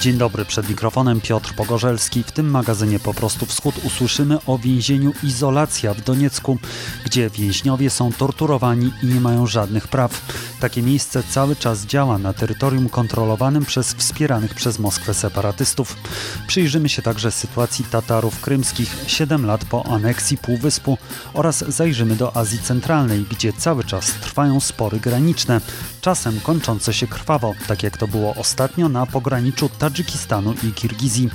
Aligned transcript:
Dzień 0.00 0.18
dobry, 0.18 0.44
przed 0.44 0.68
mikrofonem 0.68 1.20
Piotr 1.20 1.54
Pogorzelski. 1.54 2.22
W 2.22 2.32
tym 2.32 2.50
magazynie 2.50 3.00
Po 3.00 3.14
prostu 3.14 3.46
Wschód 3.46 3.74
usłyszymy 3.84 4.38
o 4.46 4.58
więzieniu 4.58 5.12
Izolacja 5.22 5.94
w 5.94 6.00
Doniecku, 6.00 6.58
gdzie 7.04 7.30
więźniowie 7.30 7.90
są 7.90 8.12
torturowani 8.12 8.92
i 9.02 9.06
nie 9.06 9.20
mają 9.20 9.46
żadnych 9.46 9.88
praw. 9.88 10.22
Takie 10.60 10.82
miejsce 10.82 11.22
cały 11.22 11.56
czas 11.56 11.86
działa 11.86 12.18
na 12.18 12.32
terytorium 12.32 12.88
kontrolowanym 12.88 13.64
przez 13.64 13.94
wspieranych 13.94 14.54
przez 14.54 14.78
Moskwę 14.78 15.14
separatystów. 15.14 15.96
Przyjrzymy 16.46 16.88
się 16.88 17.02
także 17.02 17.30
sytuacji 17.30 17.84
Tatarów 17.84 18.40
krymskich 18.40 18.96
7 19.06 19.46
lat 19.46 19.64
po 19.64 19.86
aneksji 19.86 20.38
Półwyspu 20.38 20.98
oraz 21.34 21.64
zajrzymy 21.68 22.16
do 22.16 22.36
Azji 22.36 22.58
Centralnej, 22.58 23.26
gdzie 23.30 23.52
cały 23.52 23.84
czas 23.84 24.12
trwają 24.12 24.60
spory 24.60 25.00
graniczne, 25.00 25.60
czasem 26.00 26.40
kończące 26.40 26.92
się 26.92 27.06
krwawo, 27.06 27.54
tak 27.68 27.82
jak 27.82 27.96
to 27.96 28.08
było 28.08 28.34
ostatnio 28.34 28.88
na 28.88 29.06
pograniczu 29.06 29.68
Tadżykistanu 29.78 30.54
i 30.62 30.72
Kirgizji. 30.72 31.30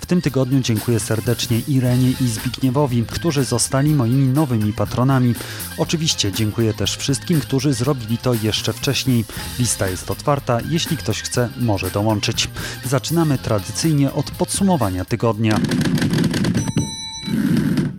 W 0.00 0.06
tym 0.06 0.22
tygodniu 0.22 0.60
dziękuję 0.60 1.00
serdecznie 1.00 1.58
Irenie 1.58 2.10
i 2.20 2.28
Zbigniewowi, 2.28 3.04
którzy 3.04 3.44
zostali 3.44 3.94
moimi 3.94 4.26
nowymi 4.26 4.72
patronami. 4.72 5.34
Oczywiście 5.78 6.32
dziękuję 6.32 6.74
też 6.74 6.96
wszystkim, 6.96 7.40
którzy 7.40 7.72
zrobili 7.72 8.18
to 8.18 8.34
jeszcze 8.34 8.72
wcześniej. 8.72 9.24
Lista 9.58 9.88
jest 9.88 10.10
otwarta, 10.10 10.58
jeśli 10.68 10.96
ktoś 10.96 11.22
chce, 11.22 11.48
może 11.56 11.90
dołączyć. 11.90 12.48
Zaczynamy 12.84 13.38
tradycyjnie 13.38 14.12
od 14.12 14.30
podsumowania 14.30 15.04
tygodnia. 15.04 15.60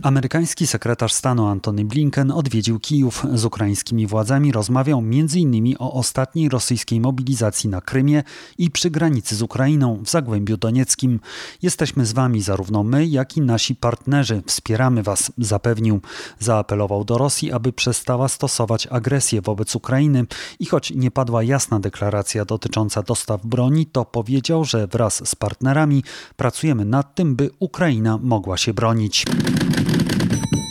Amerykański 0.02 0.66
sekretarz 0.66 1.12
stanu 1.12 1.46
Antony 1.46 1.84
Blinken 1.84 2.30
odwiedził 2.30 2.80
Kijów. 2.80 3.26
Z 3.34 3.44
ukraińskimi 3.44 4.06
władzami 4.06 4.52
rozmawiał 4.52 4.98
m.in. 4.98 5.74
o 5.78 5.92
ostatniej 5.92 6.48
rosyjskiej 6.48 7.00
mobilizacji 7.00 7.70
na 7.70 7.80
Krymie 7.80 8.22
i 8.58 8.70
przy 8.70 8.90
granicy 8.90 9.36
z 9.36 9.42
Ukrainą 9.42 10.02
w 10.04 10.10
Zagłębiu 10.10 10.56
Donieckim. 10.56 11.20
Jesteśmy 11.62 12.06
z 12.06 12.12
wami 12.12 12.42
zarówno 12.42 12.82
my, 12.82 13.06
jak 13.06 13.36
i 13.36 13.40
nasi 13.40 13.74
partnerzy. 13.74 14.42
Wspieramy 14.46 15.02
was, 15.02 15.32
zapewnił. 15.38 16.00
Zaapelował 16.38 17.04
do 17.04 17.18
Rosji, 17.18 17.52
aby 17.52 17.72
przestała 17.72 18.28
stosować 18.28 18.86
agresję 18.86 19.42
wobec 19.42 19.76
Ukrainy 19.76 20.24
i 20.60 20.66
choć 20.66 20.90
nie 20.90 21.10
padła 21.10 21.42
jasna 21.42 21.80
deklaracja 21.80 22.44
dotycząca 22.44 23.02
dostaw 23.02 23.46
broni, 23.46 23.86
to 23.86 24.04
powiedział, 24.04 24.64
że 24.64 24.86
wraz 24.86 25.28
z 25.28 25.34
partnerami 25.34 26.04
pracujemy 26.36 26.84
nad 26.84 27.14
tym, 27.14 27.36
by 27.36 27.50
Ukraina 27.58 28.18
mogła 28.22 28.56
się 28.56 28.74
bronić. 28.74 29.24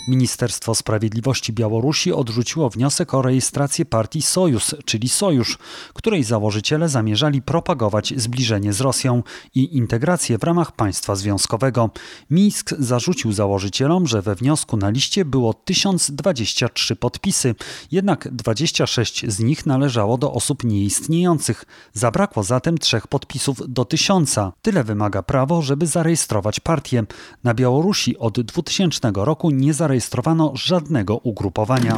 Ministerstwo 0.08 0.76
Sprawiedliwości 0.76 1.54
Białorusi 1.54 2.14
odrzuciło 2.14 2.70
wniosek 2.70 3.14
o 3.14 3.22
rejestrację 3.22 3.86
partii 3.86 4.22
Sojus, 4.22 4.76
czyli 4.86 5.10
Sojusz, 5.10 5.58
której 5.94 6.24
założyciele 6.24 6.90
zamierzali 6.90 7.42
propagować 7.42 8.14
zbliżenie 8.18 8.74
z 8.74 8.82
Rosją 8.82 9.24
i 9.56 9.78
integrację 9.78 10.38
w 10.38 10.44
ramach 10.44 10.72
państwa 10.72 11.16
związkowego. 11.16 11.90
Mińsk 12.30 12.74
zarzucił 12.80 13.32
założycielom, 13.32 14.08
że 14.08 14.22
we 14.22 14.36
wniosku 14.36 14.78
na 14.78 14.90
liście 14.90 15.26
było 15.26 15.54
1023 15.54 16.96
podpisy, 16.96 17.56
jednak 17.92 18.28
26 18.32 19.26
z 19.28 19.40
nich 19.40 19.66
należało 19.66 20.18
do 20.18 20.34
osób 20.34 20.64
nieistniejących. 20.64 21.66
Zabrakło 21.94 22.44
zatem 22.44 22.78
trzech 22.78 23.08
podpisów 23.08 23.58
do 23.68 23.86
tysiąca. 23.86 24.54
Tyle 24.62 24.84
wymaga 24.84 25.24
prawo, 25.24 25.62
żeby 25.62 25.88
zarejestrować 25.88 26.60
partię. 26.60 27.04
Na 27.44 27.54
Białorusi 27.54 28.18
od 28.18 28.42
2000 28.42 29.12
roku 29.16 29.52
nie 29.52 29.74
zarejestrowano 29.74 29.91
zarejestrowano 29.92 30.52
żadnego 30.56 31.18
ugrupowania. 31.18 31.96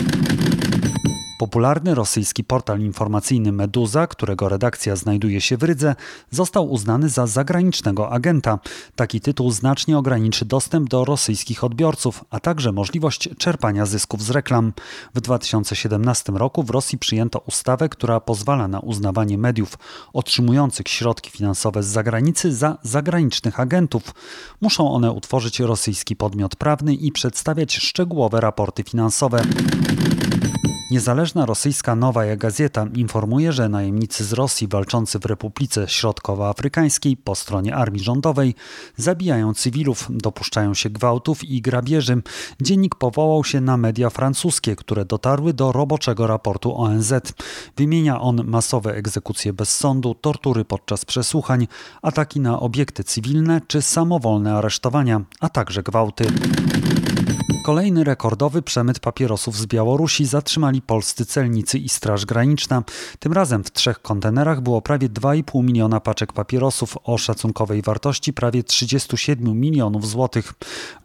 Popularny 1.37 1.95
rosyjski 1.95 2.43
portal 2.43 2.79
informacyjny 2.79 3.51
Meduza, 3.51 4.07
którego 4.07 4.49
redakcja 4.49 4.95
znajduje 4.95 5.41
się 5.41 5.57
w 5.57 5.63
Rydze, 5.63 5.95
został 6.31 6.71
uznany 6.71 7.09
za 7.09 7.27
zagranicznego 7.27 8.11
agenta. 8.11 8.59
Taki 8.95 9.21
tytuł 9.21 9.51
znacznie 9.51 9.97
ograniczy 9.97 10.45
dostęp 10.45 10.89
do 10.89 11.05
rosyjskich 11.05 11.63
odbiorców, 11.63 12.25
a 12.29 12.39
także 12.39 12.71
możliwość 12.71 13.29
czerpania 13.37 13.85
zysków 13.85 14.23
z 14.23 14.29
reklam. 14.29 14.73
W 15.15 15.21
2017 15.21 16.31
roku 16.31 16.63
w 16.63 16.69
Rosji 16.69 16.97
przyjęto 16.97 17.39
ustawę, 17.39 17.89
która 17.89 18.19
pozwala 18.19 18.67
na 18.67 18.79
uznawanie 18.79 19.37
mediów 19.37 19.77
otrzymujących 20.13 20.87
środki 20.87 21.31
finansowe 21.31 21.83
z 21.83 21.87
zagranicy 21.87 22.53
za 22.53 22.77
zagranicznych 22.83 23.59
agentów. 23.59 24.03
Muszą 24.61 24.91
one 24.91 25.11
utworzyć 25.11 25.59
rosyjski 25.59 26.15
podmiot 26.15 26.55
prawny 26.55 26.95
i 26.95 27.11
przedstawiać 27.11 27.75
szczegółowe 27.75 28.41
raporty 28.41 28.83
finansowe. 28.83 29.43
Niezależna 30.91 31.45
rosyjska 31.45 31.95
Nowa 31.95 32.35
Gazeta 32.35 32.87
informuje, 32.93 33.51
że 33.51 33.69
najemnicy 33.69 34.23
z 34.23 34.33
Rosji 34.33 34.67
walczący 34.67 35.19
w 35.19 35.25
Republice 35.25 35.87
Środkowoafrykańskiej 35.87 37.17
po 37.17 37.35
stronie 37.35 37.75
armii 37.75 38.03
rządowej 38.03 38.55
zabijają 38.97 39.53
cywilów, 39.53 40.07
dopuszczają 40.09 40.73
się 40.73 40.89
gwałtów 40.89 41.43
i 41.43 41.61
grabieży. 41.61 42.21
Dziennik 42.61 42.95
powołał 42.95 43.43
się 43.43 43.61
na 43.61 43.77
media 43.77 44.09
francuskie, 44.09 44.75
które 44.75 45.05
dotarły 45.05 45.53
do 45.53 45.71
roboczego 45.71 46.27
raportu 46.27 46.77
ONZ. 46.77 47.13
Wymienia 47.77 48.21
on 48.21 48.41
masowe 48.45 48.95
egzekucje 48.95 49.53
bez 49.53 49.75
sądu, 49.75 50.15
tortury 50.15 50.65
podczas 50.65 51.05
przesłuchań, 51.05 51.67
ataki 52.01 52.39
na 52.39 52.59
obiekty 52.59 53.03
cywilne 53.03 53.61
czy 53.67 53.81
samowolne 53.81 54.53
aresztowania, 54.53 55.21
a 55.39 55.49
także 55.49 55.83
gwałty. 55.83 56.25
Kolejny 57.63 58.03
rekordowy 58.03 58.61
przemyt 58.61 58.99
papierosów 58.99 59.57
z 59.57 59.65
Białorusi 59.65 60.25
zatrzymali 60.25 60.81
polscy 60.81 61.25
celnicy 61.25 61.77
i 61.77 61.89
Straż 61.89 62.25
Graniczna. 62.25 62.83
Tym 63.19 63.33
razem 63.33 63.63
w 63.63 63.71
trzech 63.71 64.01
kontenerach 64.01 64.61
było 64.61 64.81
prawie 64.81 65.09
2,5 65.09 65.63
miliona 65.63 65.99
paczek 65.99 66.33
papierosów 66.33 66.97
o 67.03 67.17
szacunkowej 67.17 67.81
wartości 67.81 68.33
prawie 68.33 68.63
37 68.63 69.59
milionów 69.59 70.09
złotych. 70.09 70.53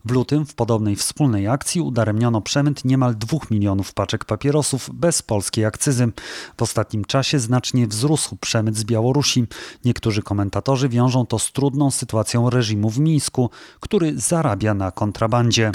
W 0.05 0.11
lutym 0.11 0.47
w 0.47 0.55
podobnej 0.55 0.97
wspólnej 0.97 1.49
akcji 1.49 1.81
udaremniono 1.81 2.41
przemyt 2.41 2.85
niemal 2.85 3.17
2 3.17 3.39
milionów 3.51 3.95
paczek 3.95 4.25
papierosów 4.25 4.91
bez 4.95 5.23
polskiej 5.23 5.65
akcyzy. 5.65 6.13
W 6.57 6.63
ostatnim 6.63 7.05
czasie 7.05 7.39
znacznie 7.39 7.87
wzrósł 7.87 8.37
przemyt 8.37 8.77
z 8.77 8.85
Białorusi. 8.85 9.47
Niektórzy 9.85 10.23
komentatorzy 10.23 10.89
wiążą 10.89 11.27
to 11.27 11.39
z 11.39 11.53
trudną 11.53 11.91
sytuacją 11.91 12.51
reżimu 12.51 12.91
w 12.91 12.99
Mińsku, 12.99 13.51
który 13.81 14.21
zarabia 14.21 14.75
na 14.75 14.91
kontrabandzie. 14.91 15.71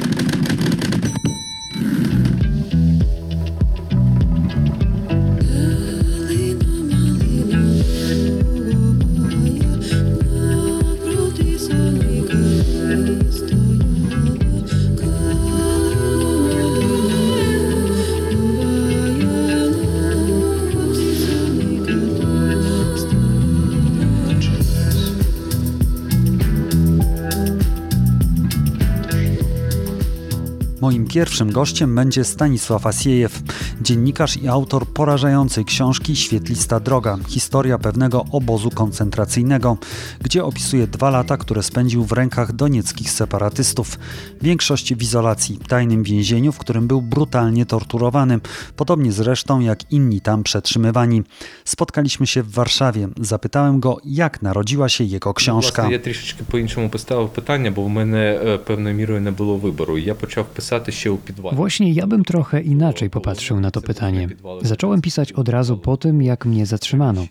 Pierwszym 31.13 31.51
gościem 31.51 31.95
będzie 31.95 32.23
Stanisław 32.23 32.85
Asiejew, 32.87 33.39
dziennikarz 33.82 34.36
i 34.36 34.48
autor 34.48 34.86
porażającej 34.86 35.64
książki 35.64 36.16
Świetlista 36.16 36.80
Droga 36.80 37.18
historia 37.28 37.78
pewnego 37.78 38.24
obozu 38.32 38.70
koncentracyjnego, 38.70 39.76
gdzie 40.20 40.44
opisuje 40.44 40.86
dwa 40.86 41.10
lata, 41.10 41.36
które 41.36 41.62
spędził 41.62 42.04
w 42.04 42.12
rękach 42.12 42.52
donieckich 42.52 43.10
separatystów. 43.10 43.98
Większość 44.42 44.94
w 44.94 45.02
izolacji, 45.02 45.58
tajnym 45.68 46.02
więzieniu, 46.02 46.52
w 46.52 46.58
którym 46.58 46.86
był 46.86 47.02
brutalnie 47.02 47.66
torturowany, 47.66 48.40
podobnie 48.76 49.12
zresztą 49.12 49.60
jak 49.60 49.92
inni 49.92 50.20
tam 50.20 50.42
przetrzymywani. 50.42 51.22
Spotkaliśmy 51.64 52.26
się 52.26 52.42
w 52.42 52.50
Warszawie. 52.50 53.08
Zapytałem 53.20 53.80
go, 53.80 53.96
jak 54.04 54.42
narodziła 54.42 54.88
się 54.88 55.04
jego 55.04 55.34
książka. 55.34 55.90
Ja 55.90 55.98
troszeczkę 55.98 56.44
po 56.44 56.58
іншому 56.58 56.88
поставив 56.88 57.30
pytanie, 57.30 57.70
bo 57.70 57.82
u 57.82 57.88
mnie 57.88 58.38
pewnej 58.64 58.94
мірою 58.94 59.20
nie 59.20 59.32
było 59.32 59.58
wyboru. 59.58 59.98
Ja 59.98 60.14
почав 60.14 60.46
pisać 60.50 60.94
się 60.94 61.12
u 61.12 61.18
Właśnie 61.52 61.92
ja 61.92 62.06
bym 62.06 62.24
trochę 62.24 62.60
inaczej 62.60 63.10
popatrzył 63.10 63.60
na 63.63 63.71
to 63.71 63.81
pytanie. 63.81 64.27
Zacząłem 64.61 65.01
pisać 65.01 65.31
od 65.31 65.49
razu 65.49 65.77
po 65.77 65.97
tym, 65.97 66.21
jak 66.21 66.45
mnie 66.45 66.65
zatrzymano. 66.65 67.25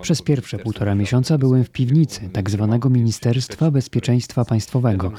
Przez 0.00 0.22
pierwsze 0.22 0.58
półtora 0.58 0.94
miesiąca 0.94 1.38
byłem 1.38 1.64
w 1.64 1.70
piwnicy 1.70 2.20
tak 2.32 2.50
zwanego 2.50 2.90
Ministerstwa 2.90 3.70
Bezpieczeństwa 3.70 4.44
Państwowego. 4.44 5.12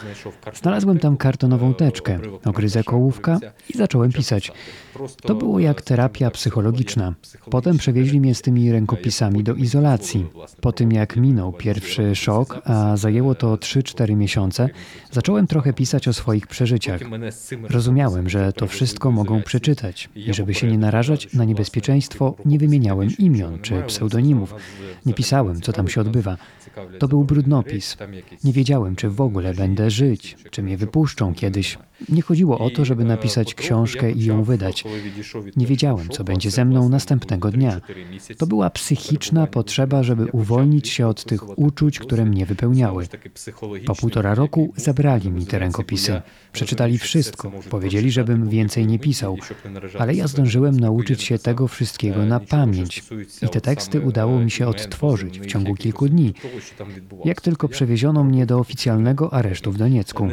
Znalazłem 0.53 0.99
tam 0.99 1.17
kartonową 1.17 1.73
teczkę, 1.73 2.19
ogryzek 2.45 2.93
ołówka 2.93 3.39
i 3.69 3.77
zacząłem 3.77 4.11
pisać. 4.11 4.51
To 5.21 5.35
było 5.35 5.59
jak 5.59 5.81
terapia 5.81 6.31
psychologiczna. 6.31 7.13
Potem 7.49 7.77
przewieźli 7.77 8.21
mnie 8.21 8.35
z 8.35 8.41
tymi 8.41 8.71
rękopisami 8.71 9.43
do 9.43 9.53
izolacji. 9.53 10.25
Po 10.61 10.71
tym 10.71 10.91
jak 10.91 11.15
minął 11.15 11.53
pierwszy 11.53 12.15
szok, 12.15 12.61
a 12.65 12.97
zajęło 12.97 13.35
to 13.35 13.55
3-4 13.55 14.15
miesiące, 14.15 14.69
zacząłem 15.11 15.47
trochę 15.47 15.73
pisać 15.73 16.07
o 16.07 16.13
swoich 16.13 16.47
przeżyciach. 16.47 17.01
Rozumiałem, 17.69 18.29
że 18.29 18.53
to 18.53 18.67
wszystko 18.67 19.11
mogą 19.11 19.41
przeczytać 19.41 20.09
i 20.15 20.33
żeby 20.33 20.53
się 20.57 20.67
nie 20.67 20.77
narażać 20.77 21.33
na 21.33 21.43
niebezpieczeństwo, 21.45 22.35
nie 22.45 22.59
wymieniałem 22.59 23.09
imion 23.19 23.59
czy 23.61 23.83
pseudonimów. 23.87 24.55
Nie 25.05 25.13
pisałem, 25.13 25.61
co 25.61 25.73
tam 25.73 25.87
się 25.87 26.01
odbywa. 26.01 26.37
To 26.99 27.07
był 27.07 27.23
brudnopis. 27.23 27.97
Nie 28.43 28.53
wiedziałem, 28.53 28.95
czy 28.95 29.09
w 29.09 29.21
ogóle 29.21 29.53
będę 29.53 29.89
żyć, 29.91 30.37
czy 30.51 30.63
mnie 30.63 30.77
wypuszczą 30.77 31.33
kiedyś. 31.33 31.77
Nie 32.09 32.21
chodziło 32.21 32.59
o 32.59 32.69
to, 32.69 32.85
żeby 32.85 33.03
napisać 33.03 33.53
książkę 33.53 34.11
i 34.11 34.25
ją 34.25 34.43
wydać. 34.43 34.83
Nie 35.55 35.65
wiedziałem, 35.65 36.09
co 36.09 36.23
będzie 36.23 36.51
ze 36.51 36.65
mną 36.65 36.89
następnego 36.89 37.51
dnia. 37.51 37.81
To 38.37 38.47
była 38.47 38.69
psychiczna 38.69 39.47
potrzeba, 39.47 40.03
żeby 40.03 40.25
uwolnić 40.31 40.89
się 40.89 41.07
od 41.07 41.23
tych 41.23 41.59
uczuć, 41.59 41.99
które 41.99 42.25
mnie 42.25 42.45
wypełniały. 42.45 43.07
Po 43.85 43.95
półtora 43.95 44.35
roku 44.35 44.73
zabrali 44.75 45.31
mi 45.31 45.45
te 45.45 45.59
rękopisy. 45.59 46.21
Przeczytali 46.51 46.97
wszystko. 46.97 47.51
Powiedzieli, 47.69 48.11
żebym 48.11 48.49
więcej 48.49 48.87
nie 48.87 48.99
pisał. 48.99 49.37
Ale 49.99 50.15
ja 50.15 50.27
zdążyłem 50.27 50.79
nauczyć 50.79 51.23
się 51.23 51.39
tego 51.39 51.67
wszystkiego 51.67 52.25
na 52.25 52.39
pamięć. 52.39 53.03
I 53.41 53.49
te 53.49 53.61
teksty 53.61 54.01
udało 54.01 54.39
mi 54.39 54.51
się 54.51 54.67
odtworzyć 54.67 55.39
w 55.39 55.45
ciągu 55.45 55.75
kilku 55.75 56.09
dni. 56.09 56.33
Jak 57.25 57.41
tylko 57.41 57.67
przewieziono 57.67 58.23
mnie 58.23 58.45
do 58.45 58.59
oficjalnego 58.59 59.33
aresztu 59.33 59.71
w 59.71 59.77
Doniecku. 59.77 60.27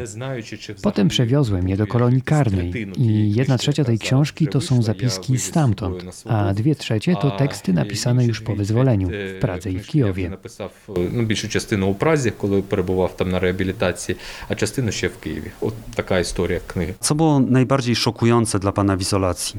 Potem 0.82 1.08
przewiozłem 1.08 1.53
je 1.67 1.77
do 1.77 1.87
kolonii 1.87 2.21
karnej 2.21 2.87
i 2.97 3.33
jedna 3.35 3.57
trzecia 3.57 3.83
tej 3.83 3.99
książki 3.99 4.47
to 4.47 4.61
są 4.61 4.81
zapiski 4.81 5.39
stamtąd, 5.39 6.23
a 6.25 6.53
dwie 6.53 6.75
trzecie 6.75 7.15
to 7.15 7.31
teksty 7.31 7.73
napisane 7.73 8.25
już 8.25 8.41
po 8.41 8.55
wyzwoleniu 8.55 9.09
w 9.09 9.39
Pradze 9.41 9.71
i 9.71 9.79
w 9.79 9.87
Kijowie. 9.87 10.29
Napisав 10.29 10.71
ну, 11.13 11.23
більшу 11.23 11.49
частину 11.49 11.87
у 11.87 11.93
Празі, 11.95 12.31
коли 12.31 12.61
перебував 12.61 13.17
там 13.17 13.29
на 13.29 13.39
реабілітації, 13.39 14.17
а 14.49 14.55
частину 14.55 14.91
ще 14.91 15.07
в 15.07 15.17
Києві. 15.17 15.51
От 15.61 15.73
така 15.95 16.19
історія 16.19 16.59
книги. 16.67 16.93
Co 16.99 17.15
było 17.15 17.39
najbardziej 17.39 17.95
szokujące 17.95 18.59
dla 18.59 18.71
pana 18.71 18.97
w 18.97 19.01
izolacji? 19.01 19.55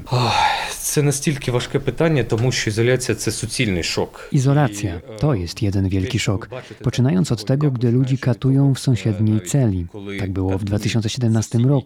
Це 0.91 1.03
настільки 1.03 1.51
важке 1.53 1.79
питання, 1.79 2.25
тому 2.25 2.53
що 2.53 2.71
ізоляція 2.71 3.15
це 3.17 3.31
суцільний 3.31 3.83
шок. 3.83 4.29
Izolacja 4.33 5.01
to 5.21 5.35
jest 5.35 5.63
jeden 5.63 5.89
wielki 5.89 6.19
szok. 6.19 6.49
Poczynając 6.83 7.33
od 7.33 7.45
tego, 7.45 7.71
gdy 7.71 7.91
ludzi 7.93 8.19
katują 8.19 8.75
w 8.75 8.79
sąsiedniej 8.79 9.41
celi. 9.41 9.87
Tak 10.19 10.31
było 10.31 10.59
w 10.59 10.65
2017 10.65 11.59
roku, 11.59 11.84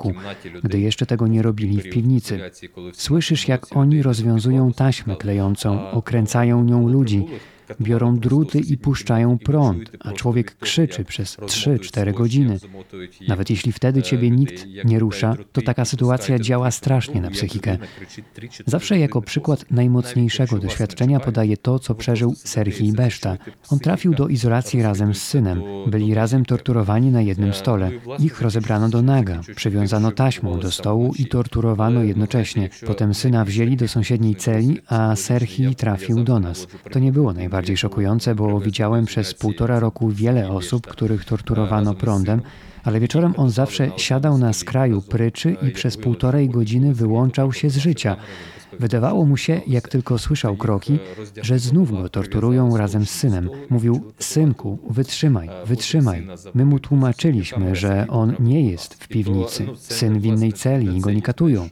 gdy 0.64 0.80
jeszcze 0.80 1.06
tego 1.06 1.28
nie 1.28 1.42
robili 1.42 1.82
w 1.82 1.90
piwnicy. 1.90 2.40
Słyszysz, 2.94 3.48
jak 3.48 3.78
oni 3.78 4.04
rozwiązują 4.04 4.74
taśmę 4.74 5.16
klejącą, 5.16 5.92
okręcają 5.92 6.64
nią 6.64 6.88
ludzi, 6.90 7.26
biorą 7.82 8.20
druty 8.20 8.60
i 8.60 8.78
puszczają 8.78 9.38
prąd, 9.38 9.92
a 10.00 10.12
człowiek 10.12 10.58
krzyczy 10.58 11.06
przez 11.06 11.38
3-4 11.38 12.14
godziny. 12.14 12.58
Nawet 13.28 13.50
jeśli 13.50 13.72
wtedy 13.72 14.02
ciebie 14.02 14.32
nikt 14.32 14.66
nie 14.86 15.00
rusza, 15.00 15.36
to 15.52 15.62
taka 15.62 15.86
sytuacja 15.86 16.40
działa 16.40 16.72
strasznie 16.72 17.22
na 17.22 17.30
psychikę. 17.30 17.78
Zawsze 18.66 19.00
jako 19.00 19.22
przykład 19.22 19.66
najmocniejszego 19.72 20.58
doświadczenia 20.58 21.20
podaję 21.20 21.58
to, 21.58 21.80
co 21.80 21.96
przeżył 21.96 22.34
Serhii 22.36 22.94
Beszta. 22.94 23.38
On 23.70 23.80
trafił 23.80 24.14
do 24.14 24.28
izolacji 24.28 24.82
razem 24.82 25.16
z 25.16 25.22
synem. 25.22 25.62
Byli 25.88 26.14
razem 26.14 26.46
torturowani 26.46 27.12
na 27.12 27.22
jednym 27.22 27.54
stole. 27.54 27.92
Ich 28.20 28.42
rozebrano 28.42 28.90
do 28.90 29.02
naga, 29.02 29.42
przywiązano 29.56 30.12
taśmą 30.12 30.60
do 30.60 30.72
stołu 30.72 31.14
i 31.20 31.26
torturowano 31.26 32.04
jednocześnie. 32.04 32.70
Potem 32.86 33.14
syna 33.14 33.46
wzięli 33.46 33.78
do 33.78 33.88
sąsiedniej 33.88 34.36
celi, 34.36 34.78
a 34.88 35.16
Serhii 35.16 35.76
trafił 35.76 36.24
do 36.24 36.40
nas. 36.40 36.68
To 36.92 37.00
nie 37.00 37.12
było 37.12 37.34
najbardziej 37.60 37.78
szokujące, 37.78 38.36
bo 38.36 38.60
widziałem 38.60 39.06
przez 39.06 39.34
półtora 39.34 39.80
roku 39.80 40.10
wiele 40.10 40.50
osób, 40.50 40.88
których 40.88 41.26
torturowano 41.26 41.94
prądem, 41.94 42.42
ale 42.84 43.00
wieczorem 43.00 43.34
on 43.38 43.50
zawsze 43.50 43.92
siadał 43.98 44.38
na 44.38 44.54
skraju 44.54 45.02
pryczy 45.02 45.56
i 45.68 45.72
przez 45.72 45.98
półtorej 45.98 46.50
godziny 46.50 46.94
wyłączał 46.94 47.54
się 47.54 47.70
z 47.70 47.78
życia. 47.78 48.16
Wydawało 48.81 49.25
mu 49.27 49.37
się, 49.37 49.61
jak 49.67 49.89
tylko 49.89 50.19
słyszał 50.19 50.57
kroki, 50.57 50.99
że 51.43 51.59
znów 51.59 51.91
go 51.91 52.09
torturują 52.09 52.77
razem 52.77 53.07
z 53.07 53.11
synem. 53.11 53.51
Mówił: 53.71 54.13
Synku, 54.19 54.79
wytrzymaj, 54.91 55.51
wytrzymaj. 55.67 56.27
My 56.55 56.65
mu 56.65 56.79
tłumaczyliśmy, 56.79 57.77
że 57.77 58.07
on 58.09 58.35
nie 58.41 58.71
jest 58.71 58.95
w 58.95 59.09
piwnicy. 59.09 59.67
Syn 59.79 60.21
w 60.21 60.25
innej 60.25 60.53
celi 60.53 60.97
i 60.97 61.01
go 61.01 61.11
nie 61.11 61.23
katują. 61.23 61.69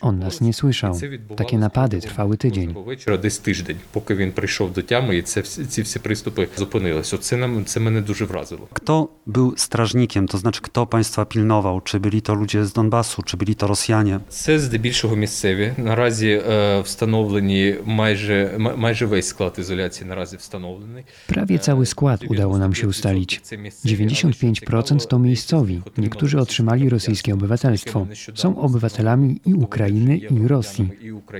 On 0.00 0.18
nas 0.18 0.40
nie 0.40 0.52
słyszał. 0.52 0.98
Takie 1.36 1.58
napady 1.58 2.00
trwały 2.00 2.36
tydzień. 2.36 2.74
Вечора 2.86 3.16
десь 3.18 3.38
тиждень, 3.38 3.76
поки 3.92 4.14
він 4.14 4.32
прийшов 4.32 4.72
до 4.72 4.82
тями, 4.82 5.16
і 5.16 5.22
це 5.22 5.40
всі- 5.40 5.66
ці 5.66 5.82
всі 5.82 5.98
приступи 5.98 6.48
зупинились. 6.56 7.12
Оце 7.14 7.36
нам 7.36 7.64
це 7.64 7.80
мене 7.80 8.00
дуже 8.00 8.24
вразило. 8.24 8.68
Kto 8.72 9.08
był 9.26 9.54
strażnikiem, 9.56 10.28
to 10.28 10.38
znaczy 10.38 10.60
kto 10.62 10.86
państwa 10.86 11.24
pilnował? 11.24 11.80
Czy 11.80 12.00
byli 12.00 12.22
to 12.22 12.34
ludzie 12.34 12.64
z 12.64 12.72
Donbasu, 12.72 13.22
czy 13.22 13.36
byli 13.36 13.54
to 13.54 13.66
Rosjanie? 13.66 14.20
Це 14.28 14.58
здебільшого 14.58 15.16
місцеві. 15.16 15.72
Наразі 15.78 16.28
е, 16.28 16.37
встановлені 16.82 17.74
майже 17.84 18.54
ма- 18.58 18.76
майже 18.76 19.06
весь 19.06 19.26
склад 19.26 19.56
ізоляції 19.58 20.08
наразі 20.08 20.36
встановлений. 20.36 21.04
Prawie 21.26 21.58
cały 21.58 21.86
skład 21.86 22.20
udało 22.28 22.58
nam 22.58 22.74
się 22.74 22.88
ustalić. 22.88 23.42
95% 23.84 25.06
to 25.06 25.18
miejscowi. 25.18 25.82
Niektórzy 25.98 26.38
otrzymali 26.40 26.88
rosyjskie 26.88 27.34
obywatelstwo. 27.34 28.06
Są 28.34 28.58
obywatelami 28.60 29.40
i 29.46 29.54
Ukrainy, 29.54 30.16
i 30.16 30.48
Rosji. 30.48 30.88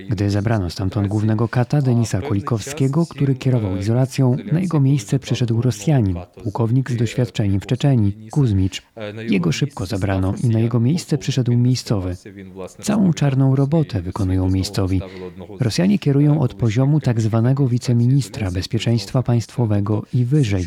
Gdy 0.08 0.30
zabrano 0.30 0.70
stamtąd 0.70 1.08
głównego 1.08 1.48
kata 1.48 1.82
Denisa 1.82 2.20
Kolikowskiego, 2.22 3.06
który 3.06 3.34
kierował 3.34 3.76
izolacją, 3.76 4.36
na 4.52 4.60
jego 4.60 4.80
miejsce 4.80 5.18
przyszedł 5.18 5.62
Rosjanin, 5.62 6.16
pułkownik 6.42 6.90
z 6.90 6.96
doświadczeniem 6.96 7.60
w 7.60 7.66
Czeczenii, 7.66 8.28
Kuzmicz. 8.30 8.82
Jego 9.28 9.52
szybko 9.52 9.86
zabrano 9.86 10.34
i 10.44 10.48
na 10.48 10.60
jego 10.60 10.80
miejsce 10.80 11.18
przyszedł 11.18 11.52
miejscowy. 11.52 12.16
Całą 12.82 13.12
czarną 13.12 13.56
robotę 13.56 14.02
wykonują 14.02 14.50
miejscowi. 14.50 14.87
Rosjanie 15.60 15.98
kierują 15.98 16.40
od 16.40 16.54
poziomu 16.54 17.00
tak 17.00 17.20
zwanego 17.20 17.68
wiceministra 17.68 18.50
bezpieczeństwa 18.50 19.22
państwowego 19.22 20.06
i 20.14 20.24
wyżej. 20.24 20.66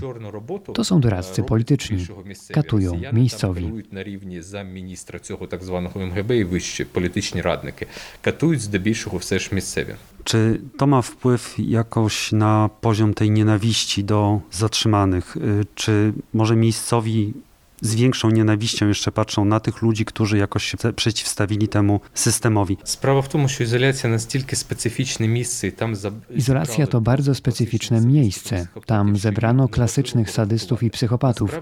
To 0.74 0.83
są 0.83 1.01
doradcy 1.01 1.44
polityczni. 1.44 2.07
Katują 2.51 3.01
miejscowi. 3.13 3.63
Katuють 3.63 3.94
на 3.94 4.04
рівні 4.04 4.42
замміністра 4.42 5.19
цього 5.19 5.48
так 5.48 5.63
званого 5.63 6.01
МГБ 6.01 6.31
і 6.31 6.44
вищі 6.44 6.86
політичні 6.86 7.42
радники. 7.42 7.88
Катують 8.21 8.62
здебільшого 8.62 9.18
все 9.18 9.39
ж 9.39 9.50
місцеві. 9.51 9.95
Czy 10.24 10.62
to 10.77 10.88
ma 10.88 11.01
wpływ 11.01 11.56
jakoś 11.57 12.31
na 12.31 12.69
poziom 12.81 13.13
tej 13.13 13.31
nienawiści 13.31 14.04
do 14.04 14.42
zatrzymanych? 14.51 15.38
Y, 15.38 15.65
Czy 15.75 16.13
może 16.33 16.56
miejscowi 16.56 17.33
z 17.82 17.94
większą 17.94 18.31
nienawiścią 18.31 18.88
jeszcze 18.88 19.12
patrzą 19.12 19.44
na 19.44 19.61
tych 19.61 19.82
ludzi, 19.82 20.05
którzy 20.05 20.39
jakoś 20.39 20.65
się 20.65 20.77
przeciwstawili 20.96 21.69
temu 21.69 22.01
systemowi. 22.15 22.77
Sprawa 22.84 23.22
w 23.22 23.29
tym, 23.29 23.48
że 23.48 23.65
izolacja 23.65 24.10
na 24.10 24.19
stylkę 24.19 24.56
specyficzne 24.56 25.29
miejsce. 25.29 25.72
Tam 25.72 25.94
Izolacja 26.31 26.86
to 26.86 27.01
bardzo 27.01 27.34
specyficzne 27.34 28.01
miejsce. 28.01 28.67
Tam 28.86 29.17
zebrano 29.17 29.69
klasycznych 29.69 30.31
sadystów 30.31 30.82
i 30.82 30.91
psychopatów. 30.91 31.60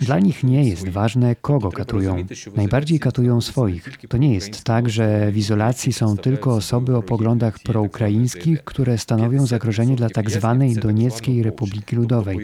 Dla 0.00 0.18
nich 0.18 0.44
nie 0.44 0.68
jest 0.68 0.88
ważne, 0.88 1.36
kogo 1.36 1.72
katują. 1.72 2.24
Najbardziej 2.56 3.00
katują 3.00 3.40
swoich. 3.40 3.88
To 4.08 4.16
nie 4.16 4.34
jest 4.34 4.64
tak, 4.64 4.88
że 4.90 5.32
w 5.32 5.36
izolacji 5.36 5.92
są 5.92 6.16
tylko 6.16 6.54
osoby 6.54 6.96
o 6.96 7.02
poglądach 7.02 7.58
proukraińskich, 7.58 8.64
które 8.64 8.98
stanowią 8.98 9.46
zagrożenie 9.46 9.96
dla 9.96 10.10
tzw. 10.10 10.56
Tak 10.60 10.82
Donieckiej 10.82 11.42
Republiki 11.42 11.96
Ludowej. 11.96 12.38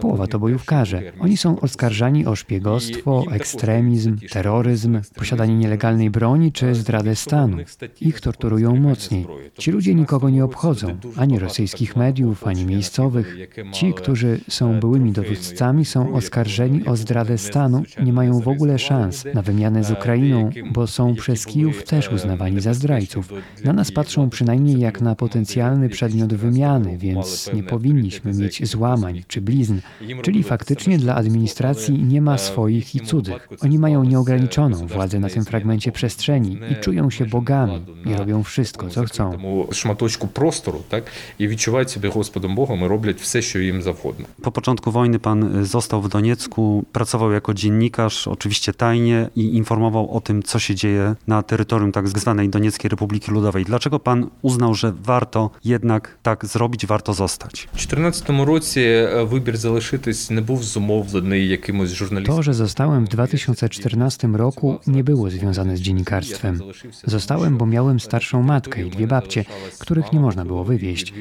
Połowa 0.00 0.26
to 0.26 0.38
bojówkarze. 0.38 1.02
Oni 1.20 1.36
są 1.36 1.60
oskarżani 1.60 2.26
o 2.26 2.36
szpiegostwo, 2.40 3.24
ekstremizm, 3.32 4.16
terroryzm, 4.30 5.00
posiadanie 5.16 5.56
nielegalnej 5.56 6.10
broni 6.10 6.52
czy 6.52 6.74
zdradę 6.74 7.16
stanu. 7.16 7.56
Ich 8.00 8.20
torturują 8.20 8.76
mocniej. 8.76 9.26
Ci 9.58 9.70
ludzie 9.70 9.94
nikogo 9.94 10.30
nie 10.30 10.44
obchodzą, 10.44 10.98
ani 11.16 11.38
rosyjskich 11.38 11.96
mediów, 11.96 12.46
ani 12.46 12.64
miejscowych. 12.64 13.36
Ci, 13.72 13.94
którzy 13.94 14.40
są 14.48 14.80
byłymi 14.80 15.12
dowódcami, 15.12 15.84
są 15.84 16.14
oskarżeni 16.14 16.86
o 16.86 16.96
zdradę 16.96 17.38
stanu, 17.38 17.82
nie 18.04 18.12
mają 18.12 18.40
w 18.40 18.48
ogóle 18.48 18.78
szans 18.78 19.24
na 19.34 19.42
wymianę 19.42 19.84
z 19.84 19.90
Ukrainą, 19.90 20.50
bo 20.72 20.86
są 20.86 21.14
przez 21.14 21.46
Kijów 21.46 21.84
też 21.84 22.12
uznawani 22.12 22.60
za 22.60 22.74
zdrajców. 22.74 23.32
Na 23.64 23.72
nas 23.72 23.92
patrzą 23.92 24.30
przynajmniej 24.30 24.80
jak 24.80 25.00
na 25.00 25.14
potencjalny 25.14 25.88
przedmiot 25.88 26.34
wymiany, 26.34 26.98
więc 26.98 27.50
nie 27.54 27.62
powinniśmy 27.62 28.32
mieć 28.32 28.68
złamań 28.68 29.22
czy 29.28 29.40
blizn. 29.40 29.78
Czyli 30.22 30.42
faktycznie 30.42 30.98
dla 30.98 31.14
administracji 31.14 32.02
nie 32.04 32.22
ma 32.22 32.29
swoich 32.37 32.95
i 32.95 32.99
cudzych. 32.99 33.49
Oni 33.61 33.79
mają 33.79 34.03
nieograniczoną 34.03 34.87
władzę 34.87 35.19
na 35.19 35.29
tym 35.29 35.45
fragmencie 35.45 35.91
przestrzeni 35.91 36.59
i 36.71 36.75
czują 36.75 37.09
się 37.09 37.25
bogami 37.25 37.85
i 38.05 38.13
robią 38.13 38.43
wszystko, 38.43 38.89
co 38.89 39.03
chcą. 39.03 39.31
Тому 39.31 39.67
шматочку 39.71 40.27
простору, 40.27 40.81
так 40.89 41.03
і 41.39 41.47
відчувають 41.47 41.91
себе 41.91 42.09
Господом 42.09 42.55
Богом 42.55 42.79
і 42.83 42.87
роблять 42.87 43.21
все, 43.21 43.41
що 43.41 43.59
їм 43.59 43.81
завгодно. 43.81 44.25
Po 44.41 44.51
początku 44.51 44.91
wojny 44.91 45.19
pan 45.19 45.57
y, 45.61 45.65
został 45.65 46.01
w 46.01 46.09
Doniecku, 46.09 46.85
pracował 46.91 47.31
jako 47.31 47.53
dziennikarz, 47.53 48.27
oczywiście 48.27 48.73
tajnie 48.73 49.29
i 49.35 49.55
informował 49.55 50.11
o 50.11 50.21
tym, 50.21 50.43
co 50.43 50.59
się 50.59 50.75
dzieje 50.75 51.15
na 51.27 51.43
terytorium 51.43 51.91
tak 51.91 52.07
zwanej 52.07 52.49
Donieckiej 52.49 52.89
Republiki 52.89 53.31
Ludowej. 53.31 53.65
Dlaczego 53.65 53.99
pan 53.99 54.29
uznał, 54.41 54.73
że 54.73 54.93
warto 55.03 55.49
jednak 55.63 56.17
tak 56.23 56.45
zrobić, 56.45 56.85
warto 56.85 57.13
zostać? 57.13 57.67
У 57.73 57.77
2014 57.77 58.45
році 58.45 58.79
е, 58.81 59.23
вибір 59.23 59.57
залишитись 59.57 60.29
не 60.29 60.41
був 60.41 60.63
зумовлений 60.63 61.47
якимось 61.47 61.93
журналістичним 61.93 62.18
to, 62.26 62.42
że 62.42 62.54
zostałem 62.54 63.04
w 63.06 63.08
2014 63.08 64.28
roku, 64.28 64.78
nie 64.86 65.04
było 65.04 65.30
związane 65.30 65.76
z 65.76 65.80
dziennikarstwem. 65.80 66.60
Zostałem, 67.04 67.58
bo 67.58 67.66
miałem 67.66 68.00
starszą 68.00 68.42
matkę 68.42 68.86
i 68.86 68.90
dwie 68.90 69.06
babcie, 69.06 69.44
których 69.78 70.12
nie 70.12 70.20
można 70.20 70.44
było 70.44 70.64
wywieźć. 70.64 71.14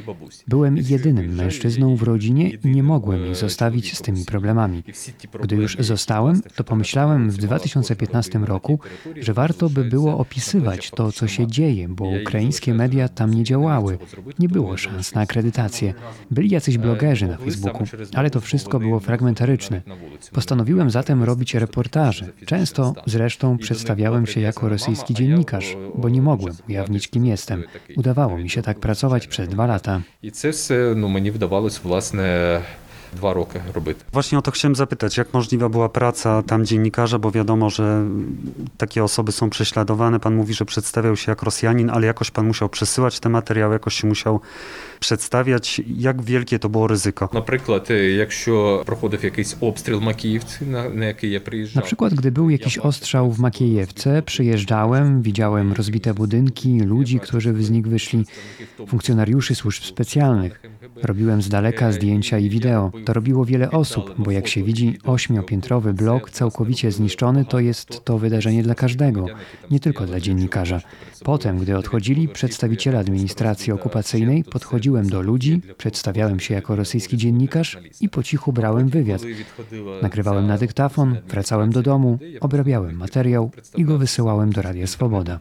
Byłem 0.47 0.77
jedynym 0.77 1.35
mężczyzną 1.35 1.95
w 1.95 2.03
rodzinie 2.03 2.49
i 2.49 2.67
nie 2.67 2.83
mogłem 2.83 3.27
ich 3.27 3.35
zostawić 3.35 3.97
z 3.97 4.01
tymi 4.01 4.25
problemami. 4.25 4.83
Gdy 5.43 5.55
już 5.55 5.77
zostałem, 5.79 6.41
to 6.55 6.63
pomyślałem 6.63 7.29
w 7.31 7.37
2015 7.37 8.39
roku, 8.39 8.79
że 9.21 9.33
warto 9.33 9.69
by 9.69 9.83
było 9.83 10.17
opisywać 10.17 10.91
to, 10.91 11.11
co 11.11 11.27
się 11.27 11.47
dzieje, 11.47 11.89
bo 11.89 12.05
ukraińskie 12.21 12.73
media 12.73 13.09
tam 13.09 13.33
nie 13.33 13.43
działały. 13.43 13.97
Nie 14.39 14.49
było 14.49 14.77
szans 14.77 15.15
na 15.15 15.21
akredytację. 15.21 15.93
Byli 16.31 16.49
jacyś 16.49 16.77
blogerzy 16.77 17.27
na 17.27 17.37
Facebooku, 17.37 17.83
ale 18.13 18.29
to 18.29 18.41
wszystko 18.41 18.79
było 18.79 18.99
fragmentaryczne. 18.99 19.81
Postanowiłem 20.31 20.88
Zacząłem 20.89 21.05
zatem 21.05 21.23
robić 21.23 21.55
reportaże. 21.55 22.25
Często 22.45 22.93
zresztą 23.05 23.57
przedstawiałem 23.57 24.27
się 24.27 24.41
jako 24.41 24.69
rosyjski 24.69 25.13
dziennikarz, 25.13 25.77
bo 25.95 26.09
nie 26.09 26.21
mogłem 26.21 26.55
ujawnić, 26.69 27.07
kim 27.07 27.25
jestem. 27.25 27.63
Udawało 27.97 28.37
mi 28.37 28.49
się 28.49 28.61
tak 28.61 28.79
pracować 28.79 29.27
przez 29.27 29.49
dwa 29.49 29.65
lata. 29.65 30.01
I 30.23 30.31
to 30.31 30.47
no, 30.95 31.07
mnie 31.09 31.31
wydawało, 31.31 31.69
właśnie 31.83 32.23
dwa 33.12 33.32
roki 33.32 33.58
robić. 33.74 33.98
Właśnie 34.12 34.38
o 34.38 34.42
to 34.42 34.50
chciałem 34.50 34.74
zapytać, 34.74 35.16
jak 35.16 35.34
możliwa 35.34 35.68
była 35.68 35.88
praca 35.88 36.42
tam 36.42 36.66
dziennikarza, 36.66 37.18
bo 37.18 37.30
wiadomo, 37.30 37.70
że 37.70 38.04
takie 38.78 39.04
osoby 39.04 39.32
są 39.32 39.50
prześladowane. 39.50 40.20
Pan 40.20 40.34
mówi, 40.34 40.54
że 40.54 40.64
przedstawiał 40.64 41.16
się 41.16 41.32
jak 41.32 41.42
Rosjanin, 41.42 41.90
ale 41.90 42.06
jakoś 42.06 42.30
pan 42.30 42.46
musiał 42.46 42.68
przesyłać 42.68 43.20
te 43.20 43.28
materiały, 43.28 43.72
jakoś 43.72 43.94
się 43.94 44.06
musiał 44.06 44.40
przedstawiać. 45.00 45.82
Jak 45.96 46.22
wielkie 46.22 46.58
to 46.58 46.68
było 46.68 46.86
ryzyko? 46.86 47.28
Na 47.32 47.42
przykład, 47.42 47.88
якщо 48.16 48.82
проходив 48.86 49.24
jakiś 49.24 49.46
obstrzał 49.60 50.00
Макіївці, 50.00 50.66
na, 50.66 50.88
na 50.88 51.04
jaki 51.04 51.30
ja 51.30 51.40
Na 51.74 51.82
przykład, 51.82 52.14
gdy 52.14 52.32
był 52.32 52.50
jakiś 52.50 52.78
ostrzał 52.78 53.32
w 53.32 53.38
Makiejewce, 53.38 54.22
przyjeżdżałem, 54.22 55.22
widziałem 55.22 55.72
rozbite 55.72 56.14
budynki, 56.14 56.80
ludzi, 56.80 57.20
którzy 57.20 57.62
z 57.62 57.70
nich 57.70 57.86
wyszli, 57.88 58.24
funkcjonariuszy 58.88 59.54
służb 59.54 59.82
specjalnych. 59.82 60.60
Robiłem 61.03 61.41
z 61.41 61.49
daleka 61.49 61.91
zdjęcia 61.91 62.37
i 62.37 62.49
wideo. 62.49 62.91
To 63.05 63.13
robiło 63.13 63.45
wiele 63.45 63.71
osób, 63.71 64.13
bo 64.17 64.31
jak 64.31 64.47
się 64.47 64.63
widzi 64.63 64.97
ośmiopiętrowy 65.03 65.93
blok 65.93 66.29
całkowicie 66.29 66.91
zniszczony, 66.91 67.45
to 67.45 67.59
jest 67.59 68.05
to 68.05 68.17
wydarzenie 68.17 68.63
dla 68.63 68.75
każdego, 68.75 69.25
nie 69.71 69.79
tylko 69.79 70.05
dla 70.05 70.19
dziennikarza. 70.19 70.81
Potem, 71.24 71.58
gdy 71.58 71.76
odchodzili 71.76 72.28
przedstawiciele 72.28 72.98
administracji 72.98 73.72
okupacyjnej, 73.72 74.44
podchodziłem 74.44 75.08
do 75.08 75.22
ludzi, 75.22 75.60
przedstawiałem 75.76 76.40
się 76.40 76.54
jako 76.54 76.76
rosyjski 76.76 77.16
dziennikarz 77.16 77.78
i 78.00 78.08
po 78.08 78.22
cichu 78.22 78.52
brałem 78.52 78.88
wywiad. 78.88 79.22
Nagrywałem 80.02 80.46
na 80.46 80.58
dyktafon, 80.58 81.16
wracałem 81.28 81.70
do 81.70 81.82
domu, 81.82 82.18
obrabiałem 82.40 82.96
materiał 82.96 83.50
i 83.76 83.84
go 83.84 83.98
wysyłałem 83.98 84.52
do 84.52 84.62
Radia 84.62 84.86
Swoboda. 84.86 85.38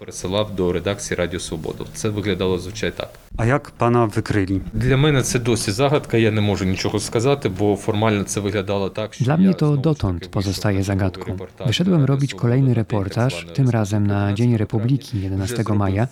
do 0.56 0.72
redakcji 0.72 1.16
Radio 1.16 1.40
Swoboda. 1.40 1.84
To 2.02 2.12
wyglądało 2.12 2.60
zwyczaj 2.60 2.92
tak. 2.92 3.10
A 3.38 3.46
jak 3.46 3.72
pana 3.72 4.08
wykryli? 4.08 4.62
Dla 4.74 4.98
mnie 4.98 5.24
to 5.34 5.40
досі 5.40 5.72
загадка. 5.72 6.18
Я 6.18 6.32
не 6.32 6.42
можу 6.42 6.66
нічого 6.66 7.00
сказати, 7.00 7.50
bo 7.50 7.76
formalnie 7.76 8.24
to 8.24 8.42
wyglądało 8.42 8.90
tak. 8.90 9.12
Dla 9.20 9.38
mnie 9.38 9.54
to 9.54 9.78
dotąd 9.78 10.28
pozostaje 10.28 10.84
zagadką. 10.84 11.38
Wyszedłem 11.66 12.06
robić 12.06 12.36
kolejny 12.36 12.74
reportaż, 12.74 13.46
tym 13.54 13.70
razem 13.70 14.08
na 14.08 14.34
Dzień 14.34 14.58
Republiki 14.58 15.22
11 15.22 15.64
maja. 15.75 16.09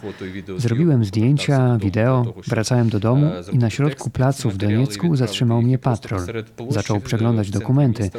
Zrobiłem 0.57 1.05
zdjęcia, 1.05 1.79
wideo, 1.79 2.35
wracałem 2.47 2.89
do 2.89 3.01
domu 3.01 3.31
i 3.53 3.59
na 3.59 3.71
środku 3.71 4.11
placu 4.11 4.51
w 4.51 4.57
Doniecku 4.57 5.17
zatrzymał 5.17 5.63
mnie 5.63 5.79
patrol. 5.79 6.21
Zaczął 6.69 7.01
przeglądać 7.01 7.51
dokumenty. 7.51 8.11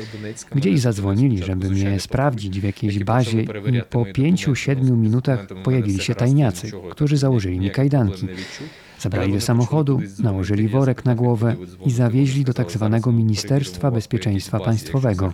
Gdzieś 0.56 0.80
zadzwonili, 0.80 1.44
żeby 1.44 1.70
mnie 1.70 2.00
sprawdzić 2.00 2.60
w 2.60 2.64
jakiejś 2.64 3.04
bazie 3.04 3.42
i 3.42 3.82
po 3.90 4.06
pięciu, 4.06 4.56
siedmiu 4.56 4.98
minutach 4.98 5.48
pojawili 5.64 6.00
się 6.00 6.16
tajniacy, 6.16 6.72
którzy 6.92 7.18
założyli 7.18 7.60
mi 7.60 7.72
kajdanki. 7.72 8.28
Zabrali 9.00 9.34
do 9.34 9.42
samochodu, 9.42 10.02
nałożyli 10.24 10.68
worek 10.68 11.06
na 11.06 11.16
głowę 11.16 11.56
i 11.86 11.92
zawieźli 11.92 12.44
do 12.44 12.54
tak 12.54 12.72
zwanego 12.72 13.12
Ministerstwa 13.12 13.92
Bezpieczeństwa 13.92 14.60
Państwowego. 14.60 15.32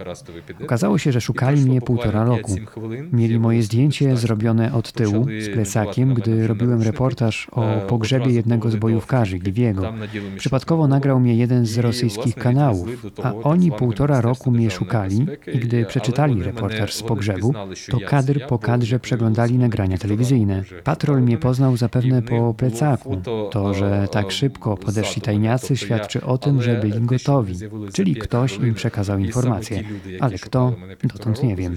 Okazało 0.64 0.98
się, 0.98 1.12
że 1.12 1.22
szukali 1.22 1.62
mnie 1.62 1.82
półtora 1.82 2.24
roku. 2.24 2.56
Mieli 3.14 3.40
moje 3.40 3.64
zdjęcie 3.64 4.18
zrobione 4.18 4.74
od 4.74 4.92
tyłu, 4.92 5.26
z 5.40 5.50
plecakiem, 5.54 6.14
gdy 6.14 6.48
robiłem 6.48 6.82
reportaż 6.82 7.48
o 7.52 7.82
pogrzebie 7.88 8.32
jednego 8.32 8.72
z 8.72 8.76
bojówkarzy, 8.76 9.40
Gliwiego. 9.40 9.94
Przypadkowo 10.38 10.88
nagrał 10.88 11.20
mnie 11.20 11.36
jeden 11.36 11.66
z 11.66 11.78
rosyjskich 11.78 12.36
kanałów, 12.36 12.88
a 13.24 13.34
oni 13.34 13.72
półtora 13.72 14.22
roku 14.22 14.52
mnie 14.52 14.72
szukali 14.72 15.26
i 15.54 15.60
gdy 15.60 15.86
przeczytali 15.86 16.44
reportaż 16.44 16.94
z 16.94 17.04
pogrzebu, 17.04 17.54
to 17.90 18.00
kadr 18.08 18.48
po 18.48 18.60
kadrze 18.60 19.00
przeglądali 19.00 19.58
nagrania 19.58 19.98
telewizyjne. 19.98 20.64
Patrol 20.84 21.22
mnie 21.22 21.38
poznał 21.38 21.78
zapewne 21.78 22.22
po 22.22 22.54
plecaku. 22.54 23.22
To, 23.53 23.75
że 23.75 24.09
tak 24.13 24.33
szybko 24.33 24.77
podeszli 24.77 25.23
tajniacy, 25.23 25.77
świadczy 25.77 26.25
o 26.25 26.39
tym, 26.39 26.63
że 26.63 26.77
byli 26.77 27.01
gotowi, 27.01 27.55
czyli 27.93 28.17
ktoś 28.17 28.57
im 28.57 28.75
przekazał 28.75 29.19
informację, 29.19 29.85
ale 30.21 30.39
kto, 30.39 30.75
dotąd 31.05 31.43
nie 31.43 31.57
wiem. 31.57 31.77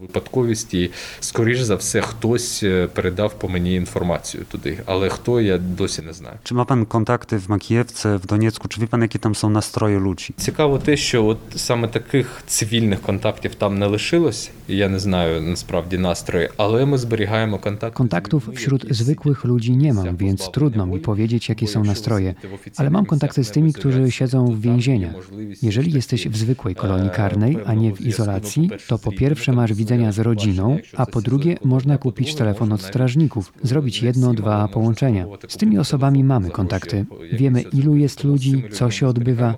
Випадковість 0.00 0.74
і, 0.74 0.90
скоріш 1.20 1.60
за 1.60 1.74
все, 1.74 2.00
хтось 2.00 2.64
передав 2.94 3.34
по 3.34 3.48
мені 3.48 3.74
інформацію 3.74 4.44
туди, 4.44 4.78
але 4.86 5.08
хто 5.08 5.40
я 5.40 5.58
досі 5.58 6.02
не 6.02 6.12
знаю. 6.12 6.38
Czy 6.42 6.54
ma 6.54 6.64
pan 6.64 6.86
kontakty 6.86 7.38
w 7.38 7.48
Makijewce, 7.48 8.18
w 8.18 8.26
Doniecku? 8.26 8.68
Czy 8.68 8.80
wie 8.80 8.86
pan, 8.86 9.02
jakie 9.02 9.18
tam 9.18 9.34
są 9.34 9.50
nastroje 9.50 9.98
ludzi? 9.98 10.34
Цікаво 10.36 10.78
те, 10.78 10.96
що 10.96 11.26
от 11.26 11.38
саме 11.56 11.88
таких 11.88 12.42
цивільних 12.46 13.00
контактів 13.00 13.54
там 13.54 13.78
не 13.78 13.86
лишилось. 13.86 14.50
Я 14.68 14.88
не 14.88 14.98
знаю 14.98 15.42
насправді 15.42 15.98
настрої, 15.98 16.48
але 16.56 16.86
ми 16.86 16.98
зберігаємо 16.98 17.58
контакт. 17.58 17.96
Kontaktów 17.96 18.50
wśród 18.54 18.86
zwykłych 18.90 19.44
ludzi 19.44 19.76
nie 19.76 19.94
mam, 19.94 20.16
więc 20.16 20.50
trudno 20.50 20.86
mi 20.86 20.98
powiedzieć, 20.98 21.48
jakie 21.48 21.66
są 21.66 21.84
nastroje, 21.84 22.34
ale 22.76 22.90
mam 22.90 23.06
kontakty 23.06 23.44
z 23.44 23.50
tymi, 23.50 23.72
którzy 23.72 24.10
siedzą 24.10 24.46
w 24.46 24.60
więzieniach. 24.60 25.14
Jeżeli 25.62 25.92
jesteś 25.92 26.28
w 26.28 26.36
zwykłej 26.36 26.74
kolonii 26.74 27.10
karnej, 27.10 27.58
a 27.66 27.74
nie 27.74 27.94
w 27.94 28.00
izolacji, 28.00 28.70
to 28.88 28.98
po 28.98 29.12
pierwsze 29.12 29.52
masz 29.52 29.74
widzenia 29.74 30.12
z 30.12 30.18
rodziną, 30.18 30.78
a 30.96 31.06
po 31.06 31.20
drugie 31.20 31.56
można 31.64 31.98
kupić 31.98 32.34
telefon 32.34 32.72
od 32.72 32.82
strażników, 32.82 33.52
zrobić 33.62 34.02
jedno, 34.02 34.34
dwa 34.34 34.68
połączenia. 34.68 35.26
Z 35.48 35.56
tymi 35.56 35.78
osobami 35.78 36.24
mamy 36.24 36.50
kontakty. 36.50 37.06
Wiemy, 37.32 37.60
ilu 37.62 37.96
jest 37.96 38.24
ludzi, 38.24 38.64
co 38.72 38.90
się 38.90 39.08
odbywa. 39.08 39.54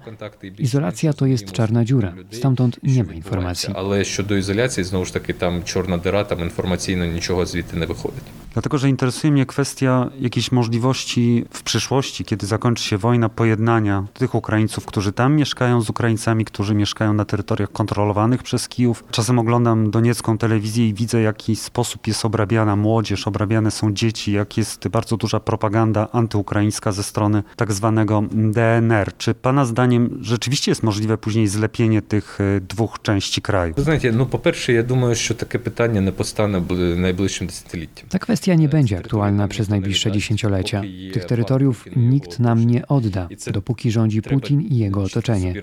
Izolacja 0.58 1.12
to 1.12 1.26
jest 1.26 1.52
czarna 1.52 1.84
dziura. 1.84 2.14
Stamtąd 2.30 2.80
nie 2.82 3.04
ma 3.04 3.12
informacji. 3.12 3.74
Ale 3.74 4.04
щодо 4.04 4.36
ізоляції, 4.36 4.84
знову 4.94 5.04
ж 5.04 5.12
таки, 5.12 5.32
там 5.32 5.64
чорна 5.64 5.96
дира, 5.96 6.24
там 6.24 6.40
інформаційно 6.40 7.06
нічого 7.06 7.46
звідти 7.46 7.76
не 7.76 7.86
виходить. 7.86 8.24
Dlatego, 8.52 8.78
że 8.78 8.88
interesuje 8.88 9.32
mnie 9.32 9.46
kwestia 9.46 10.10
jakiejś 10.20 10.52
możliwości 10.52 11.44
w 11.50 11.62
przyszłości, 11.62 12.24
kiedy 12.24 12.46
zakończy 12.46 12.84
się 12.84 12.98
wojna, 12.98 13.28
pojednania 13.28 14.04
tych 14.14 14.34
Ukraińców, 14.34 14.86
którzy 14.86 15.12
tam 15.12 15.36
mieszkają 15.36 15.80
z 15.80 15.90
Ukraińcami, 15.90 16.44
którzy 16.44 16.74
mieszkają 16.74 17.12
na 17.12 17.24
terytoriach 17.24 17.72
kontrolowanych 17.72 18.42
przez 18.42 18.68
Kijów. 18.68 19.04
Czasem 19.10 19.38
oglądam 19.38 19.90
doniecką 19.90 20.38
telewizję 20.38 20.88
i 20.88 20.94
widzę, 20.94 21.18
w 21.18 21.22
jaki 21.22 21.56
sposób 21.56 22.06
jest 22.06 22.24
obrabiana 22.24 22.76
młodzież, 22.76 23.26
obrabiane 23.26 23.70
są 23.70 23.92
dzieci, 23.92 24.32
jak 24.32 24.56
jest 24.58 24.88
bardzo 24.88 25.16
duża 25.16 25.40
propaganda 25.40 26.08
antyukraińska 26.12 26.92
ze 26.92 27.02
strony 27.02 27.42
tak 27.56 27.72
zwanego 27.72 28.22
DNR. 28.32 29.16
Czy 29.18 29.34
pana 29.34 29.64
zdaniem 29.64 30.18
rzeczywiście 30.20 30.70
jest 30.70 30.82
możliwe 30.82 31.18
później 31.18 31.48
zlepienie 31.48 32.02
tych 32.02 32.38
e, 32.40 32.60
dwóch 32.60 33.02
części 33.02 33.42
kraju? 33.42 33.74
Знаєте, 33.76 34.12
no 34.12 34.26
po 34.26 34.38
pierwsze, 34.38 34.72
ja 34.72 34.82
думаю, 34.84 35.14
że 35.14 35.34
takie 35.34 35.58
pytanie 35.58 36.00
nie 36.00 36.12
powstanie 36.12 36.60
w 36.60 36.96
najbliższym 36.96 37.46
desetiletiem. 37.46 38.08
Ta 38.08 38.18
kwestia 38.18 38.54
nie 38.54 38.68
będzie 38.68 38.98
aktualna 38.98 39.48
przez 39.48 39.68
najbliższe 39.68 40.12
dziesięciolecia. 40.12 40.82
Tych 41.12 41.24
terytoriów 41.24 41.84
nikt 41.96 42.38
nam 42.38 42.66
nie 42.66 42.88
odda, 42.88 43.28
dopóki 43.52 43.90
rządzi 43.90 44.22
Putin 44.22 44.60
i 44.60 44.76
jego 44.76 45.02
otoczenie. 45.02 45.54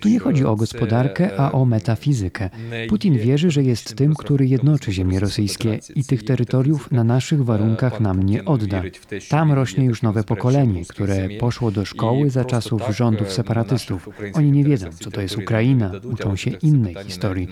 Tu 0.00 0.08
nie 0.08 0.18
chodzi 0.18 0.44
o 0.44 0.56
gospodarkę, 0.56 1.40
a 1.40 1.52
o 1.52 1.64
metafizykę. 1.64 2.50
Putin 2.88 3.18
wierzy, 3.18 3.50
że 3.50 3.62
jest 3.62 3.96
tym, 3.96 4.14
który 4.14 4.46
jednoczy 4.46 4.92
ziemie 4.92 5.20
rosyjskie 5.20 5.78
i 5.94 6.04
tych 6.04 6.24
terytoriów 6.24 6.90
na 6.90 7.04
naszych 7.04 7.44
warunkach 7.44 8.00
nam 8.00 8.22
nie 8.22 8.44
odda. 8.44 8.82
Tam 9.28 9.52
rośnie 9.52 9.84
już 9.84 10.02
nowe 10.02 10.24
pokolenie, 10.24 10.84
które 10.88 11.28
poszło 11.28 11.70
do 11.70 11.84
szkoły 11.84 12.30
za 12.30 12.44
czasów 12.44 12.82
rządów 12.96 13.32
separatystów. 13.32 14.08
Oni 14.34 14.52
nie 14.52 14.64
wiedzą, 14.64 14.86
co 14.92 15.10
to 15.10 15.20
jest 15.20 15.38
Ukraina, 15.38 15.92
uczą 16.12 16.36
się 16.36 16.50
innej 16.50 16.96
historii, 17.04 17.48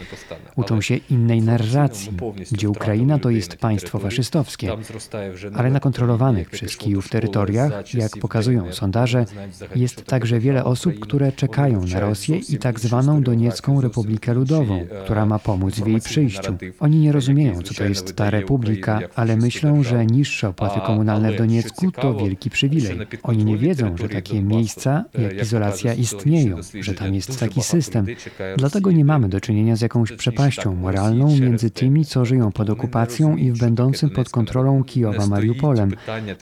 uczą 0.56 0.80
się 0.80 0.96
innej 1.11 1.41
narracji, 1.41 2.11
gdzie 2.51 2.69
Ukraina 2.69 3.19
to 3.19 3.29
jest 3.29 3.55
państwo 3.55 3.99
faszystowskie, 3.99 4.77
ale 5.53 5.71
na 5.71 5.79
kontrolowanych 5.79 6.49
przez 6.49 6.77
Kijów 6.77 7.09
terytoriach, 7.09 7.93
jak 7.93 8.17
pokazują 8.17 8.73
sondaże, 8.73 9.25
jest 9.75 10.05
także 10.05 10.39
wiele 10.39 10.63
osób, 10.63 10.99
które 10.99 11.31
czekają 11.31 11.85
na 11.85 11.99
Rosję 11.99 12.37
i 12.49 12.57
tak 12.57 12.79
zwaną 12.79 13.23
Doniecką 13.23 13.81
Republikę 13.81 14.33
Ludową, 14.33 14.85
która 15.03 15.25
ma 15.25 15.39
pomóc 15.39 15.75
w 15.79 15.87
jej 15.87 16.01
przyjściu. 16.01 16.57
Oni 16.79 16.97
nie 16.97 17.11
rozumieją, 17.11 17.61
co 17.61 17.73
to 17.73 17.83
jest 17.83 18.15
ta 18.15 18.29
republika, 18.29 18.99
ale 19.15 19.37
myślą, 19.37 19.83
że 19.83 20.05
niższe 20.05 20.49
opłaty 20.49 20.79
komunalne 20.79 21.31
w 21.31 21.37
Doniecku 21.37 21.91
to 21.91 22.15
wielki 22.15 22.49
przywilej. 22.49 22.97
Oni 23.23 23.45
nie 23.45 23.57
wiedzą, 23.57 23.97
że 23.97 24.09
takie 24.09 24.41
miejsca 24.41 25.05
jak 25.17 25.41
izolacja 25.41 25.93
istnieją, 25.93 26.57
że 26.79 26.93
tam 26.93 27.15
jest 27.15 27.39
taki 27.39 27.63
system. 27.63 28.05
Dlatego 28.57 28.91
nie 28.91 29.05
mamy 29.05 29.29
do 29.29 29.41
czynienia 29.41 29.75
z 29.75 29.81
jakąś 29.81 30.11
przepaścią 30.11 30.75
moralną 30.75 31.00
między 31.40 31.70
tymi, 31.70 32.04
co 32.04 32.24
żyją 32.24 32.52
pod 32.52 32.70
okupacją 32.70 33.36
i 33.36 33.52
w 33.52 33.58
będącym 33.58 34.10
pod 34.10 34.30
kontrolą 34.30 34.84
Kijowa 34.84 35.26
Mariupolem. 35.26 35.92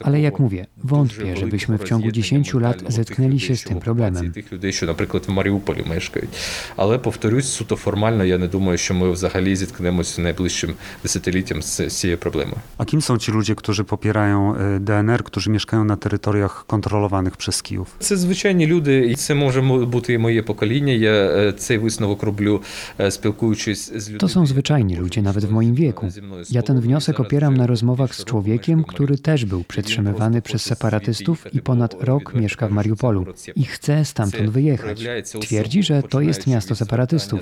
Ale 0.03 0.21
jak 0.21 0.39
mówię, 0.39 0.65
wątpię, 0.83 1.37
żebyśmy 1.37 1.77
w 1.77 1.83
ciągu 1.83 2.11
10 2.11 2.53
lat 2.53 2.83
zetknęli 2.87 3.39
się 3.39 3.55
z 3.55 3.63
tym 3.63 3.79
problemem. 3.79 4.31
Tych 4.33 4.51
ludzi, 4.51 4.73
що, 4.73 4.85
наприклад, 4.85 5.23
в 5.27 5.31
Маріуполі 5.31 5.83
мешкають. 5.89 6.29
Але 6.75 6.97
повторюсь, 6.97 7.47
суто 7.53 7.75
формально, 7.75 8.23
я 8.25 8.37
не 8.37 8.47
думаю, 8.47 8.77
що 8.77 8.93
ми 8.93 9.11
взагалі 9.11 9.55
зіткнемося 9.55 10.21
найближчим 10.21 10.73
десятиліттям 11.03 11.61
з 11.61 11.87
цією 11.87 12.17
проблемою. 12.17 12.57
A 12.77 12.85
kim 12.85 13.01
są 13.01 13.17
ci 13.17 13.31
ludzie, 13.31 13.55
którzy 13.55 13.83
popierają 13.83 14.55
y, 14.55 14.79
DNR, 14.79 15.23
którzy 15.23 15.49
mieszkają 15.49 15.83
na 15.83 15.97
terytoriach 15.97 16.65
kontrolowanych 16.67 17.37
przez 17.37 17.61
Kijów? 17.61 17.87
Це 17.99 18.17
звичайні 18.17 18.67
люди, 18.67 19.07
і 19.11 19.15
це 19.15 19.35
може 19.35 19.61
бути 19.61 20.13
і 20.13 20.17
моє 20.17 20.41
покоління. 20.41 20.93
Я 20.93 21.51
цей 21.51 21.77
висновок 21.77 22.23
роблю, 22.23 22.61
спілкуючись 23.09 23.91
з 23.95 24.09
людьми. 24.09 24.27
To 24.27 24.29
są 24.29 24.45
zwyczajni 24.50 24.96
ludzie, 24.96 25.22
nawet 25.22 25.44
w 25.44 25.50
moim 25.50 25.74
wieku. 25.74 26.06
Ja 26.50 26.62
ten 26.62 26.80
wniosek 26.80 27.20
opieram 27.20 27.56
na 27.56 27.66
rozmowach 27.66 28.14
z 28.14 28.24
człowiekiem, 28.24 28.84
który 28.84 29.18
też 29.18 29.44
był 29.44 29.64
przetrzymywany 29.64 30.42
przez 30.42 30.62
separatystów 30.62 31.54
i 31.54 31.60
ponad 31.62 32.02
rok 32.02 32.34
mieszka 32.34 32.68
w 32.68 32.70
Mariupolu 32.70 33.26
i 33.56 33.64
chce 33.64 34.04
stamtąd 34.04 34.50
wyjechać. 34.50 35.04
Twierdzi, 35.40 35.82
że 35.82 36.02
to 36.02 36.20
jest 36.20 36.46
miasto 36.46 36.74
separatystów. 36.74 37.40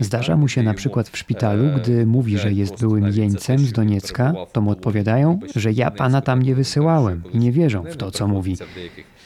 Zdarza 0.00 0.36
mu 0.36 0.48
się 0.48 0.62
na 0.62 0.74
przykład 0.74 1.08
w 1.08 1.18
szpitalu, 1.18 1.64
gdy 1.76 2.06
mówi, 2.06 2.38
że 2.38 2.52
jest 2.52 2.80
byłym 2.80 3.08
jeńcem 3.08 3.58
z 3.58 3.72
Doniecka, 3.72 4.34
to 4.52 4.60
mu 4.60 4.70
odpowiadają, 4.70 5.38
że 5.56 5.72
ja 5.72 5.90
pana 5.90 6.20
tam 6.20 6.42
nie 6.42 6.54
wysyłałem 6.54 7.22
i 7.32 7.38
nie 7.38 7.52
wierzą 7.52 7.82
w 7.82 7.96
to, 7.96 8.10
co 8.10 8.28
mówi. 8.28 8.56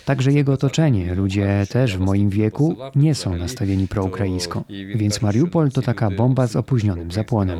Także 0.09 0.33
jego 0.33 0.53
otoczenie, 0.53 1.15
ludzie 1.15 1.67
też 1.71 1.97
w 1.97 2.01
moim 2.01 2.31
wieku, 2.31 2.77
nie 2.97 3.15
są 3.15 3.37
nastawieni 3.37 3.89
proukraińsko. 3.89 4.65
Więc 4.95 5.23
Mariupol 5.23 5.71
to 5.71 5.83
taka 5.83 6.11
bomba 6.11 6.47
z 6.47 6.57
opóźnionym 6.57 7.11
zapłonem. 7.11 7.59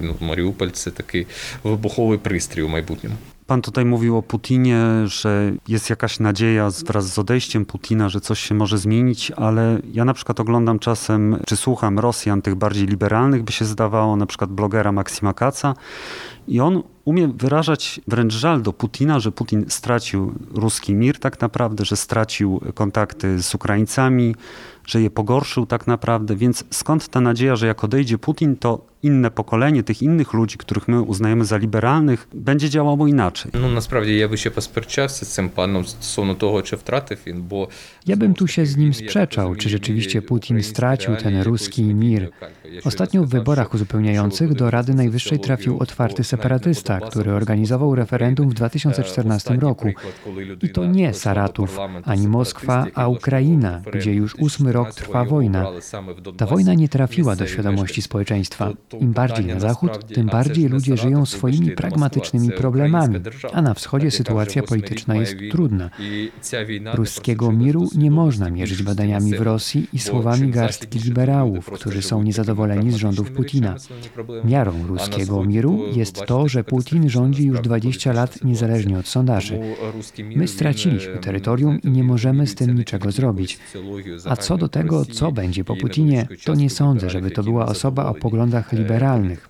No, 0.00 0.26
Mariupol 0.26 0.70
to 0.70 0.90
taki 0.90 1.26
wybuchowy 1.64 2.18
przystrój 2.18 2.68
w 2.68 2.70
majbutnim. 2.70 3.12
Pan 3.46 3.62
tutaj 3.62 3.84
mówił 3.84 4.16
o 4.16 4.22
Putinie, 4.22 4.84
że 5.04 5.52
jest 5.68 5.90
jakaś 5.90 6.20
nadzieja 6.20 6.70
wraz 6.86 7.12
z 7.12 7.18
odejściem 7.18 7.64
Putina, 7.64 8.08
że 8.08 8.20
coś 8.20 8.40
się 8.40 8.54
może 8.54 8.78
zmienić, 8.78 9.30
ale 9.30 9.78
ja 9.92 10.04
na 10.04 10.14
przykład 10.14 10.40
oglądam 10.40 10.78
czasem, 10.78 11.38
czy 11.46 11.56
słucham 11.56 11.98
Rosjan, 11.98 12.42
tych 12.42 12.54
bardziej 12.54 12.86
liberalnych 12.86 13.42
by 13.42 13.52
się 13.52 13.64
zdawało, 13.64 14.16
na 14.16 14.26
przykład 14.26 14.50
blogera 14.50 14.92
Maksima 14.92 15.34
Kaca 15.34 15.74
i 16.48 16.60
on 16.60 16.82
umie 17.07 17.27
wyrażać 17.27 18.01
wręcz 18.07 18.33
żal 18.33 18.61
do 18.61 18.73
Putina, 18.73 19.19
że 19.19 19.31
Putin 19.31 19.65
stracił 19.67 20.33
ruski 20.53 20.95
mir 20.95 21.19
tak 21.19 21.41
naprawdę, 21.41 21.85
że 21.85 21.95
stracił 21.95 22.61
kontakty 22.73 23.43
z 23.43 23.55
Ukraińcami, 23.55 24.35
że 24.85 25.01
je 25.01 25.09
pogorszył 25.09 25.65
tak 25.65 25.87
naprawdę, 25.87 26.35
więc 26.35 26.63
skąd 26.69 27.07
ta 27.07 27.21
nadzieja, 27.21 27.55
że 27.55 27.67
jak 27.67 27.83
odejdzie 27.83 28.17
Putin, 28.17 28.55
to 28.55 28.93
inne 29.03 29.31
pokolenie 29.31 29.83
tych 29.83 30.01
innych 30.01 30.33
ludzi, 30.33 30.57
których 30.57 30.87
my 30.87 31.01
uznajemy 31.01 31.45
za 31.45 31.57
liberalnych, 31.57 32.27
będzie 32.33 32.69
działało 32.69 33.07
inaczej. 33.07 33.51
No 33.53 33.69
насправді 33.69 34.17
я 34.17 34.27
би 34.27 34.37
ще 34.37 34.49
посперечався 34.49 35.25
з 35.25 35.29
цим 35.33 35.49
паном 35.49 35.85
стосовно 35.85 36.35
того, 36.35 36.61
чи 36.61 36.75
втратив 36.75 37.19
він, 37.27 37.41
бо 37.41 37.67
ja 38.07 38.15
bym 38.15 38.33
tu 38.33 38.47
się 38.47 38.65
z 38.65 38.77
nim 38.77 38.93
sprzeczał, 38.93 39.55
czy 39.55 39.69
rzeczywiście 39.69 40.21
Putin 40.21 40.63
stracił 40.63 41.15
ten 41.15 41.41
ruski 41.41 41.83
mir. 41.83 42.29
Ostatnio 42.83 43.23
w 43.23 43.29
wyborach 43.29 43.73
uzupełniających 43.73 44.53
do 44.53 44.71
Rady 44.71 44.93
Najwyższej 44.93 45.39
trafił 45.39 45.79
otwarty 45.79 46.23
separatysta, 46.23 46.96
który 47.00 47.32
organizował 47.32 47.94
referendum 47.94 48.48
w 48.48 48.54
2014 48.54 49.54
roku. 49.54 49.88
I 50.62 50.68
to 50.68 50.86
nie 50.86 51.14
Saratów, 51.14 51.78
ani 52.04 52.28
Moskwa, 52.28 52.86
a 52.94 53.08
Ukraina, 53.08 53.82
gdzie 53.92 54.14
już 54.14 54.34
ósmy 54.34 54.72
rok 54.72 54.94
trwa 54.94 55.24
wojna. 55.24 55.66
Ta 56.36 56.46
wojna 56.46 56.74
nie 56.74 56.88
trafiła 56.88 57.36
do 57.36 57.46
świadomości 57.46 58.02
społeczeństwa. 58.02 58.70
Im 59.00 59.12
bardziej 59.12 59.46
na 59.46 59.60
zachód, 59.60 60.14
tym 60.14 60.26
bardziej 60.26 60.68
ludzie 60.68 60.96
żyją 60.96 61.26
swoimi 61.26 61.70
pragmatycznymi 61.70 62.52
problemami, 62.52 63.20
a 63.52 63.62
na 63.62 63.74
wschodzie 63.74 64.10
sytuacja 64.10 64.62
polityczna 64.62 65.16
jest 65.16 65.34
trudna. 65.50 65.90
Ruskiego 66.94 67.52
miru 67.52 67.88
nie 67.96 68.10
można 68.10 68.50
mierzyć 68.50 68.82
badaniami 68.82 69.34
w 69.34 69.40
Rosji 69.40 69.86
i 69.92 69.98
słowami 69.98 70.50
garstki 70.50 70.98
liberałów, 70.98 71.70
którzy 71.70 72.02
są 72.02 72.22
niezadowoleni 72.22 72.90
z 72.90 72.94
rządów 72.94 73.30
Putina. 73.30 73.74
Miarą 74.44 74.86
ruskiego 74.86 75.44
miru 75.44 75.84
jest 75.92 76.26
to, 76.26 76.48
że 76.48 76.64
Putin 76.64 76.87
rządzi 77.06 77.46
już 77.46 77.60
20 77.60 78.12
lat 78.12 78.44
niezależnie 78.44 78.98
od 78.98 79.08
sondaży. 79.08 79.60
My 80.36 80.48
straciliśmy 80.48 81.18
terytorium 81.18 81.82
i 81.82 81.90
nie 81.90 82.04
możemy 82.04 82.46
z 82.46 82.54
tym 82.54 82.74
niczego 82.74 83.12
zrobić. 83.12 83.58
A 84.24 84.36
co 84.36 84.56
do 84.56 84.68
tego, 84.68 85.04
co 85.04 85.32
będzie 85.32 85.64
po 85.64 85.76
Putinie, 85.76 86.28
to 86.44 86.54
nie 86.54 86.70
sądzę, 86.70 87.10
żeby 87.10 87.30
to 87.30 87.42
była 87.42 87.66
osoba 87.66 88.06
o 88.06 88.14
poglądach 88.14 88.72
liberalnych. 88.72 89.48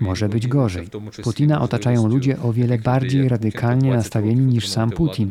Może 0.00 0.28
być 0.28 0.46
gorzej. 0.46 0.88
Putina 1.22 1.60
otaczają 1.60 2.06
ludzie 2.06 2.40
o 2.40 2.52
wiele 2.52 2.78
bardziej 2.78 3.28
radykalnie 3.28 3.90
nastawieni 3.90 4.46
niż 4.46 4.68
sam 4.68 4.90
Putin. 4.90 5.30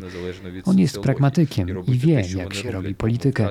On 0.64 0.78
jest 0.78 0.98
pragmatykiem 0.98 1.68
i 1.86 1.98
wie, 1.98 2.24
jak 2.36 2.54
się 2.54 2.70
robi 2.70 2.94
politykę. 2.94 3.48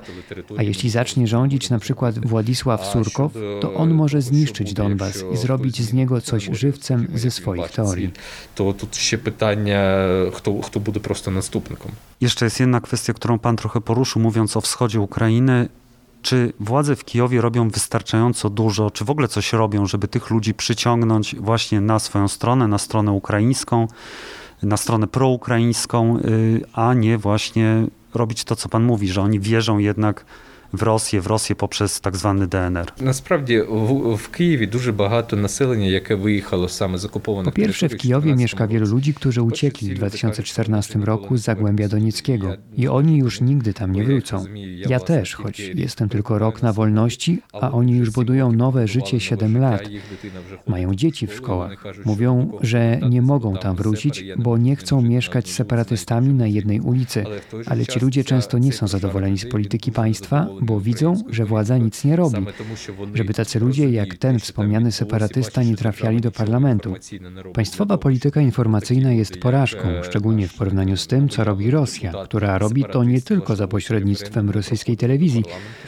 A 0.58 0.64
jeśli 0.64 0.90
zacznie 0.90 1.28
rządzić 1.28 1.70
na 1.70 1.80
przykład 1.80 2.28
Władysław 2.28 2.86
Surkow, 2.86 3.34
to 3.62 3.74
on 3.74 3.94
może 3.94 4.22
zniszczyć 4.22 4.74
Donbas 4.74 5.24
i 5.34 5.38
zrobić 5.38 5.82
z 5.82 5.94
niego 5.94 6.22
coś 6.22 6.50
żywcem 6.54 7.08
ze 7.14 7.32
swoich 7.32 7.72
teorii. 7.72 7.87
To 8.56 8.74
tu 8.74 8.88
się 9.00 9.18
pytanie, 9.18 9.84
kto, 10.34 10.54
kto 10.54 10.80
będzie 10.80 11.00
prosto 11.00 11.32
następnikiem. 11.32 11.92
Jeszcze 12.22 12.46
jest 12.46 12.60
jedna 12.60 12.82
kwestia, 12.82 13.14
którą 13.14 13.40
pan 13.40 13.56
trochę 13.56 13.82
poruszył, 13.82 14.22
mówiąc 14.22 14.58
o 14.58 14.62
wschodzie 14.62 15.00
Ukrainy. 15.02 15.70
Czy 16.22 16.54
władze 16.60 16.96
w 16.96 17.06
Kijowie 17.06 17.42
robią 17.42 17.70
wystarczająco 17.70 18.50
dużo, 18.50 18.92
czy 18.92 19.06
w 19.06 19.10
ogóle 19.10 19.28
coś 19.28 19.54
robią, 19.54 19.86
żeby 19.86 20.08
tych 20.08 20.30
ludzi 20.30 20.54
przyciągnąć 20.54 21.36
właśnie 21.36 21.82
na 21.82 22.00
swoją 22.00 22.28
stronę, 22.28 22.68
na 22.68 22.78
stronę 22.78 23.12
ukraińską, 23.12 23.88
na 24.64 24.78
stronę 24.78 25.08
proukraińską, 25.08 26.20
a 26.74 26.94
nie 26.94 27.18
właśnie 27.18 27.88
robić 28.14 28.44
to, 28.44 28.56
co 28.56 28.70
pan 28.70 28.84
mówi, 28.84 29.08
że 29.08 29.22
oni 29.22 29.40
wierzą 29.40 29.78
jednak 29.78 30.26
w 30.73 30.83
Rosję, 30.83 31.21
w 31.21 31.27
Rosję 31.27 31.57
poprzez 31.57 32.01
tak 32.01 32.17
zwany 32.17 32.47
DNR. 32.47 32.93
Насправді 33.01 33.61
w, 33.61 34.17
w 34.17 34.31
Kijowie 34.31 34.67
дуже 34.67 34.93
багато 34.93 35.37
населення, 35.37 35.87
яке 35.87 36.17
виїхало 36.17 36.69
саме 36.69 36.99
з 36.99 37.05
окупованих 37.05 37.55
Po 37.55 37.57
pierwsze, 37.57 37.89
w 37.89 37.97
Kijowie 37.97 38.35
mieszka 38.37 38.67
wielu 38.67 38.87
ludzi, 38.87 39.15
którzy 39.15 39.43
uciekli 39.43 39.95
w 39.95 39.95
2014 39.95 40.99
roku 40.99 41.37
z 41.37 41.43
Zagłębia 41.43 41.89
Donieckiego 41.89 42.57
i 42.77 42.89
oni 42.89 43.19
już 43.19 43.41
nigdy 43.41 43.75
tam 43.75 43.93
nie 43.93 44.05
wrócą. 44.05 44.45
Ja 44.89 45.01
też, 45.01 45.35
choć 45.35 45.59
jestem 45.59 46.09
tylko 46.09 46.39
rok 46.39 46.63
na 46.63 46.73
wolności, 46.73 47.43
a 47.53 47.73
oni 47.73 47.97
już 47.97 48.11
budują 48.11 48.53
nowe 48.53 48.89
życie 48.89 49.21
7 49.21 49.59
lat. 49.59 49.83
Mają 50.67 50.95
dzieci 50.95 51.27
w 51.27 51.35
szkołach. 51.35 51.85
Mówią, 52.05 52.53
że 52.61 53.01
nie 53.11 53.23
mogą 53.23 53.57
tam 53.57 53.77
wrócić, 53.77 54.25
bo 54.39 54.59
nie 54.59 54.77
chcą 54.77 55.03
mieszkać 55.03 55.49
z 55.49 55.55
separatystami 55.55 56.35
na 56.35 56.47
jednej 56.47 56.81
ulicy. 56.81 57.25
Ale 57.67 57.87
ci 57.87 58.01
ludzie 58.01 58.25
często 58.25 58.59
nie 58.59 58.73
są 58.73 58.89
zadowoleni 58.89 59.39
z 59.39 59.49
polityki 59.49 59.93
państwa, 59.93 60.47
bo 60.62 60.80
widzą, 60.80 61.16
że 61.30 61.46
władza 61.46 61.78
nic 61.78 62.06
nie 62.06 62.16
robi, 62.16 62.46
żeby 63.14 63.34
tacy 63.34 63.60
ludzie 63.60 63.90
jak 63.90 64.16
ten 64.16 64.40
wspomniany 64.40 64.92
separatysta 64.92 65.64
nie 65.64 65.76
trafiali 65.76 66.22
do 66.22 66.32
parlamentu. 66.32 66.94
Państwowa 67.54 67.98
polityka 67.98 68.42
informacyjna 68.42 69.12
jest 69.12 69.38
porażką, 69.38 69.88
szczególnie 70.04 70.48
w 70.48 70.54
porównaniu 70.54 70.98
z 70.98 71.08
tym, 71.08 71.30
co 71.30 71.44
robi 71.44 71.72
Rosja, 71.72 72.14
która 72.24 72.58
robi 72.58 72.86
to 72.92 73.04
nie 73.04 73.22
tylko 73.22 73.56
za 73.56 73.68
pośrednictwem 73.68 74.50
rosyjskiej 74.50 74.98
telewizji, 74.98 75.44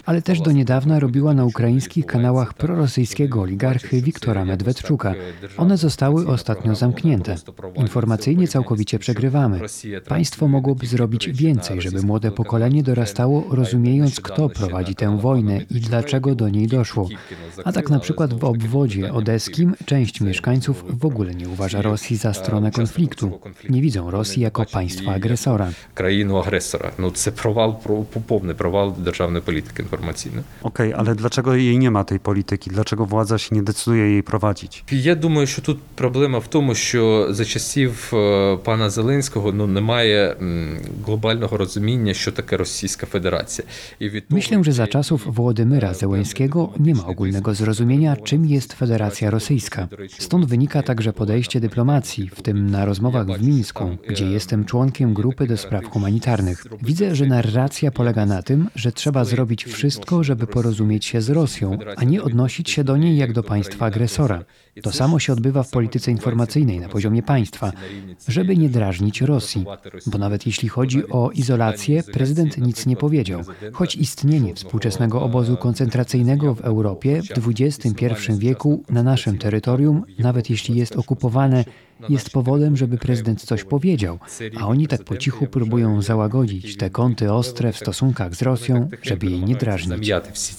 ale 0.06 0.22
też 0.22 0.42
do 0.42 0.52
niedawna 0.52 1.00
robiła 1.00 1.34
na 1.34 1.46
ukraińskich 1.46 2.06
kanałach 2.06 2.54
prorosyjskiego 2.54 3.42
oligarchy 3.42 4.02
Wiktora 4.02 4.46
Medwedczuka. 4.46 5.14
One 5.58 5.78
zostały 5.78 6.28
ostatnio 6.28 6.76
zamknięte. 6.76 7.36
Informacyjnie 7.76 8.48
całkowicie 8.48 9.00
przegrywamy. 9.00 9.60
Państwo 10.08 10.48
mogłoby 10.48 10.88
zrobić 10.88 11.30
więcej, 11.30 11.82
żeby 11.82 12.02
młode 12.02 12.32
pokolenie 12.32 12.84
dorastało 12.84 13.46
rozumiejąc, 13.52 14.20
kto 14.20 14.50
prowadzi 14.59 14.95
tę 14.95 15.19
wojnę 15.19 15.61
i 15.71 15.81
dlaczego 15.81 16.35
do 16.35 16.49
niej 16.49 16.67
doszło. 16.67 17.09
A 17.65 17.73
tak 17.73 17.91
na 17.91 17.99
przykład 17.99 18.35
w 18.35 18.45
obwodzie 18.45 19.13
odeskim 19.13 19.75
część 19.85 20.21
mieszkańców 20.21 20.85
w 21.01 21.05
ogóle 21.05 21.35
nie 21.35 21.49
uważa 21.49 21.83
Rosji 21.83 22.17
za 22.17 22.35
stronę 22.35 22.71
konfliktu. 22.71 23.41
Nie 23.71 23.83
widzą 23.83 24.11
Rosji 24.11 24.43
jako 24.43 24.67
państwa 24.67 25.13
agresora. 25.13 25.69
Krainu 25.95 26.39
agresora. 26.39 26.91
No 26.99 27.11
to 27.11 27.33
провал, 27.33 27.77
повний 28.27 28.55
провал 28.55 28.95
державної 28.99 29.43
політики 29.43 29.83
інформаційної. 29.83 30.45
Okej, 30.63 30.91
okay, 30.91 30.99
ale 30.99 31.15
dlaczego 31.15 31.55
jej 31.55 31.79
nie 31.79 31.91
ma 31.91 32.05
tej 32.05 32.19
polityki? 32.19 32.71
Dlaczego 32.71 33.07
władza 33.07 33.39
się 33.39 33.55
nie 33.55 33.63
decyduje 33.63 34.11
jej 34.11 34.23
prowadzić? 34.23 34.85
Я 34.93 35.15
думаю, 35.15 35.47
що 35.47 35.63
тут 35.63 35.79
проблема 35.95 36.39
в 36.39 36.49
тому, 36.49 36.75
що 36.75 37.27
за 37.31 37.45
часів 37.45 38.13
пана 38.65 38.91
Зеленського 38.91 39.53
ну 39.53 39.67
немає 39.67 40.37
глобального 41.07 41.57
розуміння, 41.57 42.15
що 42.15 42.33
таке 42.33 42.57
Російська 42.57 43.07
Федерація. 43.07 43.69
I 44.01 44.09
Myślę, 44.50 44.64
że 44.64 44.74
za 44.74 44.88
czasów 44.88 45.36
Włodymyra 45.36 45.94
Zełenskiego 45.94 46.74
nie 46.80 46.96
ma 46.96 47.06
ogólnego 47.06 47.54
zrozumienia, 47.54 48.16
czym 48.16 48.46
jest 48.46 48.74
Federacja 48.74 49.30
Rosyjska. 49.30 49.88
Stąd 50.20 50.46
wynika 50.46 50.84
także 50.84 51.14
podejście 51.14 51.60
dyplomacji, 51.60 52.30
w 52.30 52.42
tym 52.42 52.70
na 52.70 52.86
rozmowach 52.86 53.28
w 53.28 53.48
Mińsku, 53.48 53.98
gdzie 54.08 54.26
jestem 54.26 54.66
członkiem 54.66 55.14
grupy 55.14 55.48
do 55.48 55.58
spraw 55.58 55.86
humanitarnych. 55.86 56.66
Widzę, 56.82 57.16
że 57.16 57.26
narracja 57.26 57.92
polega 57.92 58.26
na 58.26 58.44
tym, 58.44 58.70
że 58.76 58.92
trzeba 58.92 59.26
zrobić 59.26 59.66
wszystko, 59.66 60.24
żeby 60.24 60.48
porozumieć 60.48 61.06
się 61.06 61.22
z 61.22 61.30
Rosją, 61.30 61.78
a 61.98 62.04
nie 62.04 62.24
odnosić 62.24 62.70
się 62.70 62.84
do 62.84 62.98
niej 62.98 63.18
jak 63.18 63.34
do 63.34 63.44
państwa 63.44 63.86
agresora. 63.86 64.44
To 64.84 64.92
samo 64.92 65.20
się 65.20 65.34
odbywa 65.34 65.64
w 65.64 65.72
polityce 65.72 66.12
informacyjnej 66.12 66.80
na 66.80 66.90
poziomie 66.90 67.24
państwa, 67.24 67.72
żeby 68.28 68.58
nie 68.58 68.70
drażnić 68.70 69.22
Rosji. 69.22 69.66
Bo 70.06 70.18
nawet 70.18 70.46
jeśli 70.46 70.70
chodzi 70.70 71.10
o 71.10 71.32
izolację, 71.32 72.04
prezydent 72.04 72.58
nic 72.58 72.86
nie 72.86 72.96
powiedział. 72.96 73.42
Choć 73.74 73.96
istnienie 74.40 74.56
współczesnego 74.56 75.22
obozu 75.22 75.58
koncentracyjnego 75.58 76.56
w 76.56 76.62
Europie 76.62 77.22
w 77.38 77.50
XXI 77.50 78.34
wieku 78.38 78.84
na 78.90 79.04
naszym 79.04 79.38
terytorium, 79.38 80.04
nawet 80.20 80.50
jeśli 80.50 80.76
jest 80.76 80.96
okupowane, 80.96 81.66
jest 82.10 82.30
powodem, 82.30 82.78
żeby 82.78 82.98
prezydent 82.98 83.42
coś 83.42 83.64
powiedział, 83.64 84.20
a 84.60 84.68
oni 84.68 84.88
tak 84.88 85.04
po 85.04 85.18
cichu 85.18 85.48
próbują 85.48 86.02
załagodzić 86.02 86.78
te 86.78 86.90
kąty 86.90 87.32
ostre 87.34 87.72
w 87.74 87.78
stosunkach 87.78 88.36
z 88.36 88.42
Rosją, 88.42 88.90
żeby 89.02 89.26
jej 89.26 89.44
nie 89.44 89.56
drażnić. 89.56 89.90
Kuty 89.90 90.06
jeszcze. 90.32 90.58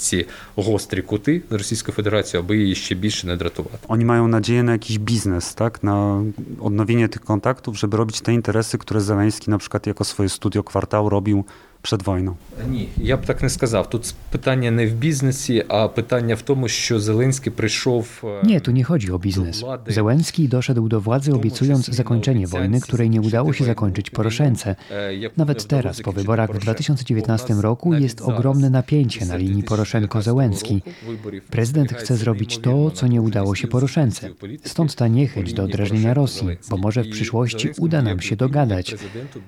Oni 3.88 4.04
mają 4.04 4.28
nadzieję 4.28 4.62
na 4.62 4.72
jakiś 4.72 4.98
biznes, 4.98 5.54
tak? 5.54 5.82
na 5.82 6.22
odnowienie 6.60 7.08
tych 7.08 7.22
kontaktów, 7.22 7.78
żeby 7.78 7.96
robić 7.96 8.20
te 8.20 8.34
interesy, 8.34 8.78
które 8.78 9.00
Zeleński 9.00 9.50
na 9.50 9.58
przykład 9.58 9.86
jako 9.86 10.04
swoje 10.04 10.28
studio 10.28 10.64
kwartał 10.64 11.08
robił 11.08 11.44
przed 11.85 12.03
wojną? 12.03 12.35
Ні, 12.69 12.89
я 12.97 13.17
б 13.17 13.25
так 13.25 13.43
не 13.43 13.49
сказав. 13.49 13.89
Тут 13.89 14.15
питання 14.29 14.71
не 14.71 14.87
в 14.87 14.93
бізнесі, 14.93 15.63
а 15.67 15.87
питання 15.87 16.35
w 16.35 16.41
тому, 16.41 16.67
що 16.67 16.99
Зеленський 16.99 17.51
прийшов. 17.51 18.23
Nie, 18.43 18.61
tu 18.61 18.71
nie 18.71 18.83
chodzi 18.83 19.11
o 19.11 19.17
biznes. 19.19 19.63
Zełenski 19.87 20.47
doszedł 20.49 20.87
do 20.87 21.01
władzy 21.01 21.33
obiecując 21.33 21.85
zakończenie 21.85 22.47
wojny, 22.47 22.81
której 22.81 23.09
nie 23.09 23.21
udało 23.21 23.53
się 23.53 23.65
zakończyć 23.65 24.09
Poroszence. 24.09 24.75
Nawet 25.37 25.67
teraz, 25.67 26.01
po 26.01 26.11
wyborach 26.11 26.51
w 26.53 26.59
2019 26.59 27.53
roku, 27.53 27.93
jest 27.93 28.21
ogromne 28.21 28.69
napięcie 28.69 29.25
na 29.25 29.35
linii 29.37 29.63
Poroszenko-Zełenski. 29.63 30.81
Prezydent 31.49 31.93
chce 31.93 32.17
zrobić 32.17 32.57
to, 32.57 32.91
co 32.91 33.07
nie 33.07 33.21
udało 33.21 33.55
się 33.55 33.67
Poroszence. 33.67 34.29
Stąd 34.63 34.95
ta 34.95 35.07
niechęć 35.07 35.53
do 35.53 35.67
drażnienia 35.67 36.13
Rosji, 36.13 36.47
bo 36.69 36.77
może 36.77 37.03
w 37.03 37.09
przyszłości 37.09 37.69
uda 37.77 38.01
nam 38.01 38.21
się 38.21 38.35
dogadać. 38.35 38.95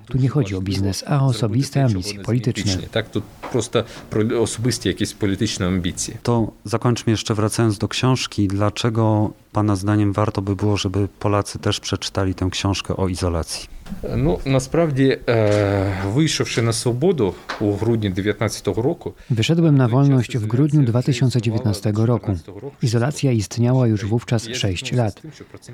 Tu 0.05 0.17
nie 0.17 0.29
chodzi 0.29 0.55
o 0.55 0.61
biznes, 0.61 1.03
a 1.07 1.25
osobiste 1.25 1.83
ambicje 1.83 2.20
polityczny. 2.24 2.88
Tak, 2.92 3.10
to 3.10 3.22
prosto 3.52 3.84
osobiste 4.40 4.88
jakieś 4.88 5.14
polityczne 5.14 5.66
ambicje. 5.66 6.18
To 6.22 6.52
zakończmy 6.64 7.10
jeszcze 7.10 7.34
wracając 7.34 7.78
do 7.78 7.88
książki. 7.88 8.48
Dlaczego 8.48 9.30
Pana 9.52 9.76
zdaniem 9.76 10.12
warto 10.12 10.42
by 10.42 10.56
było, 10.56 10.76
żeby 10.76 11.08
Polacy 11.18 11.58
też 11.58 11.80
przeczytali 11.80 12.34
tę 12.34 12.48
książkę 12.50 12.96
o 12.96 13.08
izolacji? 13.08 13.81
Ну 14.17 14.39
насправді, 14.45 15.17
вийшовши 16.05 16.61
на 16.61 16.73
свободу 16.73 17.33
у 17.59 17.71
грудні 17.71 18.11
19 18.11 18.73
roku. 18.77 19.13
Wyszedłem 19.29 19.77
na 19.77 19.87
wolność 19.87 20.37
w 20.37 20.45
grudniu 20.47 20.83
2019 20.83 21.91
roku. 21.95 22.37
Izolacja 22.81 23.31
istniała 23.31 23.87
już 23.87 24.05
wówczas 24.05 24.47
6 24.53 24.93
lat. 24.93 25.21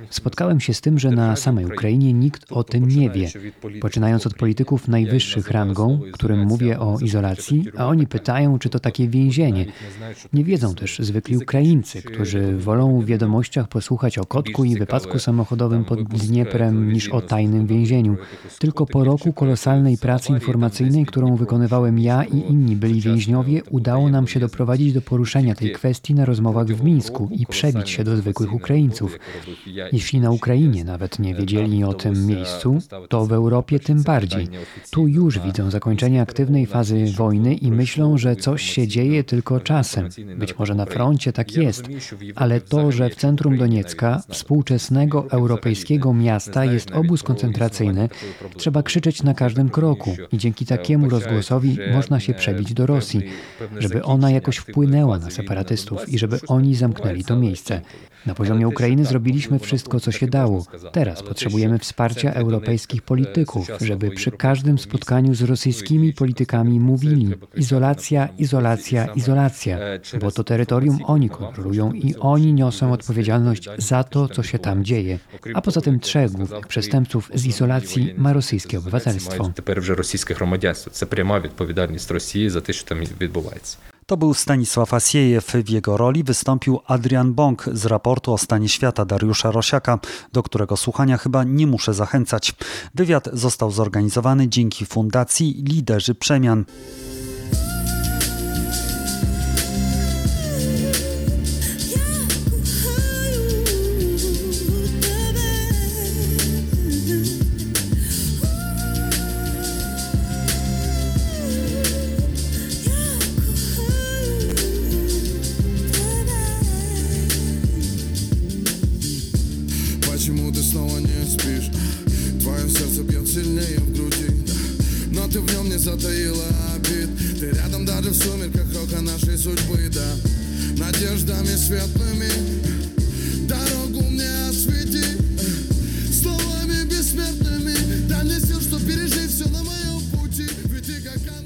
Spotkałem 0.10 0.60
się 0.60 0.74
z 0.74 0.82
tym, 0.82 1.00
że 1.00 1.12
na 1.12 1.36
samej 1.36 1.66
Ukrainie 1.66 2.14
nikt 2.14 2.52
o 2.52 2.64
tym 2.64 2.88
nie 2.88 3.10
wie. 3.10 3.30
Poczynając 3.82 4.28
od 4.28 4.34
polityków 4.34 4.88
najwyższych 4.88 5.52
rangą, 5.52 6.00
którym 6.12 6.46
mówię 6.46 6.80
o 6.80 6.98
izolacji, 7.00 7.66
a 7.78 7.88
oni 7.88 8.08
pytają, 8.08 8.60
czy 8.60 8.70
to 8.70 8.80
takie 8.80 9.08
więzienie. 9.08 9.66
Nie 10.34 10.44
wiedzą 10.44 10.76
też 10.76 11.00
zwykli 11.00 11.38
Ukraińcy, 11.38 12.02
którzy 12.02 12.58
wolą 12.58 13.02
w 13.02 13.06
wiadomościach 13.06 13.68
posłuchać 13.68 14.18
o 14.18 14.26
kotku 14.26 14.64
i 14.64 14.76
wypadku 14.76 15.20
samochodowym 15.20 15.86
pod 15.86 16.04
Dnieprem 16.04 16.94
niż 16.94 17.10
o 17.10 17.22
tajnym 17.22 17.68
więzieniu. 17.68 18.04
Tylko 18.59 18.87
po 18.87 19.05
roku 19.05 19.33
kolosalnej 19.33 19.99
pracy 19.99 20.33
informacyjnej, 20.33 21.07
którą 21.07 21.37
wykonywałem 21.37 21.99
ja 21.99 22.25
i 22.25 22.39
inni 22.39 22.77
byli 22.77 23.01
więźniowie, 23.01 23.63
udało 23.71 24.09
nam 24.09 24.27
się 24.27 24.41
doprowadzić 24.41 24.93
do 24.93 25.03
poruszenia 25.03 25.55
tej 25.55 25.73
kwestii 25.73 26.15
na 26.15 26.25
rozmowach 26.25 26.67
w 26.67 26.85
Mińsku 26.85 27.29
i 27.33 27.47
przebić 27.47 27.91
się 27.91 28.05
do 28.05 28.17
zwykłych 28.17 28.53
Ukraińców. 28.55 29.19
Jeśli 29.93 30.21
na 30.21 30.31
Ukrainie 30.31 30.85
nawet 30.85 31.19
nie 31.19 31.35
wiedzieli 31.35 31.85
o 31.85 31.95
tym 31.95 32.27
miejscu, 32.27 32.79
to 33.09 33.27
w 33.27 33.33
Europie 33.33 33.81
tym 33.81 34.03
bardziej. 34.03 34.49
Tu 34.91 35.09
już 35.09 35.39
widzą 35.39 35.71
zakończenie 35.71 36.23
aktywnej 36.23 36.67
fazy 36.67 37.05
wojny 37.17 37.55
i 37.55 37.71
myślą, 37.71 38.19
że 38.19 38.37
coś 38.37 38.63
się 38.63 38.89
dzieje 38.89 39.25
tylko 39.25 39.61
czasem. 39.61 40.09
Być 40.37 40.59
może 40.59 40.75
na 40.75 40.85
froncie 40.87 41.33
tak 41.33 41.57
jest, 41.57 41.89
ale 42.35 42.61
to, 42.61 42.93
że 42.93 43.11
w 43.11 43.17
centrum 43.17 43.59
Doniecka, 43.59 44.23
współczesnego 44.29 45.27
europejskiego 45.31 46.15
miasta, 46.15 46.65
jest 46.65 46.91
obóz 46.91 47.23
koncentracyjny, 47.23 47.98
trzeba 48.57 48.83
krzyczeć 48.83 49.23
na 49.23 49.35
każdym 49.35 49.69
kroku. 49.71 50.17
i 50.33 50.39
dzięki 50.39 50.67
takiemu 50.67 51.09
rozgłosowi 51.09 51.79
można 51.93 52.21
się 52.21 52.35
przebić 52.35 52.75
do 52.75 52.87
Rosji, 52.87 53.23
żeby 53.79 54.03
ona 54.03 54.31
jakoś 54.31 54.57
wpłynęła 54.57 55.19
na 55.19 55.31
separatystów 55.31 56.09
i 56.09 56.19
żeby 56.19 56.39
oni 56.49 56.75
zamknęli 56.75 57.25
to 57.25 57.37
miejsce. 57.37 57.81
Na 58.26 58.34
poziomie 58.34 58.68
Ukrainy 58.68 59.06
zrobiliśmy 59.06 59.60
wszystko, 59.60 60.00
co 60.00 60.12
się 60.12 60.28
dało. 60.28 60.66
Teraz 60.92 61.24
potrzebujemy 61.24 61.80
wsparcia 61.80 62.34
europejskich 62.34 63.02
polityków, 63.02 63.68
żeby 63.82 64.12
przy 64.12 64.32
każdym 64.32 64.78
spotkaniu 64.78 65.36
z 65.36 65.42
rosyjskimi 65.42 66.14
politykami 66.14 66.80
mówili 66.80 67.34
izolacja, 67.56 68.30
izolacja, 68.38 69.06
izolacja, 69.06 69.78
bo 70.20 70.32
to 70.32 70.44
terytorium 70.44 71.00
oni 71.06 71.30
kontrolują 71.30 71.94
i 71.94 72.16
oni 72.16 72.54
niosą 72.54 72.94
odpowiedzialność 72.94 73.70
za 73.78 74.04
to, 74.04 74.28
co 74.28 74.44
się 74.44 74.60
tam 74.60 74.84
dzieje. 74.84 75.20
A 75.54 75.62
poza 75.62 75.82
tym 75.82 76.00
trzech 76.00 76.32
głównych 76.32 76.68
przestępców 76.68 77.32
z 77.34 77.46
izolacji 77.46 78.14
ma 78.18 78.34
rosyjskie 78.34 78.78
obywatelstwo. 78.78 79.52
Тепер 79.56 79.82
вже 79.82 79.96
російське 79.96 80.34
громадянство. 80.34 80.92
Це 80.92 81.06
пряма 81.06 81.40
відповідальність 81.40 82.12
Росії 82.12 82.50
за 82.50 82.62
те, 82.62 82.74
що 82.74 82.86
там 82.86 83.00
відбувається. 83.22 83.78
To 84.09 84.17
był 84.17 84.35
Stanisław 84.35 84.95
Asiejew. 84.95 85.47
W 85.65 85.69
jego 85.69 85.97
roli 85.97 86.25
wystąpił 86.25 86.81
Adrian 86.87 87.35
Bąk 87.35 87.65
z 87.73 87.87
raportu 87.87 88.33
o 88.33 88.39
stanie 88.39 88.69
świata 88.69 89.05
Dariusza 89.05 89.51
Rosiaka, 89.51 89.99
do 90.33 90.43
którego 90.43 90.77
słuchania 90.77 91.19
chyba 91.19 91.45
nie 91.45 91.67
muszę 91.67 91.95
zachęcać. 91.95 92.55
Wywiad 92.95 93.29
został 93.33 93.71
zorganizowany 93.71 94.49
dzięki 94.49 94.87
Fundacji 94.87 95.65
Liderzy 95.69 96.15
Przemian. 96.15 96.65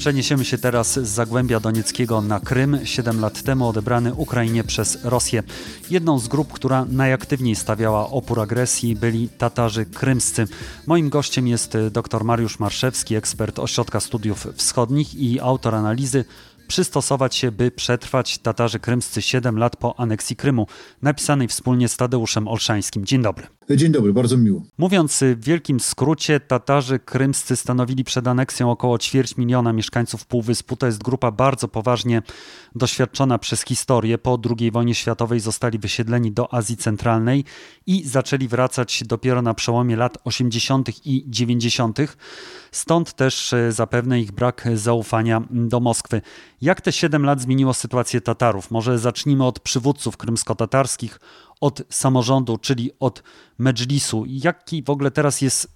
Przeniesiemy 0.03 0.45
się 0.45 0.59
teraz 0.59 0.93
z 0.93 1.09
Zagłębia 1.09 1.61
Donieckiego 1.61 2.21
na 2.21 2.41
Krym, 2.41 2.79
7 2.85 3.21
lat 3.21 3.43
temu 3.43 3.69
odebrany 3.69 4.15
Ukrainie 4.15 4.65
przez 4.65 4.99
Rosję. 5.05 5.43
Jedną 5.91 6.19
z 6.19 6.29
grup, 6.29 6.53
która 6.53 6.85
najaktywniej 6.85 7.57
stawiała 7.57 8.11
opór 8.11 8.41
agresji 8.41 8.97
byli 8.97 9.29
Tatarzy 9.29 9.87
krymscy. 9.87 10.47
Moim 10.87 11.09
gościem 11.09 11.49
jest 11.49 11.79
dr 11.91 12.25
Mariusz 12.25 12.59
Marszewski, 12.59 13.17
ekspert 13.17 13.59
Ośrodka 13.59 14.01
Studiów 14.01 14.47
Wschodnich 14.55 15.15
i 15.15 15.41
autor 15.41 15.75
analizy 15.75 16.25
przystosować 16.73 17.37
się, 17.37 17.53
by 17.53 17.71
przetrwać 17.71 18.39
Tatarzy 18.39 18.79
krymscy 18.79 19.23
7 19.23 19.59
lat 19.59 19.77
po 19.77 20.01
aneksji 20.01 20.37
Krymu, 20.37 20.67
napisanej 21.03 21.49
wspólnie 21.49 21.89
z 21.89 21.97
Tadeuszem 21.97 22.49
Olszańskim. 22.49 23.05
Dzień 23.05 23.23
dobry. 23.23 23.47
Dzień 23.71 23.93
dobry, 23.93 24.13
bardzo 24.13 24.37
miło. 24.37 24.63
Mówiąc 24.79 25.21
w 25.37 25.45
wielkim 25.45 25.81
skrócie, 25.81 26.41
Tatarzy 26.41 26.99
krymscy 26.99 27.57
stanowili 27.57 28.05
przed 28.05 28.27
aneksją 28.27 28.71
około 28.71 28.99
ćwierć 28.99 29.37
miliona 29.37 29.73
mieszkańców 29.73 30.27
Półwyspu. 30.27 30.77
To 30.77 30.87
jest 30.87 31.03
grupa 31.03 31.31
bardzo 31.31 31.69
poważnie 31.69 32.23
doświadczona 32.75 33.39
przez 33.39 33.65
historię. 33.65 34.19
Po 34.19 34.39
II 34.59 34.71
wojnie 34.71 34.95
światowej 34.95 35.41
zostali 35.41 35.79
wysiedleni 35.79 36.33
do 36.33 36.55
Azji 36.55 36.77
Centralnej 36.77 37.45
i 37.87 38.05
zaczęli 38.05 38.49
wracać 38.49 39.03
dopiero 39.07 39.43
na 39.43 39.55
przełomie 39.55 39.97
lat 39.97 40.19
80. 40.25 41.07
i 41.07 41.25
90. 41.29 41.99
Stąd 42.73 43.13
też 43.13 43.53
e, 43.53 43.73
zapewne 43.73 44.21
ich 44.21 44.33
brak 44.33 44.69
zaufania 44.75 45.43
do 45.51 45.81
Moskwy. 45.81 46.23
Jak 46.63 46.81
te 46.81 46.93
7 46.93 47.25
lat 47.25 47.41
zmieniło 47.41 47.75
sytuację 47.75 48.21
Tatarów? 48.21 48.71
Może 48.71 48.99
zacznijmy 48.99 49.45
od 49.45 49.61
przywódców 49.61 50.17
krymsko-tatarskich, 50.17 51.19
od 51.63 51.83
samorządu, 51.91 52.59
czyli 52.59 52.91
od 53.01 53.23
medżlisu. 53.59 54.25
Jaki 54.29 54.83
w 54.83 54.91
ogóle 54.91 55.11
teraz 55.11 55.41
jest, 55.41 55.69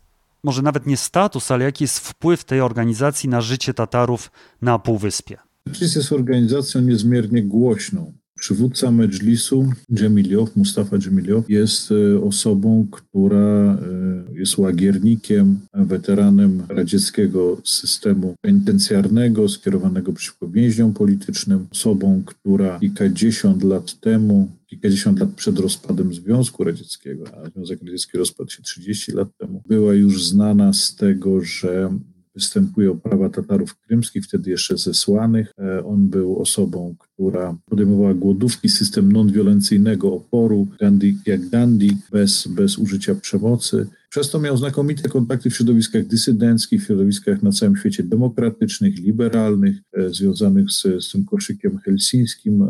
może 0.44 0.62
nawet 0.62 0.86
nie 0.86 0.96
status, 0.96 1.50
ale 1.50 1.64
jaki 1.64 1.84
jest 1.84 1.98
wpływ 1.98 2.44
tej 2.44 2.60
organizacji 2.60 3.28
na 3.28 3.40
życie 3.40 3.74
Tatarów 3.74 4.30
na 4.62 4.78
Półwyspie? 4.78 5.38
Medżlis 5.66 5.96
jest 5.96 6.12
organizacją 6.12 6.80
niezmiernie 6.80 7.42
głośną. 7.42 8.12
Przywódca 8.38 8.90
Medżlisu, 8.90 9.72
Dżemiliow, 9.92 10.56
Mustafa 10.56 10.98
Dżemiliow, 10.98 11.50
jest 11.50 11.92
e, 11.92 12.20
osobą, 12.20 12.86
która 12.90 13.74
e, 13.74 14.34
jest 14.34 14.58
łagiernikiem, 14.58 15.58
weteranem 15.74 16.62
radzieckiego 16.68 17.60
systemu 17.64 18.34
penitencjarnego 18.40 19.48
skierowanego 19.48 20.12
przeciwko 20.12 20.48
więźniom 20.48 20.94
politycznym, 20.94 21.66
osobą, 21.72 22.22
która 22.26 22.78
kilkadziesiąt 22.80 23.64
lat 23.64 24.00
temu 24.00 24.48
kilkadziesiąt 24.66 25.20
lat 25.20 25.30
przed 25.30 25.58
rozpadem 25.58 26.14
Związku 26.14 26.64
Radzieckiego, 26.64 27.24
a 27.34 27.50
Związek 27.50 27.82
Radziecki 27.82 28.18
rozpadł 28.18 28.50
się 28.50 28.62
30 28.62 29.12
lat 29.12 29.28
temu, 29.38 29.62
była 29.68 29.94
już 29.94 30.24
znana 30.24 30.72
z 30.72 30.94
tego, 30.94 31.40
że 31.40 31.98
występuje 32.36 32.90
o 32.90 32.94
prawa 32.94 33.28
Tatarów 33.28 33.76
krymskich, 33.76 34.24
wtedy 34.24 34.50
jeszcze 34.50 34.76
zesłanych. 34.76 35.52
E, 35.58 35.84
on 35.84 36.08
był 36.08 36.38
osobą, 36.38 36.94
która 36.98 37.56
podejmowała 37.70 38.14
głodówki, 38.14 38.68
system 38.68 39.12
non-wiolencyjnego 39.12 40.12
oporu, 40.14 40.66
Gandhi, 40.80 41.16
jak 41.26 41.48
Gandhi, 41.48 41.96
bez, 42.12 42.46
bez 42.46 42.78
użycia 42.78 43.14
przemocy. 43.14 43.86
Przez 44.16 44.30
to 44.30 44.40
miał 44.40 44.56
znakomite 44.56 45.08
kontakty 45.08 45.50
w 45.50 45.56
środowiskach 45.56 46.06
dysydenckich, 46.06 46.82
w 46.82 46.86
środowiskach 46.86 47.42
na 47.42 47.52
całym 47.52 47.76
świecie 47.76 48.02
demokratycznych, 48.02 48.98
liberalnych, 48.98 49.76
e, 49.92 50.08
związanych 50.10 50.70
z, 50.70 50.82
z 50.82 51.12
tym 51.12 51.24
koszykiem 51.24 51.78
helsińskim, 51.78 52.62
e, 52.62 52.66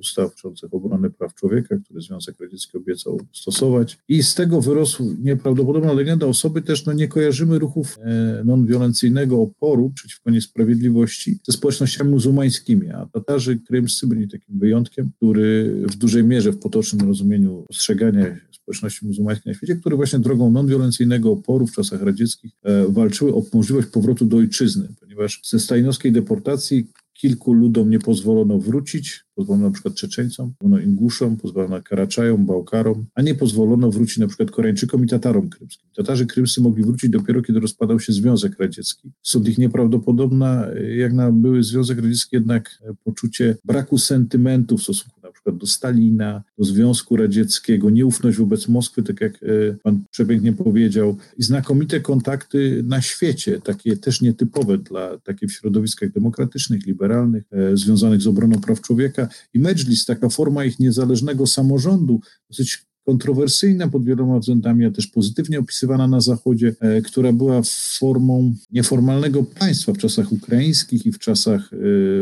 ustawczących 0.00 0.74
obronę 0.74 1.10
praw 1.10 1.34
człowieka, 1.34 1.76
który 1.84 2.00
Związek 2.00 2.40
Radziecki 2.40 2.76
obiecał 2.76 3.20
stosować. 3.32 3.98
I 4.08 4.22
z 4.22 4.34
tego 4.34 4.60
wyrosł 4.60 5.16
nieprawdopodobna 5.22 5.92
legenda 5.92 6.26
osoby 6.26 6.62
też, 6.62 6.86
no 6.86 6.92
nie 6.92 7.08
kojarzymy 7.08 7.58
ruchów 7.58 7.98
e, 7.98 8.42
non-wiolencyjnego 8.44 9.42
oporu 9.42 9.92
przeciwko 9.94 10.30
niesprawiedliwości 10.30 11.38
ze 11.46 11.52
społecznościami 11.52 12.10
muzułmańskimi, 12.10 12.90
a 12.90 13.06
Tatarzy 13.06 13.58
krymscy 13.58 14.06
byli 14.06 14.28
takim 14.28 14.58
wyjątkiem, 14.58 15.10
który 15.16 15.76
w 15.90 15.96
dużej 15.96 16.24
mierze 16.24 16.52
w 16.52 16.58
potocznym 16.58 17.08
rozumieniu 17.08 17.64
ostrzegania 17.68 18.36
społeczności 18.70 19.06
muzułmańskiej 19.06 19.50
na 19.50 19.56
świecie, 19.56 19.76
które 19.76 19.96
właśnie 19.96 20.18
drogą 20.18 20.50
non-wiolencyjnego 20.70 21.32
oporu 21.32 21.66
w 21.66 21.72
czasach 21.72 22.02
radzieckich 22.02 22.52
e, 22.62 22.88
walczyły 22.88 23.34
o 23.34 23.42
możliwość 23.52 23.88
powrotu 23.88 24.24
do 24.24 24.36
ojczyzny, 24.36 24.88
ponieważ 25.00 25.40
ze 25.44 25.60
stajnowskiej 25.60 26.12
deportacji 26.12 26.86
kilku 27.12 27.52
ludom 27.52 27.90
nie 27.90 27.98
pozwolono 27.98 28.58
wrócić, 28.58 29.24
pozwolono 29.34 29.66
na 29.66 29.72
przykład 29.72 29.94
Czeczeńcom, 29.94 30.52
pozwolono 30.58 30.82
Inguszom, 30.82 31.36
pozwolono 31.36 31.82
Karaczajom, 31.82 32.46
Bałkarom, 32.46 33.06
a 33.14 33.22
nie 33.22 33.34
pozwolono 33.34 33.90
wrócić 33.90 34.18
na 34.18 34.26
przykład 34.26 34.50
Koreańczykom 34.50 35.04
i 35.04 35.08
Tatarom 35.08 35.48
krymskim. 35.48 35.90
Tatarzy 35.96 36.26
krymscy 36.26 36.60
mogli 36.60 36.84
wrócić 36.84 37.10
dopiero, 37.10 37.42
kiedy 37.42 37.60
rozpadał 37.60 38.00
się 38.00 38.12
Związek 38.12 38.60
Radziecki. 38.60 39.12
Stąd 39.22 39.48
ich 39.48 39.58
nieprawdopodobna, 39.58 40.66
jak 40.96 41.12
na 41.12 41.32
były 41.32 41.62
Związek 41.62 41.98
Radziecki, 41.98 42.36
jednak 42.36 42.82
poczucie 43.04 43.56
braku 43.64 43.98
sentymentu 43.98 44.78
w 44.78 44.82
stosunku 44.82 45.19
przykład 45.50 45.60
do 45.60 45.66
Stalina, 45.66 46.42
do 46.58 46.64
Związku 46.64 47.16
Radzieckiego, 47.16 47.90
nieufność 47.90 48.38
wobec 48.38 48.68
Moskwy, 48.68 49.02
tak 49.02 49.20
jak 49.20 49.34
e, 49.34 49.76
pan 49.82 50.04
przepięknie 50.10 50.52
powiedział, 50.52 51.16
i 51.38 51.42
znakomite 51.42 52.00
kontakty 52.00 52.82
na 52.86 53.02
świecie, 53.02 53.60
takie 53.60 53.96
też 53.96 54.20
nietypowe 54.20 54.78
dla 54.78 55.18
takie 55.18 55.48
w 55.48 55.52
środowiskach 55.52 56.12
demokratycznych, 56.12 56.86
liberalnych, 56.86 57.44
e, 57.52 57.76
związanych 57.76 58.20
z 58.20 58.26
obroną 58.26 58.60
praw 58.60 58.80
człowieka. 58.80 59.28
I 59.54 59.58
Medżlis, 59.58 60.04
taka 60.04 60.28
forma 60.28 60.64
ich 60.64 60.78
niezależnego 60.78 61.46
samorządu, 61.46 62.20
dosyć 62.50 62.90
kontrowersyjna 63.06 63.88
pod 63.88 64.04
wieloma 64.04 64.38
względami, 64.38 64.84
a 64.84 64.90
też 64.90 65.06
pozytywnie 65.06 65.58
opisywana 65.58 66.08
na 66.08 66.20
Zachodzie, 66.20 66.74
e, 66.80 67.02
która 67.02 67.32
była 67.32 67.62
formą 67.98 68.54
nieformalnego 68.70 69.42
państwa 69.42 69.92
w 69.92 69.98
czasach 69.98 70.32
ukraińskich 70.32 71.06
i 71.06 71.12
w 71.12 71.18
czasach 71.18 71.70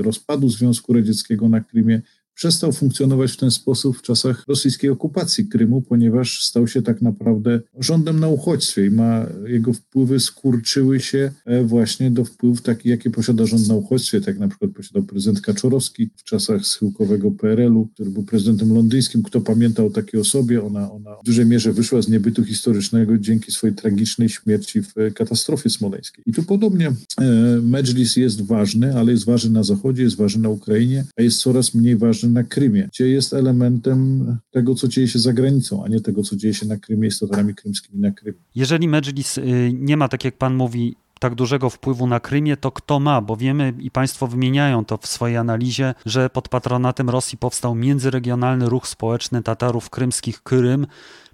rozpadu 0.03 0.49
Związku 0.49 0.93
Radzieckiego 0.93 1.49
na 1.49 1.61
Krymie, 1.61 2.03
przestał 2.38 2.72
funkcjonować 2.72 3.33
w 3.33 3.37
ten 3.37 3.51
sposób 3.51 3.98
w 3.98 4.03
czasach 4.03 4.44
rosyjskiej 4.48 4.90
okupacji 4.90 5.46
Krymu, 5.46 5.83
ponieważ 5.83 6.44
stał 6.44 6.68
się 6.68 6.83
tak 6.83 7.03
naprawdę 7.03 7.61
rządem 7.79 8.20
na 8.20 8.29
uchodźstwie 8.29 8.87
i 8.87 8.90
ma, 8.90 9.27
jego 9.46 9.72
wpływy 9.72 10.20
skurczyły 10.20 11.01
się 11.01 11.33
e, 11.44 11.64
właśnie 11.64 12.11
do 12.11 12.24
wpływów 12.24 12.62
takich, 12.62 12.87
jakie 12.87 13.11
posiada 13.11 13.46
rząd 13.46 13.68
na 13.68 13.74
uchodźstwie, 13.74 14.20
tak 14.20 14.38
na 14.38 14.48
przykład 14.48 14.70
posiadał 14.70 15.03
prezydent 15.03 15.40
Kaczorowski 15.40 16.11
w 16.16 16.24
czasach 16.24 16.66
schyłkowego 16.66 17.31
PRL-u, 17.31 17.87
który 17.87 18.11
był 18.11 18.22
prezydentem 18.22 18.74
londyńskim. 18.74 19.22
Kto 19.22 19.40
pamiętał 19.40 19.87
o 19.87 19.90
takiej 19.90 20.20
osobie? 20.20 20.64
Ona, 20.64 20.92
ona 20.92 21.16
w 21.22 21.24
dużej 21.24 21.46
mierze 21.46 21.72
wyszła 21.72 22.03
z 22.03 22.09
niebytu 22.09 22.44
historycznego 22.44 23.18
dzięki 23.18 23.53
swojej 23.53 23.77
tragicznej 23.77 24.29
śmierci 24.29 24.83
w 24.83 24.94
katastrofie 25.14 25.70
smoleńskiej. 25.70 26.24
I 26.27 26.33
tu 26.33 26.42
podobnie 26.42 26.88
e, 26.88 27.24
Medżlis 27.62 28.16
jest 28.16 28.42
ważny, 28.42 28.96
ale 28.96 29.12
jest 29.12 29.24
ważny 29.24 29.51
na 29.51 29.62
Zachodzie, 29.62 30.03
jest 30.03 30.16
ważny 30.16 30.42
na 30.42 30.48
Ukrainie, 30.48 31.05
a 31.16 31.22
jest 31.22 31.40
coraz 31.40 31.74
mniej 31.74 31.96
ważny 31.96 32.28
na 32.33 32.45
Krymie, 32.45 32.88
gdzie 32.93 33.09
jest 33.09 33.33
elementem 33.33 34.37
tego, 34.51 34.75
co 34.75 34.88
dzieje 34.88 35.09
się 35.09 35.19
za 35.19 35.33
granicą, 35.33 35.85
a 35.85 35.88
nie 35.88 36.01
tego, 36.01 36.23
co 36.23 36.37
dzieje 36.37 36.55
się 36.55 36.67
na 36.67 36.77
Krymie 36.77 37.11
z 37.11 37.19
Tatarami 37.19 37.55
krymskimi 37.55 38.01
na 38.01 38.11
Krymie. 38.11 38.38
Jeżeli 38.55 38.88
Medżlis 38.88 39.38
y, 39.38 39.71
nie 39.75 39.97
ma, 39.97 40.09
tak 40.09 40.25
jak 40.25 40.38
pan 40.38 40.55
mówi, 40.55 40.97
tak 41.21 41.35
dużego 41.35 41.71
wpływu 41.71 42.07
na 42.07 42.21
Krymie, 42.21 42.57
to 42.57 42.73
kto 42.73 43.01
ma? 43.01 43.21
Bo 43.21 43.37
wiemy 43.37 43.75
i 43.81 43.91
Państwo 43.91 44.27
wymieniają 44.27 44.85
to 44.85 44.97
w 44.97 45.07
swojej 45.07 45.37
analizie, 45.37 45.95
że 46.07 46.31
pod 46.31 46.49
patronatem 46.49 47.11
Rosji 47.11 47.38
powstał 47.38 47.75
międzyregionalny 47.75 48.69
ruch 48.69 48.88
społeczny 48.88 49.43
Tatarów 49.43 49.91
krymskich 49.91 50.43
Krym, 50.43 50.87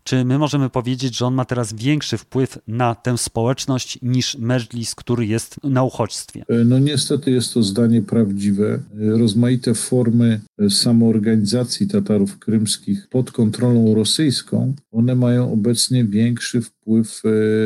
czy 0.04 0.24
my 0.24 0.38
możemy 0.38 0.70
powiedzieć, 0.70 1.16
że 1.16 1.26
on 1.26 1.34
ma 1.34 1.44
teraz 1.44 1.72
większy 1.72 2.18
wpływ 2.18 2.58
na 2.68 2.94
tę 2.94 3.18
społeczność 3.18 3.98
niż 4.02 4.38
Medżlis, 4.38 4.94
który 4.94 5.26
jest 5.26 5.56
na 5.62 5.82
uchodźstwie? 5.82 6.44
E, 6.48 6.64
no 6.64 6.78
niestety 6.78 7.30
jest 7.30 7.54
to 7.54 7.62
zdanie 7.62 8.02
prawdziwe. 8.02 8.74
E, 8.74 8.80
rozmaite 9.18 9.74
formy 9.74 10.40
e, 10.58 10.70
samoorganizacji 10.70 11.88
Tatarów 11.88 12.38
krymskich 12.38 13.08
pod 13.08 13.32
kontrolą 13.32 13.94
rosyjską, 13.94 14.74
one 14.92 15.14
mają 15.14 15.52
obecnie 15.52 16.04
większy 16.04 16.60
wpływ 16.60 17.22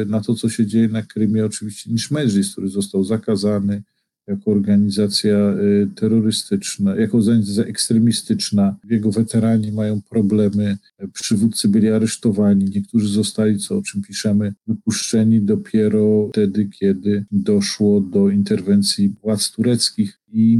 na 0.07 0.21
to, 0.21 0.35
co 0.35 0.49
się 0.49 0.67
dzieje 0.67 0.89
na 0.89 1.03
Krymie 1.03 1.45
oczywiście 1.45 1.91
niż 1.91 2.11
Medżlis, 2.11 2.53
który 2.53 2.69
został 2.69 3.05
zakazany, 3.05 3.83
jako 4.29 4.51
organizacja 4.51 5.55
y, 5.55 5.89
terrorystyczna, 5.95 6.97
jako 6.97 7.19
organizacja 7.19 7.65
ekstremistyczna. 7.65 8.77
Jego 8.91 9.11
weterani 9.11 9.73
mają 9.73 10.01
problemy, 10.11 10.79
przywódcy 11.13 11.69
byli 11.69 11.89
aresztowani, 11.89 12.65
niektórzy 12.75 13.09
zostali, 13.09 13.59
co 13.59 13.79
o 13.79 13.83
czym 13.83 14.03
piszemy, 14.03 14.55
wypuszczeni 14.67 15.41
dopiero 15.41 16.29
wtedy, 16.33 16.69
kiedy 16.69 17.25
doszło 17.33 18.01
do 18.01 18.31
interwencji 18.31 19.15
władz 19.23 19.51
tureckich 19.51 20.18
i 20.33 20.59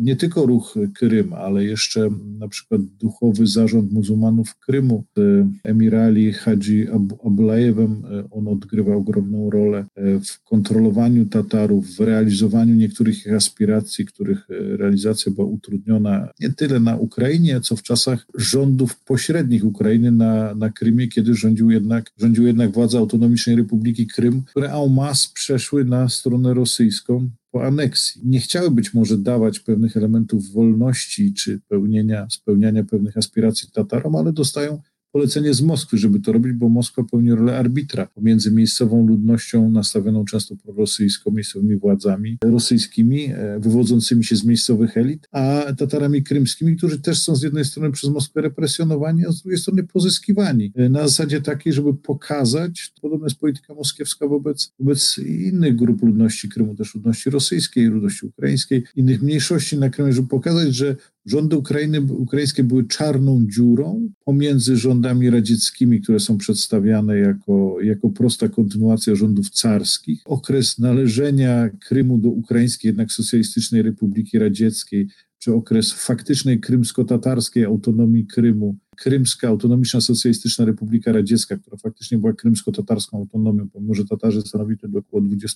nie 0.00 0.16
tylko 0.16 0.46
ruch 0.46 0.74
Krym, 0.94 1.32
ale 1.32 1.64
jeszcze 1.64 2.10
na 2.38 2.48
przykład 2.48 2.80
duchowy 2.80 3.46
zarząd 3.46 3.92
muzułmanów 3.92 4.54
Krymu 4.58 5.04
z 5.16 5.46
emirali 5.64 6.32
Hadzi 6.32 6.86
Abulajewem, 7.24 8.02
on 8.30 8.48
odgrywa 8.48 8.94
ogromną 8.94 9.50
rolę 9.50 9.86
w 10.24 10.44
kontrolowaniu 10.44 11.26
Tatarów, 11.26 11.96
w 11.96 12.00
realizowaniu 12.00 12.74
niektórych 12.74 13.26
ich 13.26 13.32
aspiracji, 13.32 14.06
których 14.06 14.46
realizacja 14.48 15.32
była 15.32 15.46
utrudniona 15.46 16.28
nie 16.40 16.52
tyle 16.52 16.80
na 16.80 16.96
Ukrainie, 16.96 17.60
co 17.60 17.76
w 17.76 17.82
czasach 17.82 18.26
rządów 18.34 19.00
pośrednich 19.04 19.64
Ukrainy 19.64 20.12
na, 20.12 20.54
na 20.54 20.70
Krymie, 20.70 21.08
kiedy 21.08 21.34
rządził 21.34 21.70
jednak, 21.70 22.10
rządził 22.16 22.46
jednak 22.46 22.70
władza 22.70 22.98
Autonomicznej 22.98 23.56
Republiki 23.56 24.06
Krym, 24.06 24.42
które 24.42 24.72
en 24.72 24.94
masse 24.94 25.28
przeszły 25.34 25.84
na 25.84 26.08
stronę 26.08 26.54
rosyjską 26.54 27.30
po 27.56 27.64
aneksji. 27.64 28.22
Nie 28.24 28.40
chciały 28.40 28.70
być 28.70 28.94
może 28.94 29.18
dawać 29.18 29.60
pewnych 29.60 29.96
elementów 29.96 30.52
wolności 30.52 31.34
czy 31.34 31.60
pełnienia, 31.68 32.26
spełniania 32.30 32.84
pewnych 32.84 33.16
aspiracji 33.16 33.68
Tatarom, 33.72 34.16
ale 34.16 34.32
dostają 34.32 34.82
polecenie 35.16 35.54
z 35.54 35.62
Moskwy, 35.62 35.98
żeby 35.98 36.20
to 36.20 36.32
robić, 36.32 36.52
bo 36.52 36.68
Moskwa 36.68 37.04
pełni 37.04 37.30
rolę 37.30 37.58
arbitra 37.58 38.06
pomiędzy 38.06 38.50
miejscową 38.50 39.06
ludnością 39.06 39.70
nastawioną 39.70 40.24
często 40.24 40.56
prorosyjską, 40.56 41.30
miejscowymi 41.30 41.76
władzami 41.76 42.38
rosyjskimi, 42.44 43.24
e, 43.24 43.60
wywodzącymi 43.60 44.24
się 44.24 44.36
z 44.36 44.44
miejscowych 44.44 44.96
elit, 44.96 45.28
a 45.32 45.62
Tatarami 45.78 46.22
krymskimi, 46.22 46.76
którzy 46.76 46.98
też 46.98 47.22
są 47.22 47.36
z 47.36 47.42
jednej 47.42 47.64
strony 47.64 47.92
przez 47.92 48.10
Moskwę 48.10 48.40
represjonowani, 48.42 49.26
a 49.26 49.32
z 49.32 49.42
drugiej 49.42 49.58
strony 49.58 49.84
pozyskiwani. 49.84 50.72
E, 50.74 50.88
na 50.88 51.02
zasadzie 51.08 51.40
takiej, 51.40 51.72
żeby 51.72 51.94
pokazać, 51.94 52.92
podobna 53.02 53.26
jest 53.26 53.38
polityka 53.38 53.74
moskiewska 53.74 54.28
wobec, 54.28 54.72
wobec 54.78 55.18
innych 55.18 55.76
grup 55.76 56.02
ludności 56.02 56.48
Krymu, 56.48 56.74
też 56.74 56.94
ludności 56.94 57.30
rosyjskiej, 57.30 57.86
ludności 57.86 58.26
ukraińskiej, 58.26 58.84
innych 58.96 59.22
mniejszości 59.22 59.78
na 59.78 59.90
Krymie, 59.90 60.12
żeby 60.12 60.28
pokazać, 60.28 60.74
że 60.74 60.96
Rządy 61.26 61.56
Ukrainy, 61.56 62.00
ukraińskie 62.00 62.64
były 62.64 62.84
czarną 62.84 63.46
dziurą 63.46 64.08
pomiędzy 64.24 64.76
rządami 64.76 65.30
radzieckimi, 65.30 66.00
które 66.00 66.20
są 66.20 66.38
przedstawiane 66.38 67.18
jako, 67.18 67.76
jako 67.82 68.10
prosta 68.10 68.48
kontynuacja 68.48 69.14
rządów 69.14 69.50
carskich. 69.50 70.22
Okres 70.24 70.78
należenia 70.78 71.70
Krymu 71.88 72.18
do 72.18 72.28
Ukraińskiej 72.28 72.88
jednak 72.88 73.12
Socjalistycznej 73.12 73.82
Republiki 73.82 74.38
Radzieckiej, 74.38 75.08
czy 75.38 75.54
okres 75.54 75.92
faktycznej 75.92 76.60
krymsko-tatarskiej 76.60 77.64
autonomii 77.64 78.26
Krymu 78.26 78.76
Krymska 78.96 79.48
Autonomiczna 79.48 80.00
Socjalistyczna 80.00 80.64
Republika 80.64 81.12
Radziecka, 81.12 81.56
która 81.56 81.76
faktycznie 81.76 82.18
była 82.18 82.32
krymsko-tatarską 82.32 83.16
autonomią, 83.16 83.68
pomimo 83.68 83.94
że 83.94 84.04
Tatarzy 84.04 84.42
stanowili 84.42 84.78
około 84.98 85.22
25% 85.22 85.46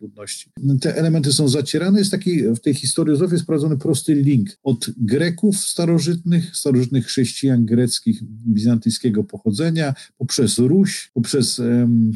ludności. 0.00 0.50
Te 0.80 0.96
elementy 0.96 1.32
są 1.32 1.48
zacierane. 1.48 1.98
Jest 1.98 2.10
taki 2.10 2.42
w 2.42 2.60
tej 2.60 2.74
historiozofii 2.74 3.38
sprawdzony 3.38 3.78
prosty 3.78 4.14
link 4.14 4.48
od 4.62 4.90
Greków 4.96 5.56
starożytnych, 5.56 6.56
starożytnych 6.56 7.06
chrześcijan 7.06 7.64
greckich 7.66 8.22
bizantyjskiego 8.46 9.24
pochodzenia, 9.24 9.94
poprzez 10.18 10.58
Ruś, 10.58 11.10
poprzez 11.14 11.58
um, 11.58 12.12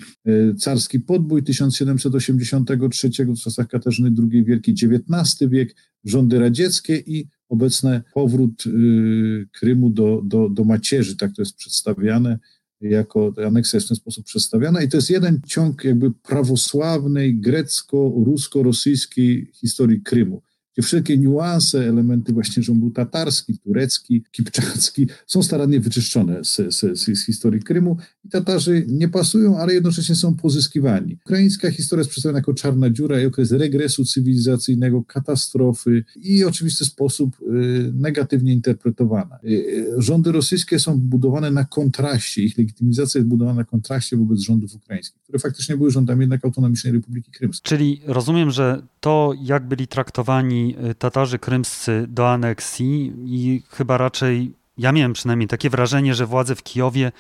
carski 0.59 1.01
podbój 1.01 1.43
1783 1.43 3.11
w 3.37 3.41
czasach 3.41 3.69
Katarzyny 3.69 4.11
II 4.33 4.45
Wielkiej, 4.45 4.75
XIX 4.75 5.51
wiek, 5.51 5.75
rządy 6.05 6.39
radzieckie 6.39 6.97
i 6.97 7.29
obecny 7.49 8.03
powrót 8.15 8.67
y, 8.67 9.49
Krymu 9.53 9.91
do, 9.91 10.23
do, 10.25 10.49
do 10.49 10.65
macierzy, 10.65 11.17
tak 11.17 11.33
to 11.33 11.43
jest 11.43 11.57
przedstawiane, 11.57 12.39
jako 12.81 13.33
aneksja 13.47 13.77
jest 13.77 13.87
w 13.87 13.89
ten 13.89 13.97
sposób 13.97 14.25
przedstawiana. 14.25 14.83
I 14.83 14.89
to 14.89 14.97
jest 14.97 15.11
jeden 15.11 15.41
ciąg 15.47 15.85
jakby 15.85 16.11
prawosławnej, 16.11 17.41
grecko-rusko-rosyjskiej 17.41 19.51
historii 19.53 20.03
Krymu 20.03 20.43
gdzie 20.79 20.87
wszelkie 20.87 21.19
niuanse, 21.19 21.89
elementy 21.89 22.33
właśnie, 22.33 22.63
był 22.75 22.91
tatarski, 22.91 23.59
turecki, 23.59 24.25
kipczacki, 24.31 25.07
są 25.27 25.43
starannie 25.43 25.81
wyczyszczone 25.81 26.45
z, 26.45 26.57
z, 26.57 26.99
z, 26.99 27.27
historii 27.27 27.63
Krymu 27.63 27.97
i 28.25 28.29
Tatarzy 28.29 28.85
nie 28.89 29.09
pasują, 29.09 29.59
ale 29.59 29.75
jednocześnie 29.75 30.15
są 30.15 30.37
pozyskiwani. 30.37 31.19
Ukraińska 31.27 31.71
historia 31.71 32.01
jest 32.01 32.11
przedstawiona 32.11 32.39
jako 32.39 32.55
czarna 32.55 32.91
dziura 32.91 33.21
i 33.21 33.27
okres 33.27 33.53
regresu 33.53 34.05
cywilizacyjnego, 34.05 35.05
katastrofy 35.05 36.05
i 36.17 36.45
oczywisty 36.45 36.85
sposób 36.85 37.37
y, 37.43 37.93
negatywnie 37.95 38.53
interpretowana. 38.53 39.39
Y, 39.45 39.49
y, 39.49 39.87
rządy 39.99 40.33
rosyjskie 40.33 40.79
są 40.79 41.01
budowane 41.01 41.51
na 41.51 41.65
kontraście, 41.65 42.43
ich 42.43 42.59
legitymizacja 42.59 43.19
jest 43.19 43.29
budowana 43.29 43.57
na 43.57 43.65
kontraście 43.65 44.17
wobec 44.17 44.41
rządów 44.41 44.75
ukraińskich, 44.75 45.23
które 45.23 45.39
faktycznie 45.39 45.77
były 45.77 45.91
rządami 45.91 46.21
jednak 46.21 46.45
autonomicznej 46.45 46.93
Republiki 46.93 47.31
Krymskiej. 47.31 47.69
Czyli 47.69 48.01
rozumiem, 48.07 48.51
że 48.51 48.83
to, 49.01 49.35
jak 49.43 49.69
byli 49.69 49.87
traktowani 49.87 50.68
Y, 50.91 50.95
Tatarzy 50.95 51.39
krymscy 51.39 52.07
do 52.09 52.31
aneksji 52.31 53.13
i 53.25 53.63
chyba 53.71 53.99
raczej, 53.99 54.55
ja 54.79 54.93
miałem 54.93 55.13
przynajmniej 55.13 55.49
takie 55.49 55.71
wrażenie, 55.71 56.15
że 56.15 56.27
władze 56.27 56.55
w 56.55 56.63
Kijowie 56.63 57.13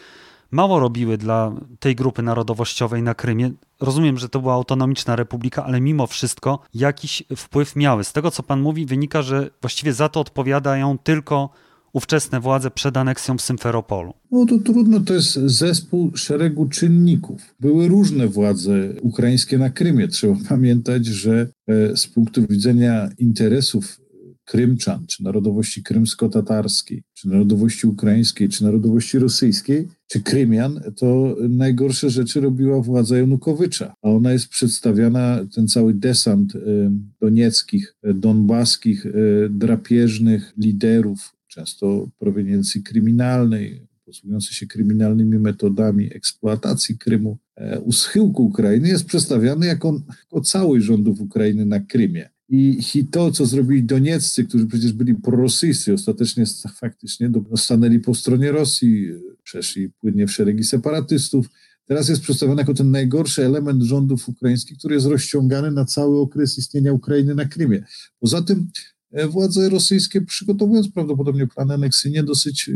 mało 0.51 0.81
robiły 0.81 1.19
dla 1.19 1.53
tej 1.81 1.97
grupy 1.97 2.23
narodowościowej 2.23 3.03
na 3.03 3.15
Krymie. 3.15 3.51
Rozumiem, 3.81 4.19
że 4.19 4.29
to 4.29 4.41
była 4.41 4.55
autonomiczna 4.55 5.17
republika, 5.17 5.65
ale 5.65 5.81
mimo 5.81 6.07
wszystko 6.07 6.59
jakiś 6.75 7.23
wpływ 7.37 7.77
miały. 7.77 8.05
Z 8.05 8.13
tego, 8.13 8.31
co 8.31 8.43
pan 8.43 8.61
mówi, 8.61 8.87
wynika, 8.87 9.23
że 9.23 9.51
właściwie 9.61 9.93
za 9.93 10.09
to 10.09 10.21
odpowiadają 10.21 10.99
tylko 10.99 11.51
ówczesne 11.93 12.41
władze 12.41 12.71
przed 12.71 12.97
aneksją 12.97 13.39
Symferopolu? 13.39 14.15
No 14.31 14.47
to 14.47 14.59
trudno, 14.59 15.01
to 15.01 15.15
jest 15.15 15.33
zespół 15.35 16.17
szeregu 16.17 16.69
czynników. 16.69 17.55
Były 17.61 17.89
różne 17.89 18.29
władze 18.29 18.73
ukraińskie 19.03 19.59
na 19.59 19.71
Krymie. 19.71 20.09
Trzeba 20.09 20.35
pamiętać, 20.49 21.07
że 21.07 21.49
e, 21.67 21.97
z 21.97 22.07
punktu 22.07 22.47
widzenia 22.49 23.11
interesów 23.19 24.01
Krymczan, 24.45 25.07
czy 25.07 25.25
narodowości 25.25 25.83
krymsko-tatarskiej, 25.83 27.03
czy 27.15 27.29
narodowości 27.29 27.87
ukraińskiej, 27.87 28.49
czy 28.49 28.65
narodowości 28.65 29.19
rosyjskiej, 29.19 29.89
czy 30.07 30.21
Krymian, 30.21 30.81
to 30.97 31.37
najgorsze 31.49 32.11
rzeczy 32.11 32.41
robiła 32.41 32.81
władza 32.81 33.19
Janukowycza. 33.19 33.95
A 34.03 34.09
ona 34.11 34.33
jest 34.33 34.49
przedstawiana, 34.49 35.39
ten 35.55 35.69
cały 35.69 35.95
desant 35.95 36.57
e, 36.57 36.59
donieckich, 37.21 37.95
e, 38.03 38.15
donbaskich, 38.15 39.07
drapieżnych 39.51 40.53
liderów 40.57 41.38
często 41.59 42.09
proweniencji 42.19 42.83
kryminalnej, 42.83 43.87
posługujący 44.05 44.55
się 44.55 44.67
kryminalnymi 44.67 45.39
metodami 45.39 46.15
eksploatacji 46.15 46.99
Krymu, 46.99 47.39
e, 47.57 47.81
u 47.81 47.93
schyłku 47.93 48.45
Ukrainy 48.45 48.89
jest 48.89 49.05
przedstawiany 49.05 49.67
jako, 49.67 50.01
jako 50.09 50.41
całość 50.41 50.85
rządów 50.85 51.21
Ukrainy 51.21 51.67
na 51.67 51.81
Krymie. 51.81 52.31
I, 52.49 52.81
I 52.95 53.05
to, 53.05 53.31
co 53.31 53.47
zrobili 53.47 53.85
Donieccy, 53.85 54.45
którzy 54.45 54.67
przecież 54.67 54.93
byli 54.93 55.15
prorosyjscy, 55.15 55.93
ostatecznie 55.93 56.45
faktycznie 56.75 57.31
stanęli 57.57 58.01
po 58.01 58.15
stronie 58.15 58.53
Rosji, 58.53 59.09
przeszli 59.43 59.91
płynnie 59.91 60.27
w 60.27 60.33
szeregi 60.33 60.65
separatystów. 60.65 61.49
Teraz 61.85 62.09
jest 62.09 62.23
przedstawiony 62.23 62.63
jako 62.63 62.75
ten 62.75 62.91
najgorszy 62.91 63.45
element 63.45 63.83
rządów 63.83 64.29
ukraińskich, 64.29 64.79
który 64.79 64.95
jest 64.95 65.07
rozciągany 65.07 65.71
na 65.71 65.85
cały 65.85 66.21
okres 66.21 66.59
istnienia 66.59 66.93
Ukrainy 66.93 67.35
na 67.35 67.45
Krymie. 67.45 67.85
Poza 68.21 68.43
tym 68.43 68.71
władze 69.29 69.69
rosyjskie, 69.69 70.21
przygotowując 70.21 70.89
prawdopodobnie 70.89 71.47
plan 71.47 71.71
aneksyjny, 71.71 72.23
dosyć 72.23 72.69
e, 72.69 72.73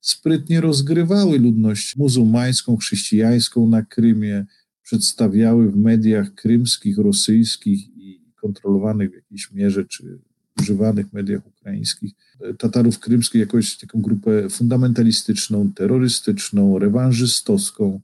sprytnie 0.00 0.60
rozgrywały 0.60 1.38
ludność 1.38 1.96
muzułmańską, 1.96 2.76
chrześcijańską 2.76 3.68
na 3.68 3.82
Krymie, 3.82 4.46
przedstawiały 4.82 5.70
w 5.70 5.76
mediach 5.76 6.34
krymskich, 6.34 6.98
rosyjskich 6.98 7.96
i 7.96 8.20
kontrolowanych 8.40 9.10
w 9.10 9.14
jakiejś 9.14 9.52
mierze, 9.52 9.84
czy 9.84 10.18
używanych 10.60 11.12
mediach 11.12 11.46
ukraińskich, 11.46 12.12
e, 12.40 12.54
Tatarów 12.54 12.98
krymskich 12.98 13.40
jakąś 13.40 13.76
taką 13.76 14.02
grupę 14.02 14.50
fundamentalistyczną, 14.50 15.72
terrorystyczną, 15.72 16.78
rewanżystowską, 16.78 18.00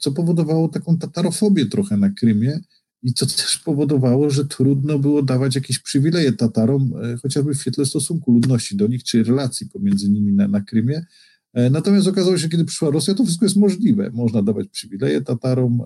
co 0.00 0.12
powodowało 0.12 0.68
taką 0.68 0.98
tatarofobię 0.98 1.66
trochę 1.66 1.96
na 1.96 2.10
Krymie, 2.10 2.60
i 3.02 3.14
to 3.14 3.26
też 3.26 3.58
powodowało, 3.58 4.30
że 4.30 4.44
trudno 4.44 4.98
było 4.98 5.22
dawać 5.22 5.54
jakieś 5.54 5.78
przywileje 5.78 6.32
Tatarom, 6.32 6.92
e, 7.02 7.16
chociażby 7.16 7.54
w 7.54 7.60
świetle 7.60 7.86
stosunku 7.86 8.32
ludności 8.32 8.76
do 8.76 8.86
nich, 8.86 9.04
czy 9.04 9.24
relacji 9.24 9.68
pomiędzy 9.68 10.10
nimi 10.10 10.32
na, 10.32 10.48
na 10.48 10.60
Krymie. 10.60 11.04
E, 11.52 11.70
natomiast 11.70 12.06
okazało 12.06 12.38
się, 12.38 12.48
kiedy 12.48 12.64
przyszła 12.64 12.90
Rosja, 12.90 13.14
to 13.14 13.24
wszystko 13.24 13.46
jest 13.46 13.56
możliwe. 13.56 14.10
Można 14.10 14.42
dawać 14.42 14.68
przywileje 14.68 15.20
Tatarom, 15.20 15.80
e, 15.80 15.84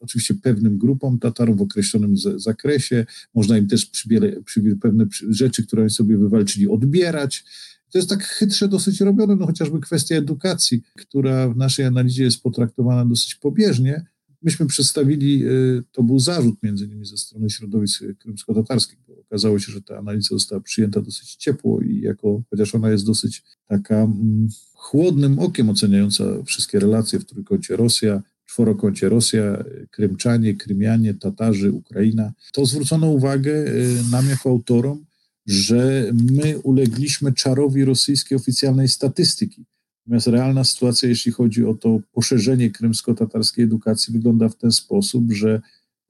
oczywiście 0.00 0.34
pewnym 0.34 0.78
grupom 0.78 1.18
Tatarom 1.18 1.56
w 1.56 1.62
określonym 1.62 2.16
zakresie. 2.36 3.06
Można 3.34 3.58
im 3.58 3.66
też 3.66 3.86
przywile, 3.86 4.32
pewne 4.80 5.06
rzeczy, 5.30 5.66
które 5.66 5.82
oni 5.82 5.90
sobie 5.90 6.18
wywalczyli, 6.18 6.68
odbierać. 6.68 7.44
To 7.90 7.98
jest 7.98 8.08
tak 8.08 8.24
chytrze 8.24 8.68
dosyć 8.68 9.00
robione, 9.00 9.36
no 9.36 9.46
chociażby 9.46 9.80
kwestia 9.80 10.16
edukacji, 10.16 10.82
która 10.96 11.48
w 11.48 11.56
naszej 11.56 11.86
analizie 11.86 12.24
jest 12.24 12.42
potraktowana 12.42 13.06
dosyć 13.06 13.34
pobieżnie, 13.34 14.04
Myśmy 14.44 14.66
przedstawili, 14.66 15.46
y, 15.46 15.82
to 15.92 16.02
był 16.02 16.18
zarzut 16.18 16.62
między 16.62 16.84
innymi 16.84 17.06
ze 17.06 17.16
strony 17.16 17.50
środowisk 17.50 18.02
krymsko-tatarskich, 18.18 18.98
bo 19.08 19.20
okazało 19.20 19.58
się, 19.58 19.72
że 19.72 19.82
ta 19.82 19.98
analiza 19.98 20.28
została 20.30 20.60
przyjęta 20.60 21.00
dosyć 21.00 21.34
ciepło 21.34 21.80
i 21.80 22.00
jako, 22.00 22.42
chociaż 22.50 22.74
ona 22.74 22.90
jest 22.90 23.06
dosyć 23.06 23.42
taka 23.66 23.94
mm, 23.94 24.48
chłodnym 24.74 25.38
okiem 25.38 25.70
oceniająca 25.70 26.24
wszystkie 26.42 26.78
relacje 26.78 27.18
w 27.18 27.24
trójkącie 27.24 27.76
Rosja, 27.76 28.22
czworokącie 28.44 29.08
Rosja, 29.08 29.64
Krymczanie, 29.90 30.54
Krymianie, 30.54 31.14
Tatarzy, 31.14 31.72
Ukraina, 31.72 32.32
to 32.52 32.66
zwrócono 32.66 33.10
uwagę 33.10 33.52
y, 33.52 34.10
nam 34.10 34.28
jako 34.28 34.50
autorom, 34.50 35.04
że 35.46 36.12
my 36.32 36.58
ulegliśmy 36.58 37.32
czarowi 37.32 37.84
rosyjskiej 37.84 38.36
oficjalnej 38.38 38.88
statystyki 38.88 39.64
Natomiast 40.06 40.26
realna 40.26 40.64
sytuacja, 40.64 41.08
jeśli 41.08 41.32
chodzi 41.32 41.64
o 41.64 41.74
to 41.74 42.00
poszerzenie 42.12 42.70
krymsko-tatarskiej 42.70 43.64
edukacji, 43.64 44.12
wygląda 44.12 44.48
w 44.48 44.56
ten 44.56 44.72
sposób, 44.72 45.32
że 45.32 45.60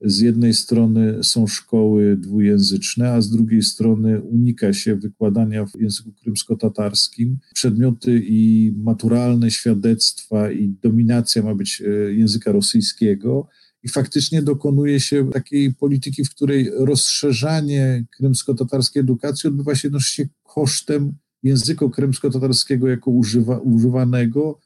z 0.01 0.19
jednej 0.19 0.53
strony 0.53 1.23
są 1.23 1.47
szkoły 1.47 2.17
dwujęzyczne, 2.17 3.11
a 3.11 3.21
z 3.21 3.29
drugiej 3.29 3.63
strony 3.63 4.21
unika 4.21 4.73
się 4.73 4.95
wykładania 4.95 5.65
w 5.65 5.81
języku 5.81 6.11
krymsko-tatarskim. 6.11 7.37
Przedmioty 7.53 8.21
i 8.25 8.73
maturalne 8.77 9.51
świadectwa 9.51 10.51
i 10.51 10.75
dominacja 10.81 11.43
ma 11.43 11.55
być 11.55 11.81
e, 11.81 12.13
języka 12.13 12.51
rosyjskiego. 12.51 13.47
I 13.83 13.89
faktycznie 13.89 14.41
dokonuje 14.41 14.99
się 14.99 15.29
takiej 15.31 15.73
polityki, 15.73 16.25
w 16.25 16.29
której 16.29 16.71
rozszerzanie 16.77 18.05
krymsko-tatarskiej 18.17 19.01
edukacji 19.01 19.47
odbywa 19.47 19.75
się 19.75 19.87
jednocześnie 19.87 20.29
kosztem 20.43 21.13
języka 21.43 21.85
krymsko-tatarskiego 21.85 22.87
jako 22.87 23.11
używa, 23.11 23.57
używanego 23.57 24.59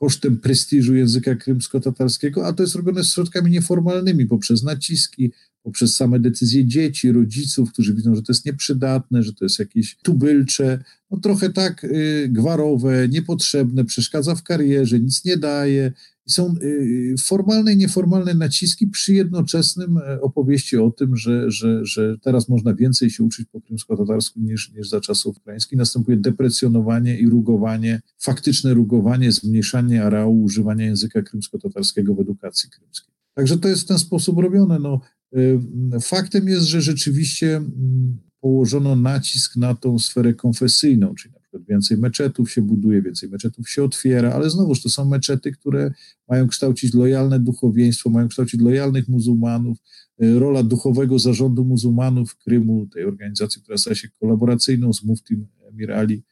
kosztem 0.00 0.36
prestiżu 0.38 0.94
języka 0.94 1.34
krymsko-tatarskiego, 1.34 2.46
a 2.46 2.52
to 2.52 2.62
jest 2.62 2.74
robione 2.74 3.04
środkami 3.04 3.50
nieformalnymi, 3.50 4.26
poprzez 4.26 4.62
naciski, 4.62 5.32
poprzez 5.62 5.96
same 5.96 6.20
decyzje 6.20 6.64
dzieci, 6.64 7.12
rodziców, 7.12 7.72
którzy 7.72 7.94
widzą, 7.94 8.14
że 8.14 8.22
to 8.22 8.32
jest 8.32 8.46
nieprzydatne, 8.46 9.22
że 9.22 9.32
to 9.32 9.44
jest 9.44 9.58
jakieś 9.58 9.96
tubylcze, 10.02 10.84
no 11.10 11.20
trochę 11.20 11.50
tak 11.50 11.84
y, 11.84 12.28
gwarowe, 12.28 13.08
niepotrzebne, 13.08 13.84
przeszkadza 13.84 14.34
w 14.34 14.42
karierze, 14.42 15.00
nic 15.00 15.24
nie 15.24 15.36
daje. 15.36 15.92
Są 16.28 16.54
y, 16.62 17.14
formalne 17.18 17.72
i 17.72 17.76
nieformalne 17.76 18.34
naciski 18.34 18.86
przy 18.86 19.14
jednoczesnym 19.14 19.98
e, 19.98 20.20
opowieści 20.20 20.76
o 20.76 20.90
tym, 20.90 21.16
że, 21.16 21.50
że, 21.50 21.84
że 21.84 22.16
teraz 22.18 22.48
można 22.48 22.74
więcej 22.74 23.10
się 23.10 23.24
uczyć 23.24 23.48
po 23.52 23.60
krymsko-tatarsku 23.60 24.40
niż, 24.40 24.72
niż 24.72 24.88
za 24.88 25.00
czasów 25.00 25.36
ukraińskich. 25.36 25.78
Następuje 25.78 26.16
deprecjonowanie 26.16 27.18
i 27.18 27.28
rugowanie, 27.28 28.00
faktyczne 28.18 28.74
rugowanie, 28.74 29.32
zmniejszanie 29.32 30.04
areału 30.04 30.42
używania 30.42 30.84
języka 30.84 31.22
krymsko-tatarskiego 31.22 32.14
w 32.14 32.20
edukacji 32.20 32.70
krymskiej. 32.70 33.14
Także 33.34 33.58
to 33.58 33.68
jest 33.68 33.82
w 33.82 33.86
ten 33.86 33.98
sposób 33.98 34.38
robione. 34.38 34.78
No, 34.78 35.00
y, 35.36 35.60
faktem 36.00 36.48
jest, 36.48 36.66
że 36.66 36.80
rzeczywiście 36.80 37.56
mm, 37.56 38.18
położono 38.40 38.96
nacisk 38.96 39.56
na 39.56 39.74
tą 39.74 39.98
sferę 39.98 40.34
konfesyjną, 40.34 41.14
czyli 41.14 41.34
więcej 41.68 41.96
meczetów 41.96 42.50
się 42.50 42.62
buduje, 42.62 43.02
więcej 43.02 43.28
meczetów 43.28 43.70
się 43.70 43.84
otwiera, 43.84 44.32
ale 44.32 44.50
znowuż 44.50 44.82
to 44.82 44.88
są 44.88 45.04
meczety, 45.04 45.52
które 45.52 45.92
mają 46.28 46.48
kształcić 46.48 46.94
lojalne 46.94 47.40
duchowieństwo, 47.40 48.10
mają 48.10 48.28
kształcić 48.28 48.60
lojalnych 48.60 49.08
muzułmanów. 49.08 49.78
Y, 50.22 50.38
rola 50.38 50.62
duchowego 50.62 51.18
zarządu 51.18 51.64
muzułmanów 51.64 52.36
Krymu, 52.36 52.86
tej 52.86 53.04
organizacji, 53.04 53.62
która 53.62 53.78
stała 53.78 53.94
się 53.94 54.08
kolaboracyjną 54.20 54.92
z 54.92 55.04
muftim 55.04 55.46
Emir 55.72 55.92
Ali 55.92 56.22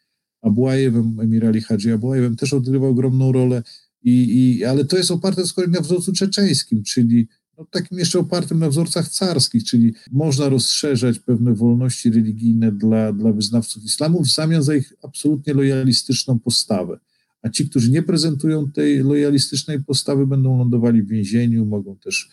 Abłajewem, 0.43 1.21
Emir 1.21 1.47
Ali 1.47 1.61
Hadzi 1.61 1.93
Abłajewem, 1.93 2.37
też 2.37 2.53
odgrywa 2.53 2.89
ogromną 2.89 3.33
rolę. 3.33 3.63
I, 4.03 4.13
i, 4.59 4.65
ale 4.65 4.85
to 4.85 4.97
jest 4.97 5.11
oparte 5.11 5.47
z 5.47 5.53
kolei 5.53 5.71
na 5.71 5.81
wzorcu 5.81 6.13
czeczeńskim, 6.13 6.83
czyli 6.83 7.29
no, 7.59 7.67
takim 7.71 7.99
jeszcze 7.99 8.19
opartym 8.19 8.59
na 8.59 8.69
wzorcach 8.69 9.09
carskich, 9.09 9.65
czyli 9.65 9.95
można 10.13 10.49
rozszerzać 10.49 11.19
pewne 11.19 11.55
wolności 11.55 12.11
religijne 12.11 12.73
dla, 12.73 13.13
dla 13.13 13.33
wyznawców 13.33 13.85
islamu 13.85 14.23
w 14.23 14.29
zamian 14.29 14.63
za 14.63 14.75
ich 14.75 14.93
absolutnie 15.03 15.55
lojalistyczną 15.55 16.39
postawę. 16.39 16.99
A 17.43 17.49
ci, 17.49 17.69
którzy 17.69 17.91
nie 17.91 18.03
prezentują 18.03 18.71
tej 18.71 18.99
lojalistycznej 18.99 19.85
postawy, 19.85 20.27
będą 20.27 20.59
lądowali 20.59 21.03
w 21.03 21.09
więzieniu, 21.09 21.67
mogą 21.67 21.97
też 21.97 22.31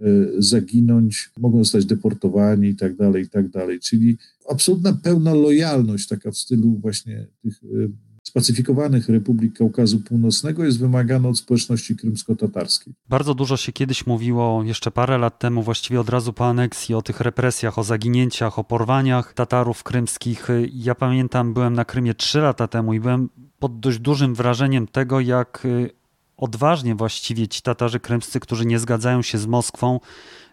y, 0.00 0.32
zaginąć, 0.38 1.30
mogą 1.38 1.58
zostać 1.64 1.84
deportowani 1.84 2.68
i 2.68 2.76
tak 2.76 2.96
dalej, 2.96 3.24
i 3.24 3.28
tak 3.28 3.48
dalej. 3.48 3.80
Czyli 3.80 4.18
absolutna 4.48 4.92
pełna 4.92 5.34
lojalność, 5.34 6.08
taka 6.08 6.30
w 6.30 6.36
stylu 6.36 6.78
właśnie 6.82 7.26
tych 7.42 7.62
y, 7.64 7.90
spacyfikowanych 8.30 9.08
republik 9.08 9.58
Kaukazu 9.58 10.00
Północnego 10.00 10.64
jest 10.64 10.78
wymagane 10.78 11.28
od 11.28 11.38
społeczności 11.38 11.96
krymsko-tatarskiej. 11.96 12.94
Bardzo 13.08 13.34
dużo 13.34 13.56
się 13.56 13.72
kiedyś 13.72 14.06
mówiło, 14.06 14.62
jeszcze 14.62 14.90
parę 14.90 15.18
lat 15.18 15.38
temu, 15.38 15.62
właściwie 15.62 16.00
od 16.00 16.08
razu 16.08 16.32
po 16.32 16.46
aneksji, 16.46 16.94
o 16.94 17.02
tych 17.02 17.20
represjach, 17.20 17.78
o 17.78 17.84
zaginięciach, 17.84 18.58
o 18.58 18.64
porwaniach 18.64 19.34
Tatarów 19.34 19.82
krymskich. 19.82 20.48
Ja 20.72 20.94
pamiętam, 20.94 21.54
byłem 21.54 21.74
na 21.74 21.84
Krymie 21.84 22.14
trzy 22.14 22.40
lata 22.40 22.68
temu 22.68 22.92
i 22.92 23.00
byłem 23.00 23.28
pod 23.58 23.80
dość 23.80 23.98
dużym 23.98 24.34
wrażeniem 24.34 24.86
tego, 24.86 25.20
jak 25.20 25.62
y, 25.64 25.99
odważnie 26.40 26.94
właściwie 26.94 27.48
ci 27.48 27.62
Tatarzy 27.62 28.00
krymscy, 28.00 28.40
którzy 28.40 28.66
nie 28.66 28.78
zgadzają 28.78 29.22
się 29.22 29.38
z 29.38 29.46
Moskwą, 29.46 30.00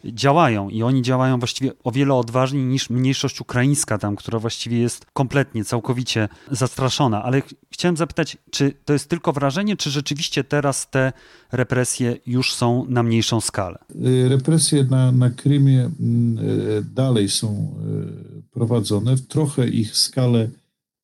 działają 0.06 0.70
i 0.70 0.84
oni 0.84 1.02
działają 1.02 1.40
właściwie 1.40 1.72
o 1.84 1.92
wiele 1.92 2.14
odważniej 2.14 2.66
niż 2.66 2.90
mniejszość 2.90 3.42
ukraińska 3.42 3.98
tam, 3.98 4.16
która 4.16 4.40
właściwie 4.40 4.80
jest 4.80 5.06
kompletnie, 5.14 5.66
całkowicie 5.66 6.30
zastraszona. 6.52 7.24
Ale 7.24 7.42
chciałem 7.72 7.98
zapytać, 7.98 8.38
czy 8.52 8.74
to 8.86 8.94
jest 8.94 9.10
tylko 9.10 9.34
wrażenie, 9.34 9.78
czy 9.78 9.90
rzeczywiście 9.90 10.44
teraz 10.44 10.90
te 10.90 11.14
represje 11.52 12.18
już 12.26 12.54
są 12.54 12.86
na 12.90 13.04
mniejszą 13.04 13.42
skalę? 13.42 13.78
Y, 14.06 14.30
represje 14.30 14.84
na, 14.84 15.12
na 15.12 15.30
Krymie 15.30 15.90
mm, 16.00 16.38
y, 16.50 16.84
dalej 16.96 17.30
są 17.30 17.76
y, 18.38 18.52
prowadzone. 18.52 19.16
Trochę 19.18 19.68
ich 19.68 19.98
skalę 19.98 20.50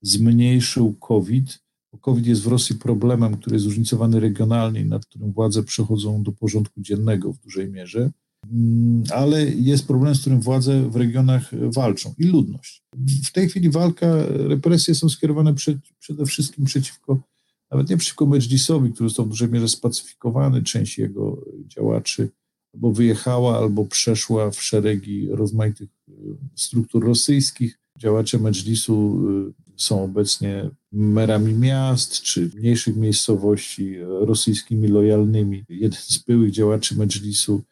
zmniejszył 0.01 0.93
COVID. 0.93 1.62
COVID 2.01 2.25
jest 2.25 2.41
w 2.41 2.47
Rosji 2.47 2.75
problemem, 2.75 3.37
który 3.37 3.55
jest 3.55 3.63
zróżnicowany 3.63 4.19
regionalnie, 4.19 4.85
nad 4.85 5.05
którym 5.05 5.31
władze 5.31 5.63
przechodzą 5.63 6.23
do 6.23 6.31
porządku 6.31 6.81
dziennego 6.81 7.33
w 7.33 7.39
dużej 7.39 7.69
mierze. 7.69 8.11
Mm, 8.51 9.03
ale 9.09 9.45
jest 9.45 9.87
problem, 9.87 10.15
z 10.15 10.21
którym 10.21 10.41
władze 10.41 10.89
w 10.89 10.95
regionach 10.95 11.51
walczą 11.73 12.13
i 12.17 12.23
ludność. 12.23 12.83
W 13.25 13.31
tej 13.31 13.49
chwili 13.49 13.69
walka, 13.69 14.07
represje 14.27 14.95
są 14.95 15.09
skierowane 15.09 15.53
przed, 15.53 15.77
przede 15.99 16.25
wszystkim 16.25 16.65
przeciwko, 16.65 17.19
nawet 17.71 17.89
nie 17.89 17.97
przeciwko 17.97 18.25
Medżlisowi, 18.25 18.93
który 18.93 19.09
został 19.09 19.25
w 19.25 19.29
dużej 19.29 19.49
mierze 19.49 19.67
spacyfikowany, 19.67 20.63
część 20.63 20.97
jego 20.97 21.45
działaczy 21.67 22.29
albo 22.73 22.91
wyjechała, 22.91 23.57
albo 23.57 23.85
przeszła 23.85 24.51
w 24.51 24.63
szeregi 24.63 25.27
rozmaitych 25.31 25.89
y, 26.09 26.13
struktur 26.55 27.05
rosyjskich. 27.05 27.79
Działacze 27.99 28.39
Medżlisu 28.39 29.21
y, 29.49 29.53
są 29.75 30.03
obecnie 30.03 30.69
merami 30.93 31.53
miast 31.53 32.21
czy 32.21 32.51
mniejszych 32.55 32.95
miejscowości 32.95 33.95
rosyjskimi 33.99 34.87
lojalnymi. 34.87 35.63
Jeden 35.69 35.99
z 36.01 36.17
byłych 36.17 36.51
działaczy 36.51 36.95
Medżlisu 36.95 37.63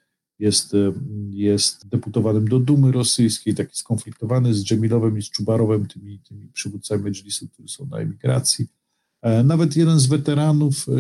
jest, 0.42 0.74
e, 0.74 0.94
jest 1.30 1.88
deputowanym 1.88 2.48
do 2.48 2.60
Dumy 2.60 2.92
Rosyjskiej, 2.92 3.56
taki 3.56 3.78
skonfliktowany 3.78 4.54
z 4.54 4.64
Dżemilowem 4.64 5.18
i 5.18 5.22
z 5.22 5.30
Czubarowem, 5.30 5.86
tymi, 5.86 6.20
tymi 6.20 6.48
przywódcami 6.48 7.04
Medżlisu, 7.04 7.48
którzy 7.48 7.74
są 7.74 7.86
na 7.86 7.98
emigracji. 7.98 8.68
E, 9.22 9.44
nawet 9.44 9.76
jeden 9.76 10.00
z 10.00 10.06
weteranów 10.06 10.90
e, 10.90 10.92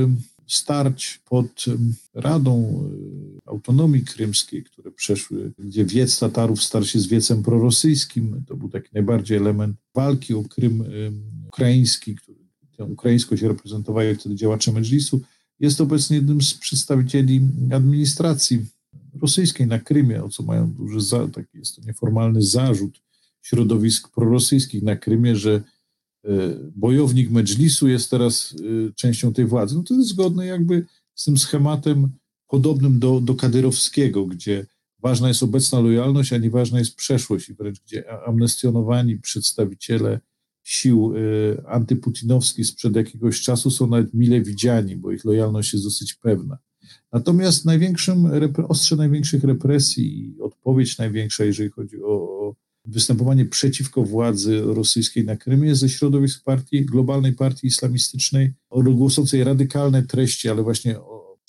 starć 0.48 1.20
pod 1.26 1.66
Radą 2.14 2.84
Autonomii 3.46 4.02
Krymskiej, 4.02 4.64
które 4.64 4.92
przeszły, 4.92 5.52
gdzie 5.60 5.86
wiec 5.86 6.20
Tatarów 6.20 6.64
starł 6.64 6.86
się 6.86 7.00
z 7.00 7.08
wiecem 7.08 7.44
prorosyjskim, 7.44 8.44
to 8.48 8.56
był 8.56 8.70
taki 8.70 8.90
najbardziej 8.94 9.38
element 9.38 9.78
walki 9.96 10.34
o 10.34 10.44
Krym 10.44 10.84
ukraiński, 11.52 12.16
który 12.16 12.38
tę 12.78 12.86
ukraińskość 12.86 13.44
reprezentowali 13.44 14.16
wtedy 14.16 14.36
działacze 14.36 14.72
Medżlisu, 14.72 15.22
jest 15.60 15.82
obecnie 15.82 16.16
jednym 16.16 16.42
z 16.42 16.54
przedstawicieli 16.54 17.42
administracji 17.72 18.66
rosyjskiej 19.22 19.68
na 19.68 19.80
Krymie, 19.80 20.24
o 20.24 20.30
co 20.30 20.44
mają 20.44 20.72
duży, 20.72 21.02
za, 21.02 21.28
taki 21.28 21.58
jest 21.58 21.76
to 21.76 21.82
nieformalny 21.82 22.42
zarzut 22.42 23.02
środowisk 23.42 24.10
prorosyjskich 24.10 24.84
na 24.84 24.96
Krymie, 24.96 25.36
że 25.36 25.54
e, 25.54 26.30
bojownik 26.76 27.32
Medżlisu 27.32 27.88
jest 27.88 28.10
teraz 28.10 28.56
e, 28.56 28.94
częścią 28.94 29.34
tej 29.34 29.46
władzy. 29.46 29.76
No 29.76 29.84
to 29.84 29.94
jest 29.94 30.10
zgodne 30.10 30.46
jakby 30.46 30.86
z 31.16 31.24
tym 31.24 31.38
schematem 31.38 32.10
podobnym 32.48 33.00
do, 33.00 33.22
do 33.22 33.36
kadyrowskiego, 33.36 34.26
gdzie 34.26 34.66
ważna 35.00 35.28
jest 35.28 35.44
obecna 35.44 35.80
lojalność, 35.80 36.34
a 36.34 36.38
nie 36.38 36.50
ważna 36.50 36.80
jest 36.80 36.96
przeszłość 36.96 37.50
i 37.50 37.54
wręcz 37.54 37.82
gdzie 37.82 38.26
amnestionowani 38.28 39.18
przedstawiciele 39.18 40.20
sił 40.64 41.14
y, 41.16 41.64
antyputinowskich 41.68 42.68
sprzed 42.68 42.96
jakiegoś 42.96 43.42
czasu 43.42 43.72
są 43.72 43.88
nawet 43.88 44.14
mile 44.14 44.42
widziani, 44.42 44.96
bo 44.96 45.12
ich 45.12 45.26
lojalność 45.26 45.74
jest 45.74 45.86
dosyć 45.86 46.14
pewna. 46.14 46.58
Natomiast 47.14 47.66
największym, 47.66 48.30
ostrze 48.68 48.96
największych 48.96 49.44
represji 49.44 50.28
i 50.28 50.42
odpowiedź 50.42 50.98
największa, 50.98 51.44
jeżeli 51.44 51.70
chodzi 51.70 52.04
o 52.04 52.56
występowanie 52.86 53.46
przeciwko 53.46 54.04
władzy 54.04 54.62
rosyjskiej 54.62 55.26
na 55.26 55.36
Krymie 55.36 55.76
ze 55.76 55.90
środowisk 55.90 56.44
partii, 56.44 56.86
globalnej 56.86 57.34
partii 57.34 57.68
islamistycznej, 57.68 58.54
głoszącej 58.72 59.44
radykalne 59.44 60.04
treści, 60.04 60.50
ale 60.50 60.64
właśnie 60.64 60.96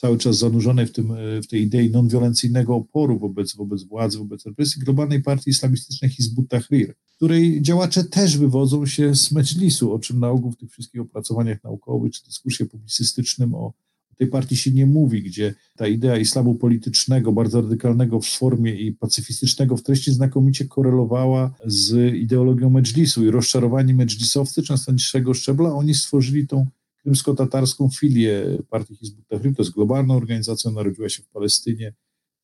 cały 0.03 0.19
czas 0.19 0.39
zanurzonej 0.39 0.87
w, 0.87 0.93
tym, 0.93 1.13
w 1.43 1.47
tej 1.47 1.63
idei 1.63 1.91
nonwiolencyjnego 1.91 2.75
oporu 2.75 3.19
wobec, 3.19 3.57
wobec 3.57 3.83
władzy, 3.83 4.19
wobec 4.19 4.47
represji 4.47 4.83
globalnej 4.83 5.23
partii 5.23 5.51
islamistycznej 5.51 6.11
Hizbut 6.11 6.49
Tahrir, 6.49 6.95
której 7.17 7.63
działacze 7.63 8.05
też 8.05 8.39
wywodzą 8.39 8.87
się 8.87 9.15
z 9.15 9.33
Medżlisu, 9.33 9.93
o 9.93 9.99
czym 9.99 10.21
na 10.21 10.31
ogół 10.31 10.53
w 10.53 10.57
tych 10.57 10.71
wszystkich 10.71 11.01
opracowaniach 11.01 11.65
naukowych 11.65 12.13
czy 12.13 12.25
dyskursie 12.25 12.67
publicystycznym 12.67 13.55
o 13.55 13.73
tej 14.19 14.27
partii 14.27 14.57
się 14.57 14.71
nie 14.71 14.87
mówi, 14.87 15.23
gdzie 15.23 15.55
ta 15.77 15.87
idea 15.87 16.17
islamu 16.17 16.55
politycznego, 16.55 17.33
bardzo 17.33 17.61
radykalnego 17.61 18.21
w 18.21 18.27
formie 18.27 18.75
i 18.75 18.93
pacyfistycznego 18.93 19.77
w 19.77 19.83
treści 19.83 20.13
znakomicie 20.13 20.65
korelowała 20.65 21.55
z 21.67 22.15
ideologią 22.15 22.71
Medżlisu 22.71 23.25
i 23.25 23.31
rozczarowani 23.31 23.95
medżlisowcy, 23.95 24.63
często 24.63 24.93
niższego 24.93 25.35
szczebla, 25.35 25.75
oni 25.75 25.95
stworzyli 25.95 26.47
tą 26.47 26.67
krymsko-tatarską 27.03 27.89
filię 28.01 28.59
partii 28.71 28.97
Hizbut 28.97 29.29
Tahrir, 29.29 29.57
to 29.57 29.63
jest 29.63 29.75
globalna 29.75 30.15
organizacja, 30.15 30.71
narodziła 30.71 31.09
się 31.09 31.23
w 31.23 31.29
Palestynie 31.29 31.95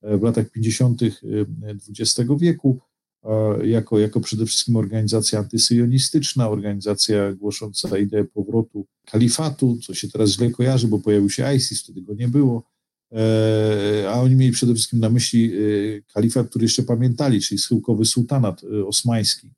e, 0.02 0.18
w 0.18 0.22
latach 0.22 0.50
50. 0.50 1.00
XX 1.88 2.30
e, 2.30 2.36
wieku, 2.38 2.80
jako, 3.64 3.98
jako 3.98 4.20
przede 4.20 4.46
wszystkim 4.46 4.76
organizacja 4.76 5.38
antysyjonistyczna, 5.38 6.48
organizacja 6.48 7.32
głosząca 7.32 7.98
ideę 7.98 8.24
powrotu 8.24 8.86
kalifatu, 9.06 9.78
co 9.86 9.94
się 9.94 10.08
teraz 10.08 10.30
źle 10.30 10.50
kojarzy, 10.50 10.88
bo 10.88 10.98
pojawił 10.98 11.30
się 11.30 11.54
ISIS, 11.54 11.82
wtedy 11.82 12.02
go 12.02 12.14
nie 12.14 12.28
było, 12.28 12.62
e, 13.12 14.10
a 14.10 14.20
oni 14.20 14.34
mieli 14.34 14.52
przede 14.52 14.74
wszystkim 14.74 15.00
na 15.00 15.10
myśli 15.10 15.52
kalifat, 16.14 16.48
który 16.48 16.64
jeszcze 16.64 16.82
pamiętali, 16.82 17.40
czyli 17.40 17.58
schyłkowy 17.58 18.04
sułtanat 18.04 18.62
osmański, 18.86 19.50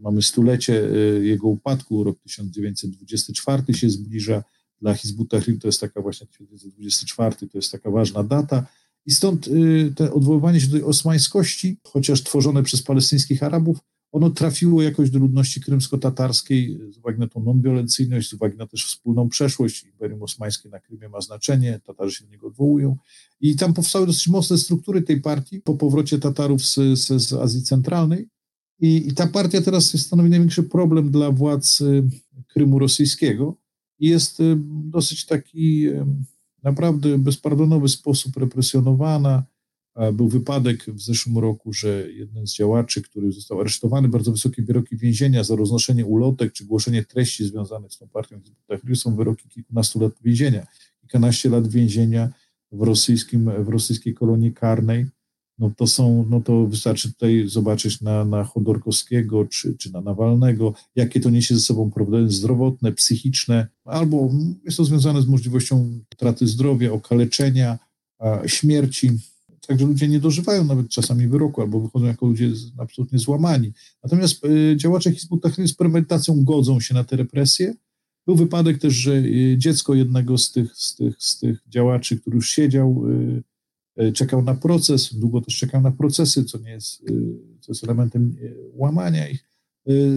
mamy 0.00 0.22
stulecie 0.22 0.88
jego 1.22 1.48
upadku, 1.48 2.04
rok 2.04 2.18
1924 2.18 3.74
się 3.74 3.90
zbliża. 3.90 4.44
Dla 4.80 4.94
Hizbut 4.94 5.30
Tahrir 5.30 5.58
to 5.58 5.68
jest 5.68 5.80
taka 5.80 6.02
właśnie 6.02 6.26
1924, 6.26 7.36
to 7.36 7.58
jest 7.58 7.72
taka 7.72 7.90
ważna 7.90 8.24
data. 8.24 8.66
I 9.06 9.10
stąd 9.10 9.48
te 9.96 10.12
odwoływanie 10.12 10.60
się 10.60 10.66
do 10.66 10.86
osmańskości, 10.86 11.76
chociaż 11.84 12.22
tworzone 12.22 12.62
przez 12.62 12.82
palestyńskich 12.82 13.42
Arabów, 13.42 13.78
ono 14.12 14.30
trafiło 14.30 14.82
jakoś 14.82 15.10
do 15.10 15.18
ludności 15.18 15.60
krymsko-tatarskiej 15.60 16.78
z 16.92 16.98
uwagi 16.98 17.20
na 17.20 17.28
tą 17.28 17.42
nonwiolencyjność, 17.42 18.28
z 18.28 18.32
uwagi 18.32 18.56
na 18.56 18.66
też 18.66 18.86
wspólną 18.86 19.28
przeszłość. 19.28 19.84
Imperium 19.84 20.22
Osmańskie 20.22 20.68
na 20.68 20.80
Krymie 20.80 21.08
ma 21.08 21.20
znaczenie, 21.20 21.80
Tatarzy 21.84 22.14
się 22.14 22.24
do 22.24 22.30
niego 22.30 22.46
odwołują. 22.46 22.96
I 23.40 23.56
tam 23.56 23.74
powstały 23.74 24.06
dosyć 24.06 24.28
mocne 24.28 24.58
struktury 24.58 25.02
tej 25.02 25.20
partii 25.20 25.60
po 25.60 25.74
powrocie 25.74 26.18
Tatarów 26.18 26.66
z, 26.66 26.74
z, 26.74 27.22
z 27.22 27.32
Azji 27.32 27.62
Centralnej. 27.62 28.28
I, 28.80 29.08
I, 29.08 29.14
ta 29.14 29.26
partia 29.26 29.60
teraz 29.60 30.00
stanowi 30.00 30.30
największy 30.30 30.62
problem 30.62 31.10
dla 31.10 31.30
władz 31.30 31.80
y, 31.80 32.02
Krymu 32.48 32.78
rosyjskiego 32.78 33.56
jest 33.98 34.40
y, 34.40 34.56
dosyć 34.84 35.26
taki 35.26 35.88
y, 35.88 36.06
naprawdę 36.62 37.18
bezpardonowy 37.18 37.88
sposób 37.88 38.36
represjonowana, 38.36 39.44
był 40.12 40.28
wypadek 40.28 40.84
w 40.84 41.00
zeszłym 41.00 41.38
roku, 41.38 41.72
że 41.72 42.12
jeden 42.12 42.46
z 42.46 42.54
działaczy, 42.54 43.02
który 43.02 43.32
został 43.32 43.60
aresztowany, 43.60 44.08
bardzo 44.08 44.32
wysokie 44.32 44.62
wyroki 44.62 44.96
więzienia 44.96 45.44
za 45.44 45.56
roznoszenie 45.56 46.06
ulotek 46.06 46.52
czy 46.52 46.64
głoszenie 46.64 47.04
treści 47.04 47.44
związanych 47.44 47.92
z 47.92 47.98
tą 47.98 48.08
partią 48.08 48.40
są 48.94 49.16
wyroki 49.16 49.48
kilkunastu 49.48 50.00
lat 50.00 50.12
więzienia, 50.24 50.66
kilkanaście 51.00 51.50
lat 51.50 51.68
więzienia 51.68 52.30
w, 52.72 52.82
rosyjskim, 52.82 53.50
w 53.64 53.68
rosyjskiej 53.68 54.14
kolonii 54.14 54.52
karnej. 54.52 55.06
No 55.60 55.70
to 55.76 55.86
są, 55.86 56.26
no 56.30 56.40
to 56.40 56.66
wystarczy 56.66 57.12
tutaj 57.12 57.44
zobaczyć 57.46 58.00
na, 58.00 58.24
na 58.24 58.44
Chodorkowskiego 58.44 59.44
czy, 59.44 59.76
czy 59.76 59.92
na 59.92 60.00
Nawalnego, 60.00 60.74
jakie 60.96 61.20
to 61.20 61.30
niesie 61.30 61.54
ze 61.54 61.60
sobą 61.60 61.90
problemy 61.90 62.30
zdrowotne, 62.30 62.92
psychiczne, 62.92 63.66
albo 63.84 64.30
jest 64.64 64.76
to 64.76 64.84
związane 64.84 65.22
z 65.22 65.26
możliwością 65.26 66.00
utraty 66.12 66.46
zdrowia, 66.46 66.92
okaleczenia, 66.92 67.78
śmierci. 68.46 69.10
Także 69.66 69.86
ludzie 69.86 70.08
nie 70.08 70.20
dożywają 70.20 70.64
nawet 70.64 70.88
czasami 70.88 71.28
wyroku, 71.28 71.60
albo 71.60 71.80
wychodzą 71.80 72.06
jako 72.06 72.26
ludzie 72.26 72.50
absolutnie 72.78 73.18
złamani. 73.18 73.72
Natomiast 74.04 74.44
y, 74.44 74.76
działacze 74.76 75.12
Tahrir 75.42 75.68
z 75.68 75.74
premedytacją 75.74 76.44
godzą 76.44 76.80
się 76.80 76.94
na 76.94 77.04
te 77.04 77.16
represje. 77.16 77.74
Był 78.26 78.36
wypadek 78.36 78.78
też, 78.78 78.94
że 78.94 79.12
y, 79.12 79.54
dziecko 79.58 79.94
jednego 79.94 80.38
z 80.38 80.52
tych, 80.52 80.76
z 80.76 80.96
tych, 80.96 81.14
z 81.18 81.38
tych 81.38 81.58
działaczy, 81.68 82.20
który 82.20 82.36
już 82.36 82.50
siedział, 82.50 83.04
y, 83.08 83.42
czekał 84.14 84.42
na 84.42 84.54
proces, 84.54 85.14
długo 85.14 85.40
też 85.40 85.56
czekał 85.56 85.82
na 85.82 85.90
procesy, 85.90 86.44
co 86.44 86.58
nie 86.58 86.70
jest, 86.70 87.02
co 87.60 87.72
jest 87.72 87.84
elementem 87.84 88.36
łamania 88.74 89.28
ich. 89.28 89.50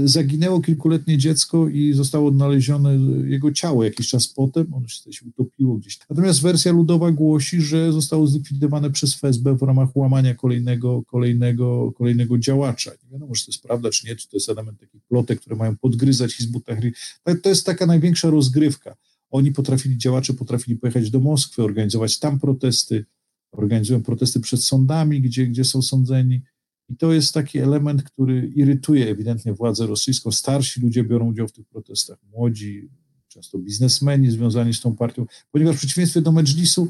Zaginęło 0.05 0.61
kilkuletnie 0.61 1.17
dziecko 1.17 1.69
i 1.69 1.93
zostało 1.93 2.27
odnalezione 2.27 2.97
jego 3.29 3.51
ciało 3.51 3.83
jakiś 3.83 4.07
czas 4.07 4.27
potem, 4.27 4.73
ono 4.73 4.87
się 4.87 5.25
utopiło 5.25 5.77
gdzieś. 5.77 5.99
Natomiast 6.09 6.41
wersja 6.41 6.71
ludowa 6.71 7.11
głosi, 7.11 7.61
że 7.61 7.91
zostało 7.91 8.27
zlikwidowane 8.27 8.91
przez 8.91 9.15
FSB 9.15 9.55
w 9.55 9.61
ramach 9.61 9.95
łamania 9.95 10.35
kolejnego, 10.35 11.03
kolejnego, 11.07 11.91
kolejnego 11.91 12.37
działacza. 12.37 12.91
Nie 13.03 13.09
wiadomo, 13.09 13.33
czy 13.33 13.45
to 13.45 13.51
jest 13.51 13.63
prawda, 13.63 13.89
czy 13.89 14.07
nie, 14.07 14.15
czy 14.15 14.29
to 14.29 14.37
jest 14.37 14.49
element 14.49 14.79
takich 14.79 15.01
plotek, 15.01 15.39
które 15.39 15.55
mają 15.55 15.77
podgryzać 15.77 16.33
Hizbut 16.33 16.65
Tahrir. 16.65 16.93
To 17.41 17.49
jest 17.49 17.65
taka 17.65 17.85
największa 17.85 18.29
rozgrywka. 18.29 18.95
Oni 19.29 19.51
potrafili, 19.51 19.97
działacze 19.97 20.33
potrafili 20.33 20.77
pojechać 20.77 21.11
do 21.11 21.19
Moskwy, 21.19 21.63
organizować 21.63 22.19
tam 22.19 22.39
protesty, 22.39 23.05
organizują 23.53 24.03
protesty 24.03 24.39
przed 24.39 24.63
sądami, 24.63 25.21
gdzie, 25.21 25.47
gdzie 25.47 25.63
są 25.63 25.81
sądzeni 25.81 26.41
i 26.89 26.95
to 26.95 27.13
jest 27.13 27.33
taki 27.33 27.59
element, 27.59 28.03
który 28.03 28.51
irytuje 28.55 29.09
ewidentnie 29.09 29.53
władzę 29.53 29.87
rosyjską. 29.87 30.31
Starsi 30.31 30.81
ludzie 30.81 31.03
biorą 31.03 31.29
udział 31.29 31.47
w 31.47 31.51
tych 31.51 31.65
protestach, 31.65 32.17
młodzi, 32.31 32.89
często 33.27 33.59
biznesmeni 33.59 34.31
związani 34.31 34.73
z 34.73 34.81
tą 34.81 34.95
partią, 34.95 35.25
ponieważ 35.51 35.75
w 35.75 35.79
przeciwieństwie 35.79 36.21
do 36.21 36.31
Medżlisu 36.31 36.89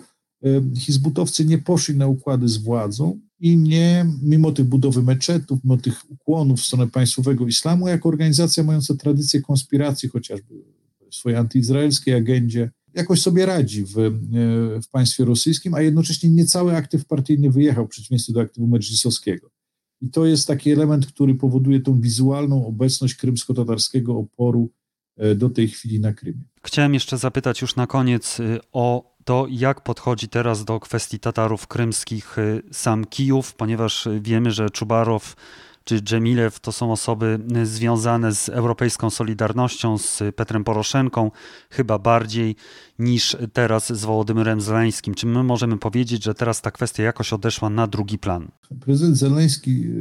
Hizbutowcy 0.78 1.46
nie 1.46 1.58
poszli 1.58 1.98
na 1.98 2.08
układy 2.08 2.48
z 2.48 2.58
władzą 2.58 3.20
i 3.40 3.58
nie, 3.58 4.06
mimo 4.24 4.52
tych 4.52 4.66
budowy 4.66 5.04
meczetów, 5.04 5.60
mimo 5.64 5.78
tych 5.78 6.12
ukłonów 6.12 6.60
w 6.60 6.66
stronę 6.66 6.88
państwowego 6.88 7.48
islamu, 7.48 7.88
jako 7.88 8.10
organizacja 8.10 8.64
mająca 8.64 8.96
tradycję 8.96 9.42
konspiracji, 9.42 10.10
chociażby 10.10 10.64
w 11.12 11.16
swojej 11.16 11.38
antyizraelskiej 11.38 12.14
agendzie, 12.14 12.72
jakoś 12.94 13.22
sobie 13.22 13.46
radzi 13.46 13.84
w, 13.84 13.98
e, 13.98 14.12
w 14.82 14.90
państwie 14.92 15.26
rosyjskim, 15.26 15.74
a 15.74 15.82
jednocześnie 15.82 16.30
nie 16.30 16.46
cały 16.46 16.76
aktyw 16.76 17.06
partyjny 17.06 17.50
wyjechał 17.50 17.86
w 17.86 17.90
przeciwieństwie 17.90 18.34
do 18.34 18.42
aktywu 18.42 18.68
medżlisowskiego. 18.68 19.50
I 20.02 20.10
to 20.10 20.26
jest 20.26 20.48
taki 20.48 20.72
element, 20.72 21.06
który 21.06 21.36
powoduje 21.36 21.80
tą 21.80 22.02
wizualną 22.02 22.68
obecność 22.68 23.16
krymsko-tatarskiego 23.16 24.18
oporu 24.18 24.70
e, 25.18 25.36
do 25.36 25.50
tej 25.50 25.68
chwili 25.68 26.00
na 26.00 26.14
Krymie. 26.14 26.44
Chciałem 26.64 26.94
jeszcze 26.94 27.18
zapytać 27.18 27.62
już 27.62 27.76
na 27.76 27.88
koniec 27.88 28.40
y, 28.40 28.60
o 28.72 29.14
to, 29.26 29.48
jak 29.50 29.82
podchodzi 29.82 30.28
teraz 30.28 30.66
do 30.66 30.80
kwestii 30.80 31.20
Tatarów 31.20 31.68
krymskich 31.68 32.36
sam 32.72 33.06
Kijów, 33.06 33.56
ponieważ 33.56 34.08
wiemy, 34.22 34.52
że 34.52 34.70
Czubarow 34.70 35.36
czy 35.84 36.02
Dżemilew 36.02 36.60
to 36.60 36.72
są 36.72 36.92
osoby 36.92 37.40
związane 37.64 38.36
z 38.36 38.50
europejską 38.50 39.10
solidarnością, 39.10 39.98
z 39.98 40.24
Petrem 40.36 40.64
Poroszenką, 40.64 41.32
chyba 41.70 42.00
bardziej 42.00 42.56
niż 43.00 43.38
teraz 43.54 43.94
z 43.94 44.06
Wołodymyrem 44.06 44.62
Zeleńskim. 44.62 45.16
Czy 45.16 45.28
my 45.28 45.44
możemy 45.44 45.78
powiedzieć, 45.78 46.24
że 46.24 46.34
teraz 46.34 46.62
ta 46.62 46.72
kwestia 46.72 47.04
jakoś 47.04 47.34
odeszła 47.34 47.70
na 47.70 47.88
drugi 47.88 48.18
plan? 48.18 48.52
Prezydent 48.80 49.18
Zeleński 49.18 49.72
e, 49.72 49.94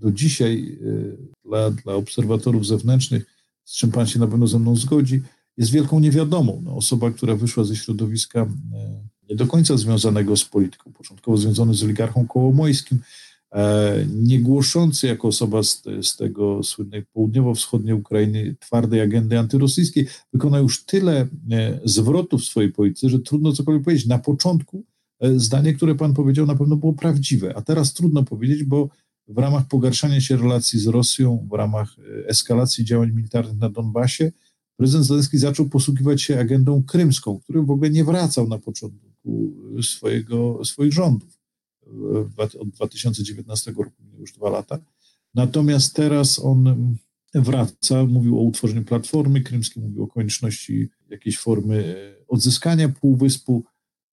do 0.00 0.12
dzisiaj 0.12 0.78
e, 1.44 1.48
dla, 1.48 1.70
dla 1.70 1.94
obserwatorów 1.94 2.66
zewnętrznych, 2.66 3.26
z 3.64 3.76
czym 3.76 3.90
pan 3.90 4.06
się 4.06 4.18
na 4.18 4.26
pewno 4.26 4.46
ze 4.46 4.58
mną 4.58 4.76
zgodzi, 4.76 5.22
jest 5.56 5.70
wielką 5.70 6.00
niewiadomą. 6.00 6.62
No, 6.64 6.76
osoba, 6.76 7.10
która 7.10 7.36
wyszła 7.36 7.64
ze 7.64 7.76
środowiska 7.76 8.46
nie 9.30 9.36
do 9.36 9.46
końca 9.46 9.76
związanego 9.76 10.36
z 10.36 10.44
polityką, 10.44 10.92
początkowo 10.92 11.36
związany 11.36 11.74
z 11.74 11.84
oligarchą 11.84 12.26
kołomojskim, 12.26 12.98
nie 14.14 14.40
głoszący 14.40 15.06
jako 15.06 15.28
osoba 15.28 15.62
z, 15.62 15.82
z 16.02 16.16
tego 16.16 16.62
słynnej 16.62 17.04
południowo-wschodniej 17.12 17.94
Ukrainy 17.94 18.56
twardej 18.60 19.00
agendy 19.00 19.38
antyrosyjskiej, 19.38 20.06
wykona 20.32 20.58
już 20.58 20.84
tyle 20.84 21.28
e, 21.50 21.80
zwrotów 21.84 22.40
w 22.40 22.44
swojej 22.44 22.72
polityce, 22.72 23.08
że 23.08 23.18
trudno 23.18 23.52
cokolwiek 23.52 23.84
powiedzieć. 23.84 24.06
Na 24.06 24.18
początku 24.18 24.84
e, 25.20 25.38
zdanie, 25.38 25.74
które 25.74 25.94
pan 25.94 26.14
powiedział, 26.14 26.46
na 26.46 26.56
pewno 26.56 26.76
było 26.76 26.92
prawdziwe, 26.92 27.56
a 27.56 27.62
teraz 27.62 27.94
trudno 27.94 28.22
powiedzieć, 28.22 28.64
bo 28.64 28.88
w 29.28 29.38
ramach 29.38 29.68
pogarszania 29.68 30.20
się 30.20 30.36
relacji 30.36 30.78
z 30.78 30.86
Rosją, 30.86 31.48
w 31.50 31.54
ramach 31.54 31.96
eskalacji 32.26 32.84
działań 32.84 33.10
militarnych 33.12 33.58
na 33.58 33.68
Donbasie, 33.68 34.32
prezydent 34.76 35.06
Zelenski 35.06 35.38
zaczął 35.38 35.68
posługiwać 35.68 36.22
się 36.22 36.38
agendą 36.38 36.82
krymską, 36.82 37.40
który 37.40 37.62
w 37.62 37.70
ogóle 37.70 37.90
nie 37.90 38.04
wracał 38.04 38.48
na 38.48 38.58
początku 38.58 39.08
swojego, 39.82 40.64
swoich 40.64 40.92
rządów 40.92 41.39
od 42.60 42.68
2019 42.68 43.70
roku, 43.70 44.02
już 44.18 44.32
dwa 44.32 44.50
lata. 44.50 44.78
Natomiast 45.34 45.96
teraz 45.96 46.38
on 46.38 46.94
wraca, 47.34 48.06
mówił 48.06 48.38
o 48.38 48.42
utworzeniu 48.42 48.84
platformy 48.84 49.40
krymskiej, 49.40 49.82
mówił 49.82 50.02
o 50.02 50.06
konieczności 50.06 50.88
jakiejś 51.10 51.38
formy 51.38 51.96
e, 51.96 52.26
odzyskania 52.28 52.88
półwyspu, 52.88 53.64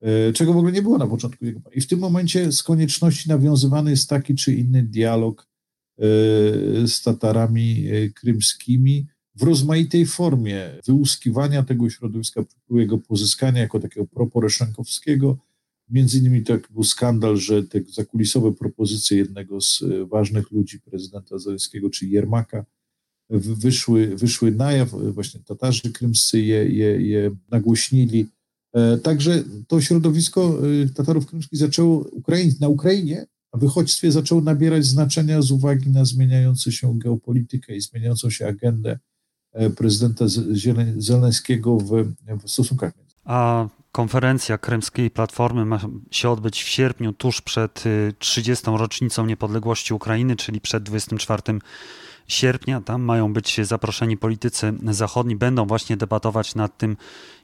e, 0.01 0.33
czego 0.33 0.53
w 0.53 0.57
ogóle 0.57 0.71
nie 0.71 0.81
było 0.81 0.97
na 0.97 1.07
początku. 1.07 1.45
I 1.73 1.81
w 1.81 1.87
tym 1.87 1.99
momencie 1.99 2.51
z 2.51 2.63
konieczności 2.63 3.29
nawiązywany 3.29 3.91
jest 3.91 4.09
taki 4.09 4.35
czy 4.35 4.53
inny 4.53 4.83
dialog 4.83 5.41
e, 5.41 5.47
z 6.87 7.01
Tatarami 7.03 7.87
krymskimi 8.15 9.07
w 9.35 9.43
rozmaitej 9.43 10.05
formie 10.05 10.69
wyłuskiwania 10.85 11.63
tego 11.63 11.89
środowiska, 11.89 12.43
jego 12.69 12.97
pozyskania 12.97 13.61
jako 13.61 13.79
takiego 13.79 14.07
proporoszenkowskiego, 14.07 15.37
Między 15.89 16.17
innymi 16.17 16.43
tak 16.43 16.71
był 16.71 16.83
skandal, 16.83 17.37
że 17.37 17.63
te 17.63 17.79
zakulisowe 17.93 18.53
propozycje 18.53 19.17
jednego 19.17 19.61
z 19.61 19.81
e, 19.81 20.05
ważnych 20.05 20.51
ludzi 20.51 20.79
prezydenta 20.81 21.39
Zaleńskiego, 21.39 21.89
czyli 21.89 22.11
Jermaka, 22.11 22.65
wyszły, 23.29 24.15
wyszły 24.15 24.51
na 24.51 24.71
jaw, 24.71 24.93
e, 24.93 25.11
właśnie 25.11 25.39
Tatarzy 25.39 25.91
krymscy 25.93 26.41
je, 26.41 26.69
je, 26.69 27.01
je 27.01 27.31
nagłośnili. 27.49 28.27
E, 28.73 28.97
także 28.97 29.43
to 29.67 29.81
środowisko 29.81 30.59
Tatarów 30.95 31.25
krymskich 31.25 31.59
zaczęło 31.59 31.97
Ukraiń, 31.97 32.51
na 32.59 32.67
Ukrainie, 32.67 33.25
a 33.51 33.57
w 33.57 33.63
uchodźstwie 33.63 34.11
zaczęło 34.11 34.41
nabierać 34.41 34.85
znaczenia 34.85 35.41
z 35.41 35.51
uwagi 35.51 35.89
na 35.89 36.05
zmieniającą 36.05 36.71
się 36.71 36.99
geopolitykę 36.99 37.75
i 37.75 37.81
zmieniającą 37.81 38.29
się 38.29 38.47
agendę 38.47 38.99
prezydenta 39.77 40.25
Zeleńskiego 40.97 41.77
w, 41.77 42.13
w 42.43 42.49
stosunkach 42.49 42.93
A 43.23 43.69
konferencja 43.97 44.57
Krymskiej 44.57 45.11
Platformy 45.11 45.65
ma 45.65 45.79
się 46.11 46.29
odbyć 46.29 46.63
w 46.63 46.67
sierpniu, 46.67 47.13
tuż 47.13 47.41
przed 47.41 47.83
30. 48.19 48.69
Y, 48.69 48.77
rocznicą 48.77 49.25
niepodległości 49.25 49.93
Ukrainy, 49.93 50.35
czyli 50.35 50.61
przed 50.61 50.83
24 50.83 51.41
sierpnia. 52.27 52.81
Tam 52.81 53.01
mają 53.01 53.33
być 53.33 53.59
zaproszeni 53.63 54.17
politycy 54.17 54.73
zachodni, 54.83 55.35
będą 55.35 55.65
właśnie 55.65 55.97
debatować 55.97 56.55
nad 56.55 56.77
tym, 56.77 56.97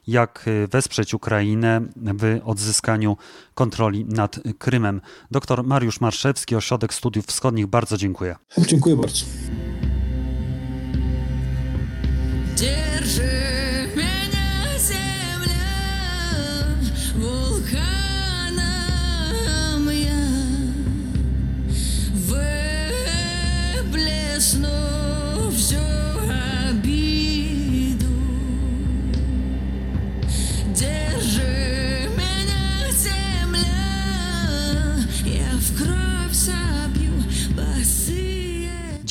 jak 0.06 0.44
y, 0.48 0.68
wesprzeć 0.68 1.14
Ukrainę 1.14 1.80
w 1.96 2.40
odzyskaniu 2.44 3.16
kontroli 3.54 4.04
nad 4.04 4.40
Krymem. 4.58 5.00
Doktor 5.30 5.64
Mariusz 5.64 6.00
Marszewski, 6.00 6.56
Ośrodek 6.56 6.94
Studiów 6.94 7.26
Wschodnich, 7.26 7.66
bardzo 7.66 7.96
dziękuję. 7.96 8.36
Dziękuję 8.58 8.96
bardzo. 8.96 9.24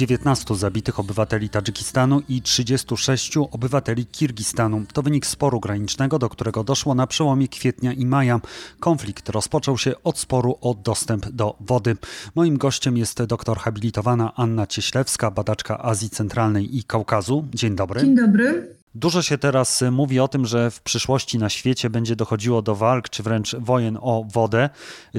19 0.07 0.55
zabitych 0.55 0.99
obywateli 0.99 1.49
Tadżykistanu 1.49 2.21
i 2.29 2.41
36 2.41 3.37
obywateli 3.37 4.05
Kirgistanu. 4.05 4.83
To 4.93 5.01
wynik 5.01 5.25
sporu 5.25 5.59
granicznego, 5.59 6.19
do 6.19 6.29
którego 6.29 6.63
doszło 6.63 6.95
na 6.95 7.07
przełomie 7.07 7.47
kwietnia 7.47 7.93
i 7.93 8.05
maja. 8.05 8.39
Konflikt 8.79 9.29
rozpoczął 9.29 9.77
się 9.77 9.93
od 10.03 10.19
sporu 10.19 10.57
o 10.61 10.73
dostęp 10.73 11.29
do 11.29 11.55
wody. 11.59 11.97
Moim 12.35 12.57
gościem 12.57 12.97
jest 12.97 13.23
doktor 13.23 13.57
habilitowana 13.57 14.35
Anna 14.35 14.67
Cieślewska, 14.67 15.31
badaczka 15.31 15.83
Azji 15.83 16.09
Centralnej 16.09 16.77
i 16.77 16.83
Kaukazu. 16.83 17.45
Dzień 17.53 17.75
dobry. 17.75 18.01
Dzień 18.01 18.15
dobry. 18.15 18.75
Dużo 18.95 19.21
się 19.21 19.37
teraz 19.37 19.81
y, 19.81 19.91
mówi 19.91 20.19
o 20.19 20.27
tym, 20.27 20.45
że 20.45 20.71
w 20.71 20.81
przyszłości 20.81 21.37
na 21.37 21.49
świecie 21.49 21.89
będzie 21.89 22.15
dochodziło 22.15 22.61
do 22.61 22.75
walk, 22.75 23.09
czy 23.09 23.23
wręcz 23.23 23.55
wojen 23.55 23.97
o 24.01 24.25
wodę. 24.33 24.69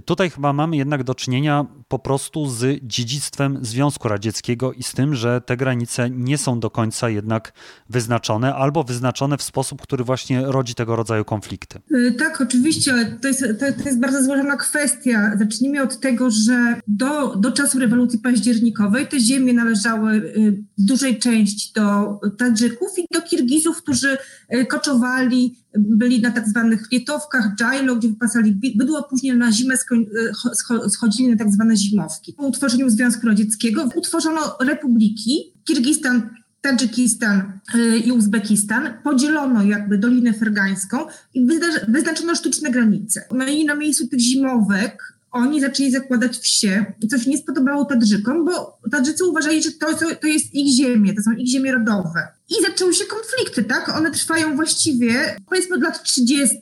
Tutaj 0.05 0.31
chyba 0.31 0.53
mamy 0.53 0.77
jednak 0.77 1.05
do 1.05 1.15
czynienia 1.15 1.67
po 1.95 1.99
prostu 1.99 2.51
z 2.51 2.81
dziedzictwem 2.83 3.59
Związku 3.63 4.09
Radzieckiego 4.09 4.73
i 4.73 4.83
z 4.83 4.93
tym, 4.93 5.15
że 5.15 5.41
te 5.41 5.57
granice 5.57 6.11
nie 6.11 6.39
są 6.39 6.61
do 6.61 6.71
końca 6.71 7.09
jednak 7.09 7.53
wyznaczone, 7.91 8.55
albo 8.55 8.85
wyznaczone 8.85 9.39
w 9.39 9.43
sposób, 9.43 9.83
który 9.83 10.05
właśnie 10.05 10.43
rodzi 10.47 10.75
tego 10.75 10.97
rodzaju 10.97 11.25
konflikty. 11.25 11.81
Y, 11.93 12.13
tak, 12.19 12.41
oczywiście. 12.41 13.19
To 13.23 13.29
jest, 13.29 13.41
to, 13.41 13.83
to 13.83 13.89
jest 13.89 14.01
bardzo 14.01 14.25
złożona 14.25 14.57
kwestia. 14.57 15.37
Zacznijmy 15.39 15.83
od 15.83 16.01
tego, 16.01 16.31
że 16.31 16.81
do, 16.89 17.37
do 17.37 17.53
czasu 17.53 17.79
rewolucji 17.79 18.19
październikowej 18.19 19.07
te 19.07 19.21
ziemie 19.21 19.53
należały 19.53 20.13
y, 20.13 20.63
w 20.79 20.85
dużej 20.85 21.19
części 21.19 21.73
do 21.75 22.21
Tadżyków 22.39 22.99
i 22.99 23.07
do 23.15 23.23
Kirgizów 23.23 23.83
którzy 23.83 24.19
e, 24.49 24.67
koczowali, 24.67 25.64
byli 25.79 26.21
na 26.21 26.31
tak 26.31 26.49
zwanych 26.49 26.89
wietowkach, 26.91 27.55
dżajlo, 27.57 27.97
gdzie 27.97 28.09
wypasali 28.09 28.53
bydło, 28.77 29.03
później 29.03 29.37
na 29.37 29.53
zimę 29.53 29.75
e, 29.75 30.91
schodzili 30.91 31.29
na 31.29 31.37
tak 31.37 31.53
zwane 31.53 31.77
zimowki. 31.77 32.33
Po 32.33 32.47
utworzeniu 32.47 32.91
Związku 32.91 33.27
Radzieckiego 33.27 33.89
utworzono 33.95 34.41
republiki, 34.61 35.53
Kirgistan, 35.65 36.31
Tadżykistan 36.61 37.61
e, 37.75 37.97
i 37.97 38.13
Uzbekistan, 38.13 38.89
podzielono 39.05 39.63
jakby 39.63 39.99
Dolinę 39.99 40.33
Fergańską 40.33 40.99
i 41.35 41.47
wyznaczono 41.89 42.35
sztuczne 42.35 42.71
granice. 42.71 43.25
No 43.33 43.47
i 43.47 43.65
na 43.65 43.75
miejscu 43.75 44.09
tych 44.09 44.21
zimowek 44.21 45.15
oni 45.35 45.61
zaczęli 45.61 45.91
zakładać 45.91 46.39
wsie, 46.39 46.85
co 47.11 47.19
się 47.19 47.31
nie 47.31 47.39
spodobało 47.39 47.85
Tadżykom, 47.85 48.45
bo 48.45 48.79
Tadżycy 48.91 49.25
uważali, 49.25 49.63
że 49.63 49.73
to, 49.73 49.87
to 50.21 50.27
jest 50.27 50.55
ich 50.55 50.77
ziemie, 50.77 51.15
to 51.15 51.23
są 51.23 51.33
ich 51.33 51.49
ziemie 51.49 51.73
rodowe. 51.73 52.29
I 52.51 52.55
zaczęły 52.63 52.95
się 52.95 53.05
konflikty, 53.05 53.65
tak? 53.65 53.97
One 53.97 54.11
trwają 54.11 54.57
właściwie, 54.57 55.37
powiedzmy 55.49 55.77
od 55.77 55.83
lat 55.83 56.03
30. 56.03 56.57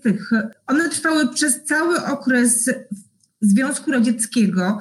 One 0.67 0.89
trwały 0.89 1.29
przez 1.29 1.65
cały 1.65 2.05
okres 2.05 2.71
Związku 3.41 3.91
Radzieckiego. 3.93 4.81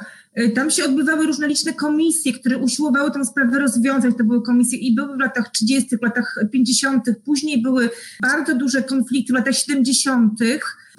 Tam 0.56 0.72
się 0.72 0.86
odbywały 0.86 1.26
różne 1.26 1.48
liczne 1.48 1.74
komisje, 1.74 2.34
które 2.34 2.58
usiłowały 2.58 3.12
tę 3.12 3.26
sprawę 3.26 3.60
rozwiązać. 3.60 4.16
To 4.18 4.24
były 4.24 4.44
komisje 4.44 4.80
i 4.80 4.96
były 4.96 5.16
w 5.16 5.20
latach 5.20 5.52
30., 5.52 5.98
w 5.98 6.02
latach 6.02 6.36
50., 6.52 7.06
później 7.26 7.62
były 7.62 7.90
bardzo 8.22 8.56
duże 8.56 8.84
konflikty 8.84 9.34
w 9.34 9.36
latach 9.36 9.56
70., 9.56 10.40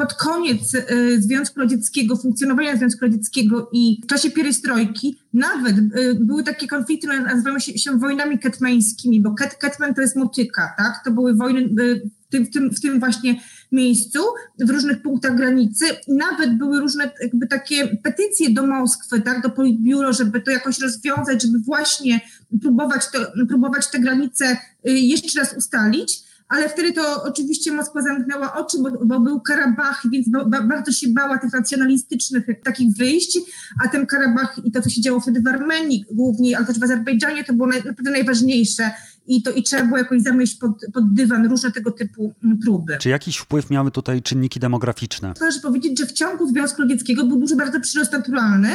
pod 0.03 0.15
koniec 0.15 0.75
y, 0.75 1.23
Związku 1.23 1.61
Radzieckiego, 1.61 2.17
funkcjonowania 2.17 2.77
Związku 2.77 3.05
Radzieckiego 3.05 3.71
i 3.73 4.01
w 4.05 4.07
czasie 4.07 4.31
pierestrojki 4.31 5.19
nawet 5.33 5.79
y, 5.79 6.15
były 6.21 6.45
takie 6.45 6.67
konflikty, 6.67 7.07
nazywają 7.07 7.59
się, 7.59 7.79
się 7.79 7.99
wojnami 7.99 8.39
ketmeńskimi, 8.39 9.21
bo 9.21 9.35
ket, 9.35 9.55
ketmen 9.55 9.95
to 9.95 10.01
jest 10.01 10.17
motyka, 10.17 10.75
tak? 10.77 10.95
To 11.05 11.11
były 11.11 11.35
wojny 11.35 11.83
y, 11.83 12.11
w 12.29 12.31
tym, 12.31 12.47
w 12.47 12.51
tym, 12.51 12.71
w 12.71 12.81
tym 12.81 13.01
właśnie 13.01 13.41
miejscu, 13.73 14.19
w 14.59 14.71
różnych 14.71 15.03
punktach 15.03 15.37
granicy. 15.37 15.85
Nawet 16.09 16.59
były 16.59 16.81
różne 16.81 17.11
jakby 17.23 17.47
takie 17.47 17.97
petycje 17.97 18.51
do 18.51 18.67
Moskwy, 18.67 19.21
tak, 19.21 19.43
do 19.43 19.51
Politbiuro, 19.51 20.13
żeby 20.13 20.41
to 20.41 20.51
jakoś 20.51 20.81
rozwiązać, 20.81 21.43
żeby 21.43 21.59
właśnie 21.59 22.21
próbować, 22.63 23.03
to, 23.13 23.19
próbować 23.49 23.91
te 23.91 23.99
granice 23.99 24.57
jeszcze 24.85 25.41
raz 25.41 25.57
ustalić 25.57 26.32
ale 26.53 26.69
wtedy 26.69 26.93
to 26.93 27.23
oczywiście 27.23 27.73
Moskwa 27.73 28.03
zamknęła 28.03 28.55
oczy, 28.55 28.77
bo, 28.83 28.91
bo 29.07 29.21
był 29.21 29.41
Karabach, 29.41 30.03
więc 30.13 30.29
ba, 30.29 30.63
bardzo 30.63 30.93
się 30.93 31.09
bała 31.09 31.39
tych 31.39 31.53
nacjonalistycznych 31.53 32.47
takich 32.65 32.97
wyjść, 32.97 33.39
a 33.85 33.89
ten 33.89 34.07
Karabach 34.07 34.61
i 34.65 34.73
to, 34.73 34.83
co 34.83 34.91
się 34.91 35.01
działo 35.01 35.21
wtedy 35.21 35.41
w 35.41 35.47
Armenii 35.47 36.05
głównie, 36.11 36.57
ale 36.57 36.67
też 36.67 36.79
w 36.79 36.83
Azerbejdżanie, 36.83 37.45
to 37.45 37.53
było 37.53 37.69
naprawdę 37.69 38.11
najważniejsze 38.11 38.91
i 39.27 39.43
to 39.43 39.51
i 39.51 39.63
trzeba 39.63 39.85
było 39.85 39.99
jakoś 39.99 40.23
zamieść 40.23 40.55
pod, 40.55 40.73
pod 40.93 41.15
dywan 41.15 41.47
różne 41.47 41.73
tego 41.73 41.91
typu 41.91 42.33
mm, 42.45 42.59
próby. 42.59 42.97
Czy 43.01 43.09
jakiś 43.09 43.37
wpływ 43.37 43.71
miały 43.71 43.91
tutaj 43.91 44.23
czynniki 44.23 44.61
demograficzne? 44.61 45.35
Należy 45.41 45.61
powiedzieć, 45.61 45.99
że 45.99 46.07
w 46.07 46.13
ciągu 46.13 46.49
Związku 46.49 46.83
Radzieckiego 46.83 47.25
był 47.25 47.39
duży 47.39 47.57
bardzo 47.57 47.81
przyrost 47.81 48.13
naturalny. 48.13 48.69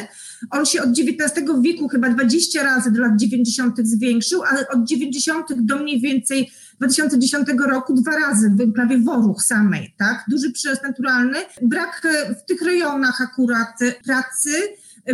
On 0.51 0.65
się 0.65 0.81
od 0.81 0.89
XIX 0.89 1.47
wieku 1.61 1.87
chyba 1.87 2.09
20 2.09 2.63
razy 2.63 2.91
do 2.91 3.01
lat 3.01 3.11
90. 3.19 3.75
zwiększył, 3.83 4.43
ale 4.43 4.67
od 4.67 4.87
90. 4.87 5.45
do 5.57 5.77
mniej 5.77 6.01
więcej 6.01 6.51
2010 6.77 7.47
roku 7.67 7.93
dwa 7.93 8.11
razy 8.19 8.51
w 8.55 8.61
enklawie 8.61 8.97
Woruch 8.97 9.41
samej, 9.41 9.95
tak? 9.97 10.25
Duży 10.29 10.51
przyrost 10.51 10.83
naturalny. 10.83 11.37
Brak 11.61 12.01
e, 12.05 12.35
w 12.35 12.45
tych 12.45 12.61
rejonach 12.61 13.21
akurat 13.21 13.79
pracy, 14.05 14.51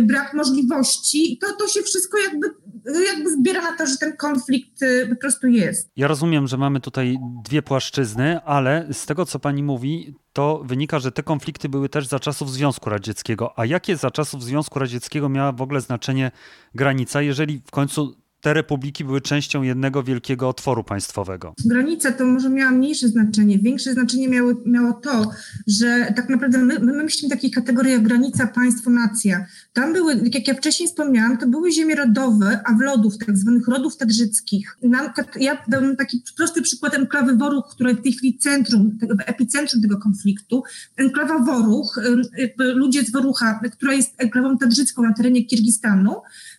brak 0.02 0.34
możliwości, 0.34 1.38
to, 1.40 1.46
to 1.56 1.68
się 1.68 1.82
wszystko 1.82 2.18
jakby, 2.18 2.46
jakby 3.04 3.30
zbiera 3.30 3.62
na 3.62 3.76
to, 3.76 3.86
że 3.86 3.96
ten 3.96 4.16
konflikt 4.16 4.82
e, 4.82 5.06
po 5.06 5.16
prostu 5.16 5.46
jest. 5.46 5.90
Ja 5.96 6.08
rozumiem, 6.08 6.46
że 6.46 6.56
mamy 6.56 6.80
tutaj 6.80 7.18
dwie 7.44 7.62
płaszczyzny, 7.62 8.40
ale 8.42 8.88
z 8.92 9.06
tego, 9.06 9.26
co 9.26 9.38
pani 9.38 9.62
mówi, 9.62 10.14
to 10.32 10.62
wynika, 10.64 10.98
że 10.98 11.12
te 11.12 11.22
konflikty 11.22 11.68
były 11.68 11.88
też 11.88 12.06
za 12.06 12.20
czasów 12.20 12.52
Związku 12.52 12.90
Radzieckiego. 12.90 13.58
A 13.58 13.66
jakie 13.66 13.96
za 13.96 14.10
czasów 14.10 14.42
Związku 14.44 14.78
Radzieckiego 14.78 15.28
miała 15.28 15.52
w 15.52 15.62
ogóle 15.62 15.80
znaczenie 15.80 16.30
granica, 16.74 17.22
jeżeli 17.22 17.62
w 17.66 17.70
końcu 17.70 18.23
te 18.44 18.54
republiki 18.54 19.04
były 19.04 19.20
częścią 19.20 19.62
jednego 19.62 20.02
wielkiego 20.02 20.48
otworu 20.48 20.84
państwowego. 20.84 21.54
Granica 21.64 22.12
to 22.12 22.24
może 22.24 22.50
miała 22.50 22.70
mniejsze 22.70 23.08
znaczenie. 23.08 23.58
Większe 23.58 23.92
znaczenie 23.92 24.28
miało, 24.28 24.52
miało 24.66 24.92
to, 24.92 25.30
że 25.66 26.12
tak 26.16 26.28
naprawdę 26.28 26.58
my, 26.58 26.78
my 26.78 27.04
myślimy 27.04 27.34
takiej 27.34 27.50
kategorii 27.50 27.92
jak 27.92 28.02
granica 28.02 28.46
państwo-nacja. 28.46 29.46
Tam 29.72 29.92
były, 29.92 30.20
jak 30.32 30.48
ja 30.48 30.54
wcześniej 30.54 30.88
wspomniałam, 30.88 31.38
to 31.38 31.46
były 31.46 31.72
ziemie 31.72 31.94
rodowe, 31.94 32.60
a 32.64 32.72
w 32.72 32.80
lodów, 32.80 33.18
tak 33.18 33.36
zwanych 33.36 33.68
rodów 33.68 33.96
tadżyckich. 33.96 34.76
Nam, 34.82 35.10
ja 35.40 35.64
dam 35.68 35.96
taki 35.96 36.22
prosty 36.36 36.62
przykład 36.62 36.94
enklawy 36.94 37.36
Woruch, 37.36 37.64
która 37.70 37.90
jest 37.90 38.00
w 38.00 38.04
tej 38.04 38.12
chwili 38.12 38.38
centrum, 38.38 38.98
tego, 38.98 39.14
epicentrum 39.26 39.82
tego 39.82 39.98
konfliktu. 39.98 40.62
Enklawa 40.96 41.38
Woruch, 41.38 42.00
ludzie 42.58 43.04
z 43.04 43.12
Worucha, 43.12 43.60
która 43.72 43.94
jest 43.94 44.14
enklawą 44.18 44.58
tadżycką 44.58 45.02
na 45.02 45.12
terenie 45.12 45.44
Kirgistanu. 45.44 46.14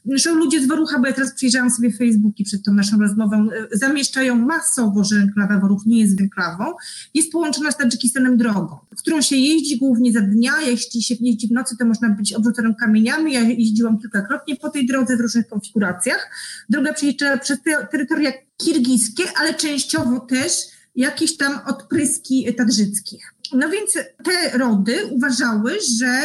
Zresztą 0.05 0.35
ludzie 0.35 0.61
z 0.61 0.67
Worucha, 0.67 0.99
bo 0.99 1.07
ja 1.07 1.13
teraz 1.13 1.33
przyjrzałam 1.33 1.69
sobie 1.69 1.91
Facebooki 1.91 2.43
przed 2.43 2.63
tą 2.63 2.73
naszą 2.73 2.99
rozmową, 2.99 3.47
e, 3.51 3.77
zamieszczają 3.77 4.35
masowo, 4.35 5.03
że 5.03 5.15
enklawa 5.15 5.59
Woruch 5.59 5.85
nie 5.85 5.99
jest 5.99 6.21
enklawą, 6.21 6.65
jest 7.13 7.31
połączona 7.31 7.71
z 7.71 7.77
Tadżykistanem 7.77 8.37
drogą, 8.37 8.77
którą 8.97 9.21
się 9.21 9.35
jeździ 9.35 9.77
głównie 9.77 10.11
za 10.11 10.21
dnia, 10.21 10.51
jeśli 10.65 11.03
się 11.03 11.15
jeździ 11.19 11.47
w 11.47 11.51
nocy, 11.51 11.77
to 11.77 11.85
można 11.85 12.09
być 12.09 12.33
obrzuconym 12.33 12.75
kamieniami, 12.75 13.33
ja 13.33 13.41
jeździłam 13.41 13.99
kilkakrotnie 13.99 14.55
po 14.55 14.69
tej 14.69 14.85
drodze 14.85 15.17
w 15.17 15.19
różnych 15.19 15.47
konfiguracjach. 15.47 16.29
Droga 16.69 16.93
przejeżdża 16.93 17.37
przez 17.37 17.61
te 17.61 17.87
terytoria 17.91 18.31
kirgijskie, 18.57 19.23
ale 19.39 19.53
częściowo 19.53 20.19
też 20.19 20.51
jakieś 20.95 21.37
tam 21.37 21.59
odpryski 21.67 22.53
tadżyckich. 22.57 23.33
No 23.53 23.69
więc 23.69 23.93
te 24.23 24.57
rody 24.57 24.95
uważały, 25.11 25.71
że 25.99 26.21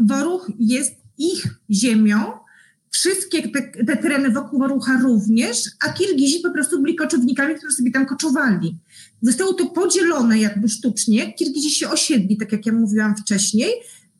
Woruch 0.00 0.50
jest 0.58 0.94
ich 1.18 1.46
ziemią, 1.70 2.32
wszystkie 2.90 3.48
te, 3.48 3.62
te, 3.62 3.96
tereny 3.96 4.30
wokół 4.30 4.58
Worucha 4.58 5.00
również, 5.02 5.58
a 5.86 5.92
Kirgizi 5.92 6.40
po 6.40 6.50
prostu 6.50 6.82
byli 6.82 6.96
koczownikami, 6.96 7.54
którzy 7.54 7.76
sobie 7.76 7.90
tam 7.90 8.06
koczowali. 8.06 8.78
Zostało 9.22 9.52
to 9.54 9.66
podzielone 9.66 10.38
jakby 10.38 10.68
sztucznie. 10.68 11.32
Kirgizi 11.32 11.70
się 11.70 11.88
osiedli, 11.88 12.36
tak 12.36 12.52
jak 12.52 12.66
ja 12.66 12.72
mówiłam 12.72 13.16
wcześniej, 13.16 13.70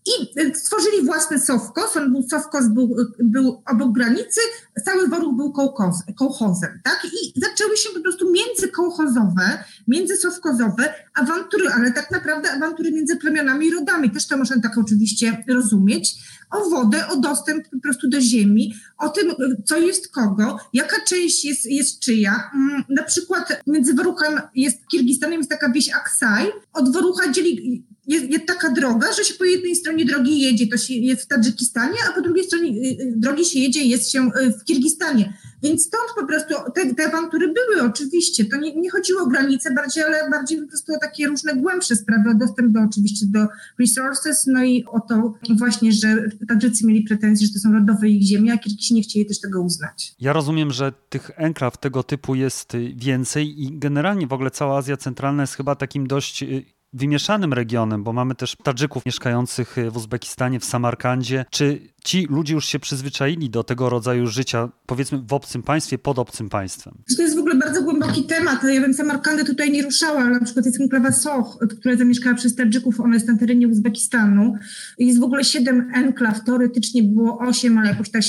i 0.07 0.41
y, 0.41 0.55
stworzyli 0.55 1.05
własny 1.05 1.41
Sowkos, 1.41 1.97
on 1.97 2.13
był, 2.13 2.29
Sowkos 2.29 2.69
był, 2.69 2.97
był 3.19 3.63
obok 3.67 3.93
granicy, 3.93 4.41
cały 4.85 5.09
Woruch 5.09 5.37
był 5.37 5.53
kołchoz, 5.53 6.03
kołchozem, 6.17 6.81
tak? 6.85 7.01
I 7.05 7.41
zaczęły 7.41 7.77
się 7.77 7.89
po 7.95 8.01
prostu 8.01 8.33
międzykołchozowe, 8.33 9.65
międzysowkozowe 9.89 10.95
awantury, 11.15 11.69
ale 11.69 11.93
tak 11.93 12.11
naprawdę 12.11 12.53
awantury 12.53 12.93
między 12.93 13.17
plemionami 13.17 13.67
i 13.67 13.75
rodami, 13.75 14.11
też 14.11 14.27
to 14.27 14.37
można 14.37 14.61
tak 14.61 14.79
oczywiście 14.79 15.45
rozumieć, 15.49 16.15
o 16.51 16.71
wodę, 16.71 17.09
o 17.09 17.17
dostęp 17.17 17.69
po 17.69 17.81
prostu 17.81 18.09
do 18.09 18.21
ziemi, 18.21 18.75
o 18.99 19.09
tym, 19.09 19.33
co 19.65 19.79
jest 19.79 20.09
kogo, 20.09 20.59
jaka 20.73 21.05
część 21.05 21.45
jest, 21.45 21.67
jest 21.67 22.01
czyja. 22.01 22.51
Mm, 22.55 22.85
na 22.89 23.03
przykład 23.03 23.63
między 23.67 23.95
Woruchem 23.95 24.41
jest 24.55 24.87
Kirgistanem 24.89 25.39
jest 25.39 25.51
taka 25.51 25.73
wieś 25.73 25.95
Aksaj, 25.95 26.47
od 26.73 26.93
Worucha 26.93 27.33
dzieli 27.33 27.85
jest, 28.07 28.31
jest, 28.31 28.47
taka 28.47 28.71
droga, 28.71 29.13
że 29.13 29.25
się 29.25 29.35
po 29.35 29.45
jednej 29.45 29.77
stronie 29.77 30.05
drogi 30.05 30.41
jedzie, 30.41 30.67
to 30.67 30.77
się 30.77 30.95
jest 30.95 31.23
w 31.23 31.27
Tadżykistanie, 31.27 31.97
a 32.11 32.13
po 32.13 32.23
drugiej 32.23 32.45
stronie 32.45 32.71
y, 32.71 33.03
y, 33.03 33.13
drogi 33.17 33.45
się 33.45 33.59
jedzie, 33.59 33.85
jest 33.85 34.11
się 34.11 34.31
y, 34.41 34.53
w 34.61 34.65
Kirgistanie. 34.65 35.33
Więc 35.63 35.87
stąd 35.87 36.05
po 36.17 36.27
prostu 36.27 36.55
te, 36.75 36.95
te 36.95 37.07
awantury 37.07 37.53
były 37.53 37.83
oczywiście. 37.91 38.45
To 38.45 38.57
nie, 38.57 38.77
nie 38.77 38.91
chodziło 38.91 39.23
o 39.23 39.27
granice 39.27 39.75
bardziej, 39.75 40.05
ale 40.05 40.31
bardziej 40.31 40.63
po 40.63 40.69
prostu 40.69 40.95
o 40.95 40.99
takie 40.99 41.27
różne 41.27 41.57
głębsze 41.57 41.97
sprawy, 41.97 42.31
o 42.31 42.35
dostęp 42.35 42.73
do 42.73 42.81
oczywiście 42.81 43.27
do 43.29 43.47
resources, 43.81 44.47
no 44.47 44.65
i 44.65 44.85
o 44.85 45.01
to 45.01 45.35
właśnie, 45.59 45.93
że 45.93 46.29
Tadżycy 46.49 46.87
mieli 46.87 47.03
pretensje, 47.03 47.47
że 47.47 47.53
to 47.53 47.59
są 47.59 47.73
rodowe 47.73 48.09
ich 48.09 48.23
ziemie, 48.23 48.53
a 48.53 48.59
Kirgisi 48.59 48.95
nie 48.95 49.03
chcieli 49.03 49.27
też 49.27 49.41
tego 49.41 49.63
uznać. 49.63 50.15
Ja 50.21 50.33
rozumiem, 50.33 50.73
że 50.73 50.93
tych 51.09 51.31
enklaw 51.37 51.79
tego 51.79 52.03
typu 52.03 52.35
jest 52.35 52.73
więcej 52.97 53.63
i 53.63 53.79
generalnie 53.79 54.27
w 54.27 54.33
ogóle 54.33 54.51
cała 54.51 54.79
Azja 54.79 54.97
Centralna 54.97 55.43
jest 55.43 55.55
chyba 55.55 55.75
takim 55.75 56.07
dość 56.07 56.45
wymieszanym 56.93 57.53
regionem, 57.53 58.05
bo 58.05 58.13
mamy 58.13 58.35
też 58.35 58.57
Tadżyków 58.65 59.07
mieszkających 59.07 59.77
w 59.91 59.97
Uzbekistanie, 59.97 60.61
w 60.61 60.65
Samarkandzie. 60.65 61.45
Czy 61.51 61.81
ci 62.05 62.27
ludzie 62.31 62.55
już 62.55 62.67
się 62.67 62.79
przyzwyczaili 62.79 63.51
do 63.51 63.65
tego 63.65 63.91
rodzaju 63.91 64.27
życia, 64.27 64.69
powiedzmy 64.87 65.19
w 65.29 65.33
obcym 65.33 65.63
państwie, 65.63 65.99
pod 65.99 66.19
obcym 66.19 66.49
państwem? 66.49 66.95
To 67.17 67.23
jest 67.23 67.37
w 67.37 67.39
ogóle 67.39 67.55
bardzo 67.55 67.83
głęboki 67.83 68.25
temat. 68.25 68.65
Ja 68.65 68.81
bym 68.81 68.95
Samarkandy 68.95 69.45
tutaj 69.45 69.71
nie 69.71 69.83
ruszała, 69.83 70.21
ale 70.21 70.31
na 70.31 70.45
przykład 70.45 70.67
jest 70.67 70.81
enklawa 70.81 71.13
Soch, 71.13 71.59
która 71.81 71.97
zamieszkała 71.97 72.35
przez 72.35 72.55
Tadżyków, 72.55 73.01
ona 73.01 73.15
jest 73.15 73.29
na 73.29 73.39
terenie 73.39 73.69
Uzbekistanu. 73.69 74.55
Jest 74.99 75.21
w 75.21 75.23
ogóle 75.23 75.45
siedem 75.45 75.91
enklaw, 75.95 76.45
teoretycznie 76.45 77.03
było 77.03 77.39
osiem, 77.39 77.79
ale 77.79 77.89
jakoś 77.89 78.11
ta 78.11 78.23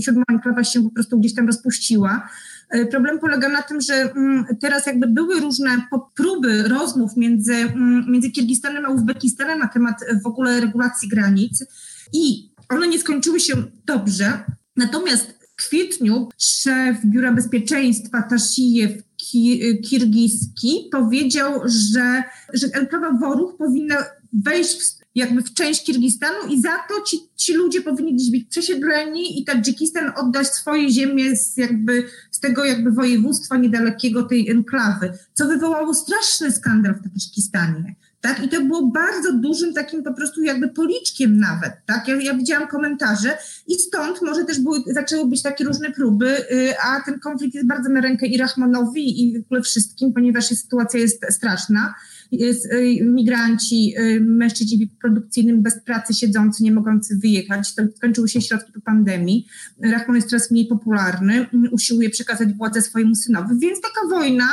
siódma 0.00 0.24
enklawa 0.30 0.64
się 0.64 0.82
po 0.82 0.90
prostu 0.90 1.20
gdzieś 1.20 1.34
tam 1.34 1.46
rozpuściła. 1.46 2.28
E, 2.70 2.86
problem 2.86 3.18
polega 3.18 3.48
na 3.48 3.62
tym, 3.62 3.80
że 3.80 3.94
mm, 3.94 4.44
teraz 4.60 4.86
jakby 4.86 5.06
były 5.06 5.40
różne 5.40 5.86
próby 6.16 6.62
rozmów 6.62 7.16
między, 7.16 7.54
mm, 7.54 8.04
między 8.08 8.30
Kirgistanem 8.30 8.86
a 8.86 8.90
Uzbekistanem 8.90 9.58
na 9.58 9.68
temat 9.68 9.96
w 10.22 10.26
ogóle 10.26 10.60
regulacji 10.60 11.08
granic 11.08 11.64
i 12.12 12.50
one 12.68 12.88
nie 12.88 12.98
skończyły 12.98 13.40
się 13.40 13.54
dobrze. 13.84 14.44
Natomiast 14.76 15.26
w 15.56 15.56
kwietniu 15.56 16.28
szef 16.38 16.96
Biura 17.04 17.32
Bezpieczeństwa 17.32 18.22
Taszijew 18.22 18.90
Kirgiski 19.84 20.88
powiedział, 20.92 21.60
że, 21.64 22.22
że 22.52 22.66
enklawa 22.72 23.12
Woruch 23.12 23.56
powinna 23.56 23.96
wejść 24.32 24.82
w 24.82 25.00
jakby 25.14 25.42
w 25.42 25.54
część 25.54 25.84
Kirgistanu 25.84 26.48
i 26.48 26.60
za 26.60 26.76
to 26.88 27.02
ci, 27.06 27.18
ci 27.36 27.54
ludzie 27.54 27.80
powinni 27.80 28.14
gdzieś 28.14 28.30
być 28.30 28.44
przesiedleni 28.44 29.40
i 29.40 29.44
Tadżykistan 29.44 30.12
oddać 30.16 30.46
swoje 30.46 30.90
ziemię 30.90 31.36
z, 31.36 31.56
jakby, 31.56 32.08
z 32.40 32.42
tego 32.42 32.64
jakby 32.64 32.90
województwa 32.90 33.56
niedalekiego 33.56 34.22
tej 34.22 34.50
enklawy, 34.50 35.12
co 35.34 35.46
wywołało 35.46 35.94
straszny 35.94 36.52
skandal 36.52 36.94
w 36.94 37.02
Tadżykistanie. 37.02 37.94
Tak? 38.20 38.44
I 38.44 38.48
to 38.48 38.60
było 38.60 38.86
bardzo 38.86 39.32
dużym 39.32 39.74
takim 39.74 40.02
po 40.02 40.14
prostu 40.14 40.42
jakby 40.42 40.68
policzkiem 40.68 41.38
nawet, 41.38 41.72
tak? 41.86 42.08
Ja, 42.08 42.16
ja 42.16 42.34
widziałam 42.34 42.68
komentarze 42.68 43.38
i 43.66 43.74
stąd 43.74 44.22
może 44.22 44.44
też 44.44 44.60
były, 44.60 44.82
zaczęły 44.86 45.28
być 45.28 45.42
takie 45.42 45.64
różne 45.64 45.90
próby, 45.90 46.26
yy, 46.50 46.74
a 46.80 47.00
ten 47.00 47.18
konflikt 47.18 47.54
jest 47.54 47.66
bardzo 47.66 47.88
na 47.88 48.00
rękę 48.00 48.26
i 48.26 48.38
Rahmanowi 48.38 49.22
i 49.22 49.38
w 49.38 49.44
ogóle 49.44 49.62
wszystkim, 49.62 50.12
ponieważ 50.12 50.46
sytuacja 50.46 51.00
jest 51.00 51.26
straszna. 51.30 51.94
Yy, 52.32 53.04
migranci, 53.04 53.90
yy, 53.90 54.20
mężczyźni 54.20 54.86
w 54.86 54.98
produkcyjnym 54.98 55.62
bez 55.62 55.80
pracy 55.84 56.14
siedzący, 56.14 56.62
nie 56.62 56.72
mogący 56.72 57.18
wyjechać, 57.22 57.74
to 57.74 57.82
skończyły 57.96 58.28
się 58.28 58.40
środki 58.40 58.72
po 58.72 58.80
pandemii. 58.80 59.46
Rahman 59.82 60.16
jest 60.16 60.28
coraz 60.28 60.50
mniej 60.50 60.66
popularny, 60.66 61.46
usiłuje 61.70 62.10
przekazać 62.10 62.52
władzę 62.52 62.82
swojemu 62.82 63.14
synowi, 63.14 63.58
więc 63.58 63.80
taka 63.80 64.08
wojna 64.08 64.48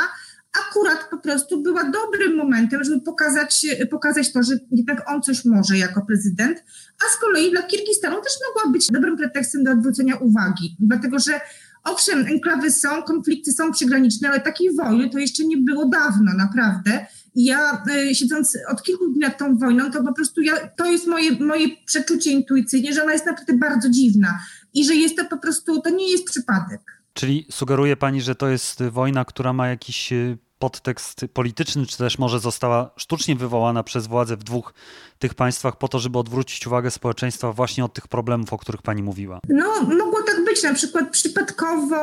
akurat 0.66 1.10
po 1.10 1.18
prostu 1.18 1.62
była 1.62 1.84
dobrym 1.90 2.36
momentem, 2.36 2.84
żeby 2.84 3.00
pokazać, 3.00 3.66
pokazać 3.90 4.32
to, 4.32 4.42
że 4.42 4.58
jednak 4.70 5.10
on 5.10 5.22
coś 5.22 5.44
może 5.44 5.78
jako 5.78 6.02
prezydent, 6.06 6.64
a 7.06 7.16
z 7.16 7.20
kolei 7.20 7.50
dla 7.50 7.62
Kirgistanu 7.62 8.16
też 8.16 8.32
mogła 8.48 8.72
być 8.72 8.86
dobrym 8.86 9.16
pretekstem 9.16 9.64
do 9.64 9.70
odwrócenia 9.70 10.16
uwagi, 10.16 10.76
dlatego 10.80 11.18
że 11.18 11.40
owszem, 11.84 12.26
enklawy 12.26 12.70
są, 12.70 13.02
konflikty 13.02 13.52
są 13.52 13.72
przygraniczne, 13.72 14.28
ale 14.28 14.40
takiej 14.40 14.76
wojny 14.76 15.10
to 15.10 15.18
jeszcze 15.18 15.44
nie 15.44 15.56
było 15.56 15.88
dawno, 15.88 16.32
naprawdę. 16.36 17.06
I 17.34 17.44
ja 17.44 17.82
y, 18.10 18.14
siedząc 18.14 18.58
od 18.68 18.82
kilku 18.82 19.08
dni 19.08 19.18
nad 19.18 19.38
tą 19.38 19.58
wojną, 19.58 19.90
to 19.90 20.04
po 20.04 20.12
prostu 20.12 20.40
ja, 20.40 20.68
to 20.68 20.86
jest 20.86 21.06
moje, 21.06 21.32
moje 21.32 21.68
przeczucie 21.86 22.30
intuicyjne, 22.30 22.92
że 22.92 23.02
ona 23.02 23.12
jest 23.12 23.26
naprawdę 23.26 23.52
bardzo 23.52 23.90
dziwna 23.90 24.38
i 24.74 24.84
że 24.84 24.94
jest 24.94 25.16
to 25.16 25.24
po 25.24 25.38
prostu, 25.38 25.80
to 25.80 25.90
nie 25.90 26.10
jest 26.10 26.24
przypadek. 26.24 26.80
Czyli 27.12 27.46
sugeruje 27.50 27.96
pani, 27.96 28.22
że 28.22 28.34
to 28.34 28.48
jest 28.48 28.82
wojna, 28.82 29.24
która 29.24 29.52
ma 29.52 29.68
jakiś 29.68 30.12
y, 30.12 30.38
podtekst 30.58 31.20
polityczny, 31.32 31.86
czy 31.86 31.98
też 31.98 32.18
może 32.18 32.40
została 32.40 32.90
sztucznie 32.96 33.36
wywołana 33.36 33.82
przez 33.82 34.06
władze 34.06 34.36
w 34.36 34.44
dwóch 34.44 34.74
tych 35.18 35.34
państwach 35.34 35.78
po 35.78 35.88
to, 35.88 35.98
żeby 35.98 36.18
odwrócić 36.18 36.66
uwagę 36.66 36.90
społeczeństwa 36.90 37.52
właśnie 37.52 37.84
od 37.84 37.94
tych 37.94 38.08
problemów, 38.08 38.52
o 38.52 38.58
których 38.58 38.82
pani 38.82 39.02
mówiła? 39.02 39.40
No, 39.48 39.82
mogło 39.82 40.22
tak 40.22 40.44
być. 40.44 40.62
Na 40.62 40.74
przykład 40.74 41.10
przypadkowo 41.10 41.96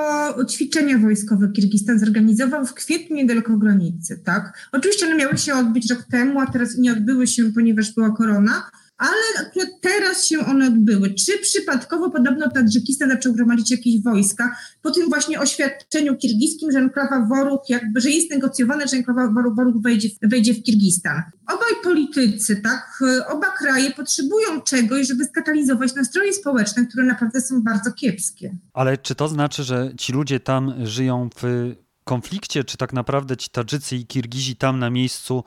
ćwiczenia 0.46 0.98
wojskowe 0.98 1.48
Kirgistan 1.48 2.00
zorganizował 2.00 2.66
w 2.66 2.74
kwietniu 2.74 3.16
niedaleko 3.16 3.58
granicy, 3.58 4.22
tak? 4.26 4.70
Oczywiście 4.72 5.06
one 5.06 5.16
miały 5.16 5.38
się 5.38 5.56
odbyć 5.56 5.90
rok 5.90 6.04
temu, 6.04 6.40
a 6.40 6.48
teraz 6.48 6.78
nie 6.78 6.92
odbyły 6.92 7.28
się, 7.28 7.44
ponieważ 7.54 7.92
była 7.92 8.12
korona, 8.12 8.72
ale 8.98 9.48
akurat 9.48 9.70
teraz 9.82 10.26
się 10.26 10.40
one 10.40 10.68
odbyły. 10.68 11.14
Czy 11.14 11.32
przypadkowo 11.42 12.10
podobno 12.10 12.50
Tadżykistan 12.50 13.10
zaczął 13.10 13.34
gromadzić 13.34 13.72
jakieś 13.72 14.02
wojska 14.02 14.56
po 14.82 14.92
tym 14.92 15.10
właśnie 15.10 15.40
oświadczeniu 15.40 16.16
kirgiskim, 16.16 16.72
że 16.72 16.80
enklawa 16.80 17.28
Woruch, 17.30 17.70
jakby, 17.70 18.02
że 18.02 18.10
jest 18.10 18.30
negocjowane, 18.30 18.88
że 18.88 18.98
enklawa 18.98 19.28
Woruch 19.58 19.82
wejdzie, 19.82 20.10
wejdzie 20.22 20.54
w 20.54 20.64
Kirgistan. 20.64 21.22
Obaj 21.48 21.84
politycy, 21.84 22.56
tak, 22.56 23.04
oba 23.28 23.48
kraje 23.58 23.92
potrzebują 23.92 24.62
czegoś, 24.62 25.08
żeby 25.08 25.26
skatalizować 25.26 25.96
nastroje 25.96 26.34
społeczne, 26.34 26.86
które 26.86 27.04
naprawdę 27.04 27.42
są 27.42 27.64
bardzo 27.64 27.92
kiepskie. 27.92 28.58
Ale 28.74 28.98
czy 28.98 29.16
to 29.16 29.28
znaczy, 29.28 29.64
że 29.64 29.92
ci 29.98 30.14
ludzie 30.14 30.40
tam 30.40 30.74
żyją 30.86 31.30
w 31.42 31.76
konflikcie, 32.04 32.64
czy 32.64 32.78
tak 32.78 32.94
naprawdę 32.94 33.38
ci 33.38 33.50
Tadżycy 33.50 33.96
i 33.96 34.06
Kirgizi 34.06 34.56
tam 34.56 34.80
na 34.80 34.90
miejscu 34.90 35.44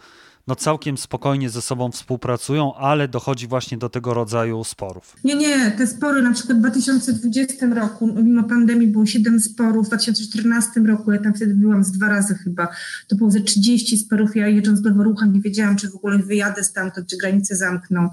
no 0.48 0.56
całkiem 0.56 0.98
spokojnie 0.98 1.50
ze 1.50 1.62
sobą 1.62 1.90
współpracują, 1.90 2.74
ale 2.74 3.08
dochodzi 3.08 3.46
właśnie 3.46 3.78
do 3.78 3.88
tego 3.88 4.14
rodzaju 4.14 4.64
sporów. 4.64 5.16
Nie, 5.24 5.34
nie, 5.34 5.70
te 5.70 5.86
spory 5.86 6.22
na 6.22 6.32
przykład 6.32 6.58
w 6.58 6.60
2020 6.60 7.66
roku, 7.66 8.06
mimo 8.22 8.44
pandemii 8.44 8.88
było 8.88 9.06
7 9.06 9.40
sporów, 9.40 9.86
w 9.86 9.88
2014 9.88 10.80
roku, 10.80 11.12
ja 11.12 11.18
tam 11.18 11.34
wtedy 11.34 11.54
byłam 11.54 11.84
z 11.84 11.92
dwa 11.92 12.08
razy 12.08 12.34
chyba, 12.34 12.68
to 13.08 13.16
było 13.16 13.30
ze 13.30 13.40
30 13.40 13.98
sporów, 13.98 14.36
ja 14.36 14.48
jedząc 14.48 14.80
do 14.80 14.94
Worucha 14.94 15.26
nie 15.26 15.40
wiedziałam, 15.40 15.76
czy 15.76 15.90
w 15.90 15.94
ogóle 15.94 16.18
wyjadę 16.18 16.64
stamtąd, 16.64 17.06
czy 17.06 17.16
granice 17.16 17.56
zamkną. 17.56 18.08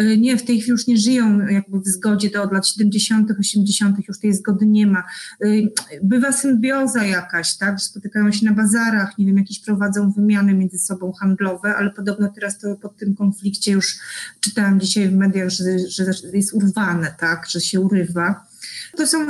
Y, 0.00 0.18
nie, 0.18 0.36
w 0.36 0.44
tej 0.44 0.60
chwili 0.60 0.70
już 0.70 0.86
nie 0.86 0.96
żyją 0.96 1.46
jakby 1.46 1.80
w 1.80 1.86
zgodzie, 1.86 2.30
do 2.30 2.42
od 2.42 2.52
lat 2.52 2.66
70., 2.68 3.30
80., 3.40 4.08
już 4.08 4.18
tej 4.18 4.34
zgody 4.34 4.66
nie 4.66 4.86
ma. 4.86 5.02
Y, 5.44 5.72
bywa 6.02 6.32
symbioza 6.32 7.04
jakaś, 7.04 7.56
tak, 7.56 7.80
spotykają 7.80 8.32
się 8.32 8.46
na 8.46 8.52
bazarach, 8.52 9.18
nie 9.18 9.26
wiem, 9.26 9.38
jakieś 9.38 9.60
prowadzą 9.60 10.12
wymiany 10.12 10.54
między 10.54 10.78
sobą 10.78 11.12
handlowe, 11.12 11.75
ale 11.76 11.90
podobno 11.90 12.28
teraz 12.34 12.58
to 12.58 12.74
po 12.74 12.88
tym 12.88 13.14
konflikcie 13.14 13.72
już 13.72 13.98
czytałam 14.40 14.80
dzisiaj 14.80 15.08
w 15.08 15.14
mediach, 15.14 15.50
że, 15.50 15.64
że 15.88 16.04
jest 16.32 16.54
urwane, 16.54 17.14
tak, 17.18 17.46
że 17.48 17.60
się 17.60 17.80
urywa. 17.80 18.46
To 18.96 19.06
są 19.06 19.26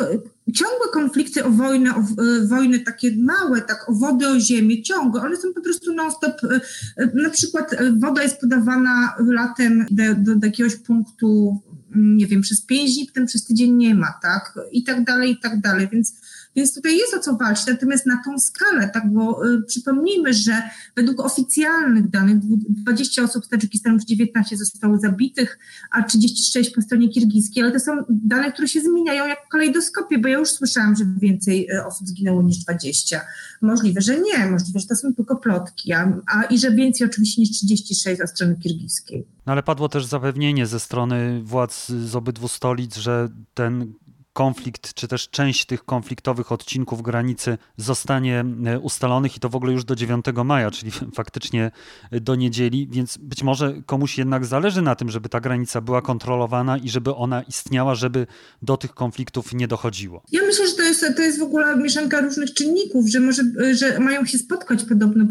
ciągłe 0.54 0.88
konflikty 0.92 1.44
o 1.44 1.50
wojnę, 1.50 1.94
o 1.94 1.98
e, 1.98 2.46
wojny 2.46 2.78
takie 2.78 3.16
małe, 3.16 3.60
tak 3.60 3.88
o 3.88 3.92
wodę, 3.92 4.28
o 4.28 4.40
ziemię, 4.40 4.82
ciągłe. 4.82 5.20
One 5.20 5.36
są 5.36 5.54
po 5.54 5.60
prostu 5.60 5.94
non-stop. 5.94 6.44
E, 6.44 6.60
e, 6.96 7.10
na 7.14 7.30
przykład 7.30 7.70
woda 7.98 8.22
jest 8.22 8.40
podawana 8.40 9.16
latem 9.18 9.86
do, 9.90 10.02
do, 10.14 10.36
do 10.36 10.46
jakiegoś 10.46 10.76
punktu, 10.76 11.60
nie 11.96 12.26
wiem, 12.26 12.40
przez 12.40 12.60
pięć 12.60 12.94
dni, 12.94 13.06
potem 13.06 13.26
przez 13.26 13.44
tydzień 13.44 13.72
nie 13.72 13.94
ma, 13.94 14.18
tak? 14.22 14.58
I 14.72 14.84
tak 14.84 15.04
dalej, 15.04 15.32
i 15.32 15.40
tak 15.40 15.60
dalej. 15.60 15.88
Więc 15.92 16.14
Więc 16.56 16.74
tutaj 16.74 16.96
jest 16.96 17.14
o 17.14 17.18
co 17.18 17.36
walczyć, 17.36 17.66
natomiast 17.66 18.06
na 18.06 18.22
tą 18.24 18.38
skalę, 18.38 18.88
tak, 18.88 19.12
bo 19.12 19.46
y, 19.46 19.62
przypomnijmy, 19.62 20.34
że 20.34 20.62
według 20.96 21.20
oficjalnych 21.20 22.10
danych 22.10 22.38
20 22.68 23.22
osób 23.22 23.44
z 23.44 23.48
Tadżykistanu, 23.48 23.98
19 23.98 24.56
zostało 24.56 24.98
zabitych, 24.98 25.58
a 25.90 26.02
36 26.02 26.70
po 26.70 26.82
stronie 26.82 27.08
kirgiskiej, 27.08 27.62
ale 27.62 27.72
to 27.72 27.80
są 27.80 27.92
dane, 28.08 28.52
które 28.52 28.68
się 28.68 28.80
zmieniają 28.80 29.26
jak 29.26 29.46
w 29.46 29.48
kalejdoskopie, 29.48 30.18
bo 30.18 30.28
ja 30.28 30.38
już 30.38 30.50
słyszałam, 30.50 30.96
że 30.96 31.04
więcej 31.18 31.70
y, 31.70 31.86
osób 31.86 32.08
zginęło 32.08 32.42
niż 32.42 32.58
20. 32.58 33.20
Możliwe, 33.62 34.00
że 34.00 34.20
nie, 34.20 34.46
możliwe, 34.46 34.80
że 34.80 34.86
to 34.86 34.96
są 34.96 35.14
tylko 35.14 35.36
plotki, 35.36 35.92
a, 35.92 36.12
a 36.26 36.42
i 36.42 36.58
że 36.58 36.70
więcej 36.70 37.06
oczywiście 37.06 37.40
niż 37.40 37.50
36 37.50 38.20
od 38.20 38.30
strony 38.30 38.56
kirgiskiej. 38.56 39.26
No 39.46 39.52
ale 39.52 39.62
padło 39.62 39.88
też 39.88 40.06
zapewnienie 40.06 40.66
ze 40.66 40.80
strony 40.80 41.42
władz 41.42 41.88
z 41.88 42.16
obydwu 42.16 42.48
stolic, 42.48 42.96
że 42.96 43.28
ten 43.54 43.92
konflikt, 44.36 44.94
czy 44.94 45.08
też 45.08 45.28
część 45.28 45.66
tych 45.66 45.84
konfliktowych 45.84 46.52
odcinków 46.52 47.02
granicy 47.02 47.58
zostanie 47.76 48.44
e, 48.66 48.78
ustalonych 48.78 49.36
i 49.36 49.40
to 49.40 49.48
w 49.48 49.56
ogóle 49.56 49.72
już 49.72 49.84
do 49.84 49.96
9 49.96 50.24
maja, 50.44 50.70
czyli 50.70 50.92
faktycznie 51.20 51.70
do 52.12 52.34
niedzieli, 52.34 52.88
więc 52.90 53.16
być 53.16 53.42
może 53.42 53.74
komuś 53.86 54.18
jednak 54.18 54.46
zależy 54.46 54.82
na 54.82 54.94
tym, 54.94 55.10
żeby 55.10 55.28
ta 55.28 55.40
granica 55.40 55.80
była 55.80 56.02
kontrolowana 56.02 56.78
i 56.78 56.88
żeby 56.88 57.14
ona 57.14 57.42
istniała, 57.42 57.94
żeby 57.94 58.26
do 58.62 58.76
tych 58.76 58.94
konfliktów 58.94 59.54
nie 59.54 59.68
dochodziło. 59.68 60.22
Ja 60.32 60.40
myślę, 60.42 60.68
że 60.68 60.74
to 60.74 60.82
jest, 60.82 61.06
to 61.16 61.22
jest 61.22 61.38
w 61.38 61.42
ogóle 61.42 61.76
mieszanka 61.76 62.20
różnych 62.20 62.54
czynników, 62.54 63.08
że 63.08 63.20
może, 63.20 63.42
że 63.72 64.00
mają 64.00 64.24
się 64.24 64.38
spotkać 64.38 64.84
podobno 64.84 65.26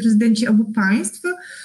prezydenci 0.00 0.48
obu 0.48 0.72
państw 0.72 1.22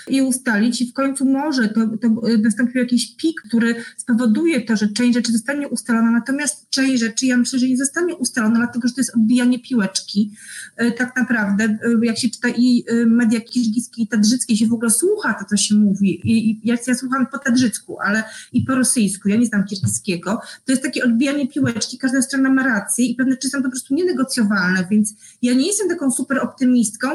i 0.07 0.21
ustalić 0.21 0.81
i 0.81 0.91
w 0.91 0.93
końcu 0.93 1.25
może 1.25 1.69
to, 1.69 1.81
to 2.01 2.07
nastąpił 2.43 2.81
jakiś 2.81 3.15
pik, 3.15 3.41
który 3.41 3.75
spowoduje 3.97 4.61
to, 4.61 4.75
że 4.75 4.87
część 4.87 5.13
rzeczy 5.13 5.31
zostanie 5.31 5.67
ustalona, 5.67 6.11
natomiast 6.11 6.69
część 6.69 6.84
część 6.85 7.03
rzeczy, 7.03 7.25
ja 7.25 7.37
myślę, 7.37 7.59
że 7.59 7.67
nie 7.67 7.77
zostanie 7.77 8.15
ustalona, 8.15 8.55
dlatego 8.55 8.87
że 8.87 8.93
to 8.93 9.01
jest 9.01 9.15
odbijanie 9.15 9.59
piłeczki. 9.59 10.31
E, 10.75 10.91
tak 10.91 11.15
naprawdę, 11.15 11.63
e, 11.63 11.77
jak 12.03 12.17
się 12.17 12.29
czyta 12.29 12.49
i 12.49 12.83
e, 12.87 13.05
media 13.05 13.41
kirgijskie 13.41 14.01
i 14.01 14.07
tadżyckie, 14.07 14.57
się 14.57 14.67
w 14.67 14.73
ogóle 14.73 14.91
słucha 14.91 15.33
to, 15.33 15.45
co 15.45 15.57
się 15.57 15.75
mówi. 15.75 16.31
I, 16.31 16.51
i 16.51 16.61
ja, 16.63 16.75
ja 16.87 16.95
słucham 16.95 17.27
po 17.27 17.37
tadżycku, 17.37 17.97
ale 18.01 18.23
i 18.53 18.61
po 18.61 18.75
rosyjsku, 18.75 19.29
ja 19.29 19.35
nie 19.35 19.45
znam 19.45 19.63
kirgijskiego, 19.65 20.41
to 20.65 20.71
jest 20.71 20.83
takie 20.83 21.03
odbijanie 21.03 21.47
piłeczki, 21.47 21.97
każda 21.97 22.21
strona 22.21 22.49
ma 22.49 22.63
rację 22.63 23.05
i 23.05 23.15
pewne 23.15 23.31
rzeczy 23.31 23.49
są 23.49 23.63
po 23.63 23.69
prostu 23.69 23.95
nienegocjowalne, 23.95 24.87
więc 24.91 25.13
ja 25.41 25.53
nie 25.53 25.67
jestem 25.67 25.89
taką 25.89 26.11
super 26.11 26.39
optymistką. 26.39 27.07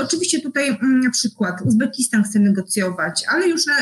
Oczywiście 0.00 0.40
tutaj 0.40 0.68
mm, 0.68 1.00
na 1.00 1.10
przykład 1.10 1.62
Uzbekistan 1.64 2.22
chce 2.22 2.38
negocjować, 2.38 3.24
ale 3.28 3.48
już 3.48 3.66
na, 3.66 3.74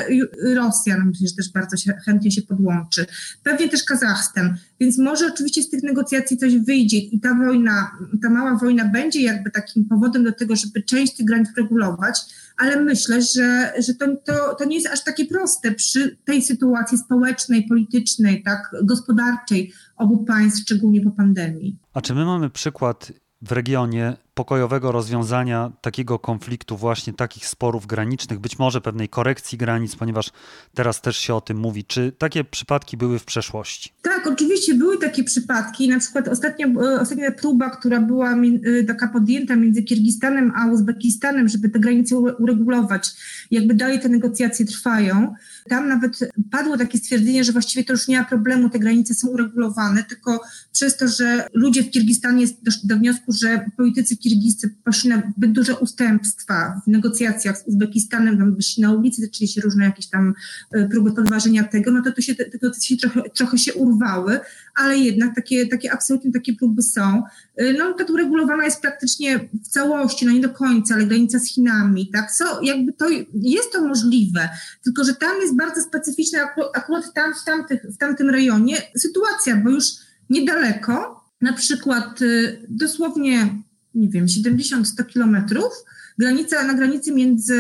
Rosja, 0.54 0.98
no 0.98 1.04
myślę, 1.04 1.28
że 1.28 1.34
też 1.34 1.52
bardzo 1.52 1.76
się, 1.76 1.92
chętnie 2.04 2.30
się 2.30 2.42
podłączy. 2.42 3.06
Pewnie 3.42 3.68
też 3.68 3.84
Kazachstan. 3.84 4.56
Więc 4.80 4.98
może 4.98 5.09
oczywiście 5.26 5.62
z 5.62 5.70
tych 5.70 5.82
negocjacji 5.82 6.36
coś 6.36 6.56
wyjdzie 6.56 6.98
i 6.98 7.20
ta 7.20 7.34
wojna, 7.34 7.90
ta 8.22 8.30
mała 8.30 8.56
wojna 8.56 8.84
będzie 8.84 9.22
jakby 9.22 9.50
takim 9.50 9.84
powodem 9.84 10.24
do 10.24 10.32
tego, 10.32 10.56
żeby 10.56 10.82
część 10.82 11.16
tych 11.16 11.26
granic 11.26 11.48
regulować, 11.56 12.20
ale 12.56 12.84
myślę, 12.84 13.22
że, 13.22 13.72
że 13.78 13.94
to, 13.94 14.06
to, 14.16 14.54
to 14.58 14.64
nie 14.64 14.74
jest 14.74 14.88
aż 14.88 15.04
takie 15.04 15.24
proste 15.26 15.72
przy 15.72 16.16
tej 16.24 16.42
sytuacji 16.42 16.98
społecznej, 16.98 17.66
politycznej, 17.68 18.42
tak, 18.42 18.70
gospodarczej 18.82 19.72
obu 19.96 20.24
państw, 20.24 20.61
szczególnie 20.61 21.00
po 21.00 21.11
pandemii. 21.11 21.78
A 21.94 22.00
czy 22.00 22.14
my 22.14 22.24
mamy 22.24 22.50
przykład 22.50 23.12
w 23.42 23.52
regionie 23.52 24.16
pokojowego 24.35 24.93
rozwiązania 24.93 25.72
takiego 25.81 26.18
konfliktu, 26.18 26.76
właśnie 26.76 27.12
takich 27.12 27.47
sporów 27.47 27.87
granicznych, 27.87 28.39
być 28.39 28.59
może 28.59 28.81
pewnej 28.81 29.09
korekcji 29.09 29.59
granic, 29.59 29.97
ponieważ 29.97 30.31
teraz 30.74 31.01
też 31.01 31.16
się 31.16 31.35
o 31.35 31.41
tym 31.41 31.57
mówi. 31.57 31.85
Czy 31.85 32.12
takie 32.18 32.45
przypadki 32.45 32.97
były 32.97 33.18
w 33.18 33.24
przeszłości? 33.24 33.93
Tak, 34.03 34.26
oczywiście 34.26 34.74
były 34.74 34.99
takie 34.99 35.24
przypadki. 35.24 35.89
Na 35.89 35.99
przykład 35.99 36.28
ostatnia, 36.28 36.66
e, 36.66 37.01
ostatnia 37.01 37.31
próba, 37.31 37.70
która 37.70 38.01
była 38.01 38.33
e, 38.33 38.85
taka 38.85 39.09
podjęta 39.09 39.57
między 39.57 39.83
Kirgistanem 39.83 40.53
a 40.57 40.66
Uzbekistanem, 40.66 41.49
żeby 41.49 41.68
te 41.68 41.81
granice 41.81 42.16
uregulować, 42.16 43.11
jakby 43.51 43.74
dalej 43.74 44.01
te 44.01 44.09
negocjacje 44.09 44.66
trwają. 44.66 45.35
Tam 45.68 45.89
nawet 45.89 46.18
padło 46.51 46.78
takie 46.78 46.99
stwierdzenie, 46.99 47.45
że 47.45 47.53
właściwie 47.53 47.85
to 47.85 47.93
już 47.93 48.09
nie 48.09 48.18
ma 48.18 48.24
problemu, 48.24 48.70
te 48.70 48.78
granice 48.78 49.14
są 49.14 49.28
uregulowane, 49.28 50.05
tylko 50.05 50.41
przez 50.72 50.97
to, 50.97 51.09
że 51.09 51.49
ludzie 51.55 51.83
w 51.83 51.91
Kirgistanie 51.91 52.47
doszli 52.62 52.89
do 52.89 52.97
wniosku, 52.97 53.33
że 53.33 53.70
politycy 53.76 54.16
kirgijscy 54.31 54.74
poszli 54.85 55.11
na 55.11 55.22
zbyt 55.37 55.53
duże 55.53 55.76
ustępstwa 55.76 56.83
w 56.87 56.91
negocjacjach 56.91 57.59
z 57.59 57.66
Uzbekistanem, 57.66 58.39
tam 58.39 58.57
wyszli 58.57 58.83
na 58.83 58.93
ulicy, 58.93 59.22
zaczęli 59.22 59.49
się 59.49 59.61
różne 59.61 59.85
jakieś 59.85 60.07
tam 60.07 60.35
e, 60.72 60.89
próby 60.89 61.12
podważenia 61.12 61.64
tego, 61.64 61.91
no 61.91 62.03
to, 62.03 62.12
to 62.12 62.20
się, 62.20 62.35
te 62.35 62.45
negocjacje 62.45 62.97
trochę, 62.97 63.22
trochę 63.31 63.59
się 63.59 63.74
urwały, 63.74 64.41
ale 64.74 64.99
jednak 64.99 65.35
takie, 65.35 65.66
takie 65.66 65.93
absolutnie 65.93 66.33
takie 66.33 66.55
próby 66.55 66.83
są. 66.83 67.22
E, 67.57 67.72
no 67.72 67.93
to 67.93 68.12
uregulowana 68.12 68.64
jest 68.64 68.81
praktycznie 68.81 69.49
w 69.64 69.68
całości, 69.68 70.26
no 70.26 70.33
nie 70.33 70.41
do 70.41 70.51
końca, 70.51 70.95
ale 70.95 71.07
granica 71.07 71.39
z 71.39 71.47
Chinami, 71.47 72.11
tak, 72.12 72.31
so, 72.33 72.61
jakby 72.62 72.93
to, 72.93 73.09
jest 73.35 73.72
to 73.72 73.89
możliwe, 73.89 74.49
tylko 74.83 75.05
że 75.05 75.14
tam 75.14 75.41
jest 75.41 75.57
bardzo 75.57 75.83
specyficzna 75.83 76.39
akurat 76.74 77.14
tam, 77.14 77.35
w, 77.35 77.45
tamtych, 77.45 77.83
w 77.83 77.97
tamtym 77.97 78.31
rejonie 78.31 78.76
sytuacja, 78.97 79.57
bo 79.57 79.70
już 79.70 79.85
niedaleko, 80.31 81.20
na 81.41 81.53
przykład 81.53 82.22
y, 82.22 82.66
dosłownie 82.68 83.62
nie 83.95 84.09
wiem, 84.09 84.26
70-100 84.26 85.07
kilometrów, 85.07 85.72
granica, 86.18 86.64
na 86.64 86.74
granicy 86.74 87.12
między 87.12 87.55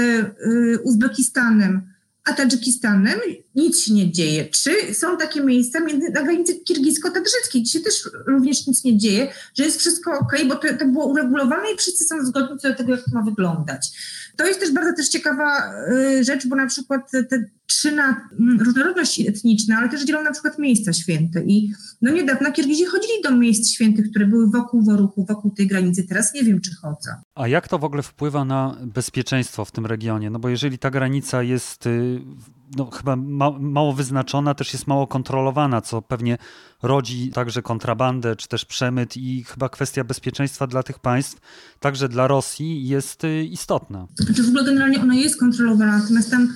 y, 0.46 0.78
Uzbekistanem 0.82 1.90
a 2.24 2.32
Tadżykistanem 2.32 3.20
nic 3.54 3.80
się 3.80 3.94
nie 3.94 4.12
dzieje. 4.12 4.44
Czy 4.44 4.94
są 4.94 5.16
takie 5.18 5.40
miejsca 5.40 5.80
między, 5.80 6.10
na 6.10 6.22
granicy 6.22 6.54
kirgisko-tadżyckiej, 6.54 7.62
gdzie 7.62 7.72
się 7.72 7.80
też 7.80 8.10
również 8.26 8.66
nic 8.66 8.84
nie 8.84 8.98
dzieje, 8.98 9.32
że 9.54 9.64
jest 9.64 9.78
wszystko 9.78 10.18
ok, 10.18 10.32
bo 10.48 10.56
to, 10.56 10.68
to 10.78 10.86
było 10.86 11.06
uregulowane 11.06 11.72
i 11.74 11.76
wszyscy 11.76 12.04
są 12.04 12.26
zgodni 12.26 12.58
co 12.58 12.68
do 12.68 12.74
tego, 12.74 12.90
jak 12.90 13.04
to 13.04 13.10
ma 13.14 13.22
wyglądać. 13.22 13.88
To 14.36 14.46
jest 14.46 14.60
też 14.60 14.72
bardzo 14.72 14.96
też 14.96 15.08
ciekawa 15.08 15.72
y, 15.92 16.24
rzecz, 16.24 16.46
bo 16.46 16.56
na 16.56 16.66
przykład 16.66 17.10
te 17.10 17.44
trzyna 17.70 18.28
mm, 18.40 18.60
różnorodność 18.60 19.20
etniczna, 19.20 19.76
ale 19.78 19.88
też 19.88 20.04
dzielą 20.04 20.22
na 20.22 20.32
przykład 20.32 20.58
miejsca 20.58 20.92
święte. 20.92 21.42
I 21.44 21.72
no 22.02 22.12
niedawno 22.12 22.52
Kirgizi 22.52 22.84
chodzili 22.84 23.22
do 23.24 23.30
miejsc 23.30 23.70
świętych, 23.70 24.10
które 24.10 24.26
były 24.26 24.50
wokół 24.50 24.82
Woruchu, 24.84 25.24
wokół 25.24 25.50
tej 25.50 25.66
granicy. 25.66 26.06
Teraz 26.08 26.34
nie 26.34 26.42
wiem, 26.42 26.60
czy 26.60 26.74
chodzą. 26.74 27.10
A 27.34 27.48
jak 27.48 27.68
to 27.68 27.78
w 27.78 27.84
ogóle 27.84 28.02
wpływa 28.02 28.44
na 28.44 28.76
bezpieczeństwo 28.82 29.64
w 29.64 29.70
tym 29.70 29.86
regionie? 29.86 30.30
No 30.30 30.38
bo 30.38 30.48
jeżeli 30.48 30.78
ta 30.78 30.90
granica 30.90 31.42
jest 31.42 31.86
y, 31.86 32.20
no, 32.76 32.90
chyba 32.90 33.16
ma, 33.16 33.50
mało 33.50 33.92
wyznaczona, 33.92 34.54
też 34.54 34.72
jest 34.72 34.86
mało 34.86 35.06
kontrolowana, 35.06 35.80
co 35.80 36.02
pewnie 36.02 36.38
rodzi 36.82 37.30
także 37.34 37.62
kontrabandę, 37.62 38.36
czy 38.36 38.48
też 38.48 38.64
przemyt 38.64 39.16
i 39.16 39.44
chyba 39.44 39.68
kwestia 39.68 40.04
bezpieczeństwa 40.04 40.66
dla 40.66 40.82
tych 40.82 40.98
państw, 40.98 41.40
także 41.80 42.08
dla 42.08 42.26
Rosji 42.26 42.88
jest 42.88 43.24
y, 43.24 43.44
istotna. 43.44 44.06
Znaczy 44.18 44.42
w 44.42 44.48
ogóle 44.48 44.64
generalnie 44.64 45.00
ona 45.00 45.14
jest 45.14 45.40
kontrolowana, 45.40 45.98
natomiast 45.98 46.30
tam 46.30 46.48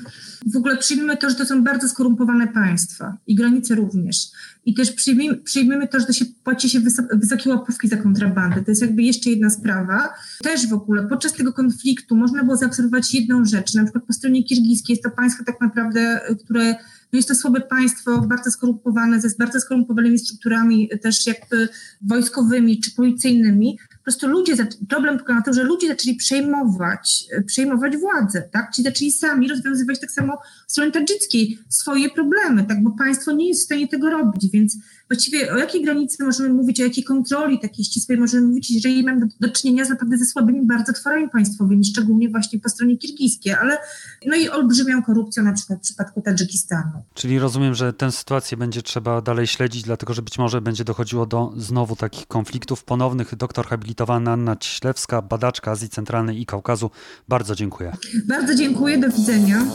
w 0.47 0.57
ogóle 0.57 0.77
przyjmijmy 0.77 1.17
to, 1.17 1.31
że 1.31 1.37
to 1.37 1.47
są 1.47 1.65
bardzo 1.65 1.89
skorumpowane 1.89 2.49
państwa 2.49 3.17
i 3.27 3.35
granice 3.35 3.75
również. 3.75 4.27
I 4.65 4.75
też 4.75 4.93
przyjmijmy, 4.93 5.37
przyjmijmy 5.37 5.89
to, 5.89 6.01
że 6.01 6.07
to 6.07 6.13
się 6.13 6.25
płaci 6.45 6.71
się 6.71 6.81
wysokie 7.13 7.51
łapówki 7.51 7.89
za 7.89 7.97
kontrabandę. 7.97 8.65
To 8.65 8.71
jest 8.71 8.83
jakby 8.83 9.03
jeszcze 9.03 9.31
jedna 9.31 9.51
sprawa. 9.51 10.09
Też 10.43 10.67
w 10.69 10.73
ogóle 10.73 11.07
podczas 11.07 11.33
tego 11.33 11.53
konfliktu 11.53 12.17
można 12.17 12.45
było 12.45 12.57
zaobserwować 12.57 13.15
jedną 13.15 13.45
rzecz. 13.45 13.75
Na 13.75 13.83
przykład 13.83 14.05
po 14.05 14.13
stronie 14.13 14.45
kirgijskiej 14.45 14.95
jest 14.95 15.03
to 15.05 15.11
państwo 15.11 15.45
tak 15.45 15.61
naprawdę, 15.61 16.21
które 16.45 16.75
jest 17.17 17.29
to 17.29 17.35
słabe 17.35 17.61
państwo, 17.61 18.21
bardzo 18.21 18.51
skorumpowane, 18.51 19.21
ze 19.21 19.29
bardzo 19.39 19.61
skorumpowanymi 19.61 20.19
strukturami 20.19 20.91
też 21.03 21.27
jakby 21.27 21.69
wojskowymi 22.03 22.81
czy 22.81 22.91
policyjnymi, 22.91 23.79
po 23.99 24.03
prostu 24.03 24.29
ludzie, 24.29 24.57
problem 24.89 25.17
polega 25.17 25.35
na 25.35 25.43
tym, 25.43 25.55
że 25.55 25.63
ludzie 25.63 25.89
zaczęli 25.89 26.17
przejmować, 26.17 27.25
e, 27.33 27.43
przejmować 27.43 27.97
władzę, 27.97 28.49
tak? 28.53 28.71
Czyli 28.75 28.85
zaczęli 28.85 29.13
sami 29.13 29.49
rozwiązywać 29.49 30.01
tak 30.01 30.11
samo 30.11 30.39
w 30.69 30.73
stronie 30.73 30.93
tadżyckiej 30.93 31.59
swoje 31.69 32.11
problemy, 32.11 32.65
tak? 32.65 32.83
Bo 32.83 32.91
państwo 32.91 33.33
nie 33.33 33.49
jest 33.49 33.63
w 33.63 33.65
stanie 33.65 33.89
tego 33.89 34.11
robić, 34.11 34.51
więc 34.53 34.77
właściwie 35.09 35.53
o 35.53 35.59
jakiej 35.59 35.85
granicy 35.85 36.25
możemy 36.25 36.49
mówić, 36.49 36.81
o 36.81 36.85
jakiej 36.85 37.05
kontroli 37.05 37.61
takiej 37.61 37.85
ścisłej 37.85 38.19
możemy 38.19 38.47
mówić, 38.47 38.71
jeżeli 38.71 39.03
mamy 39.03 39.21
do, 39.21 39.27
do 39.41 39.53
czynienia 39.53 39.85
z 39.85 39.91
naprawdę 39.91 40.19
ze 40.19 40.25
słabymi 40.25 40.67
bardzo 40.67 40.93
tworami 40.93 41.29
państwowymi, 41.29 41.85
szczególnie 41.85 42.29
właśnie 42.29 42.59
po 42.59 42.69
stronie 42.69 42.99
kirgijskiej, 42.99 43.53
ale 43.53 43.79
no 44.27 44.37
i 44.37 44.49
olbrzymią 44.49 45.03
korupcją 45.03 45.43
na 45.43 45.53
przykład 45.53 45.79
w 45.79 45.83
przypadku 45.83 46.23
Tadżykistanu. 46.23 46.91
Czyli 47.15 47.39
rozumiem, 47.39 47.75
że 47.75 47.93
tę 47.93 48.13
sytuację 48.13 48.57
będzie 48.57 48.83
trzeba 48.83 49.21
dalej 49.21 49.47
śledzić, 49.47 49.83
dlatego 49.83 50.15
że 50.15 50.23
być 50.23 50.39
może 50.39 50.61
będzie 50.61 50.85
dochodziło 50.85 51.27
do 51.27 51.53
znowu 51.57 51.97
takich 51.97 52.27
konfliktów 52.27 52.85
ponownych. 52.85 53.35
Doktor 53.35 53.67
habilitowana 53.67 54.33
Anna 54.33 54.57
Cieślewska, 54.57 55.23
badaczka 55.23 55.71
Azji 55.71 55.89
Centralnej 55.89 56.41
i 56.41 56.47
Kaukazu. 56.47 56.91
Bardzo 57.29 57.55
dziękuję. 57.55 57.93
Bardzo 58.29 58.55
dziękuję, 58.55 58.99
do 58.99 59.09
widzenia. 59.09 59.67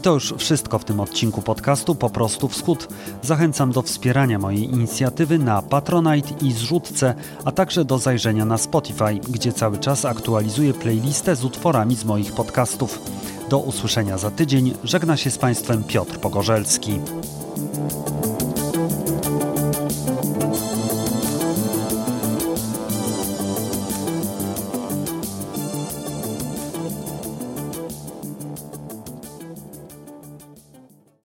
I 0.00 0.02
to 0.02 0.14
już 0.14 0.34
wszystko 0.38 0.78
w 0.78 0.84
tym 0.84 1.00
odcinku 1.00 1.42
podcastu 1.42 1.94
Po 1.94 2.10
prostu 2.10 2.48
Wschód. 2.48 2.88
Zachęcam 3.22 3.72
do 3.72 3.82
wspierania 3.82 4.38
mojej 4.38 4.64
inicjatywy 4.64 5.38
na 5.38 5.62
Patronite 5.62 6.28
i 6.46 6.52
zrzutce, 6.52 7.14
a 7.44 7.52
także 7.52 7.84
do 7.84 7.98
zajrzenia 7.98 8.44
na 8.44 8.58
Spotify, 8.58 9.20
gdzie 9.28 9.52
cały 9.52 9.78
czas 9.78 10.04
aktualizuję 10.04 10.74
playlistę 10.74 11.36
z 11.36 11.44
utworami 11.44 11.96
z 11.96 12.04
moich 12.04 12.32
podcastów. 12.32 12.98
Do 13.48 13.58
usłyszenia 13.58 14.18
za 14.18 14.30
tydzień. 14.30 14.74
Żegna 14.84 15.16
się 15.16 15.30
z 15.30 15.38
Państwem 15.38 15.84
Piotr 15.84 16.18
Pogorzelski. 16.18 17.00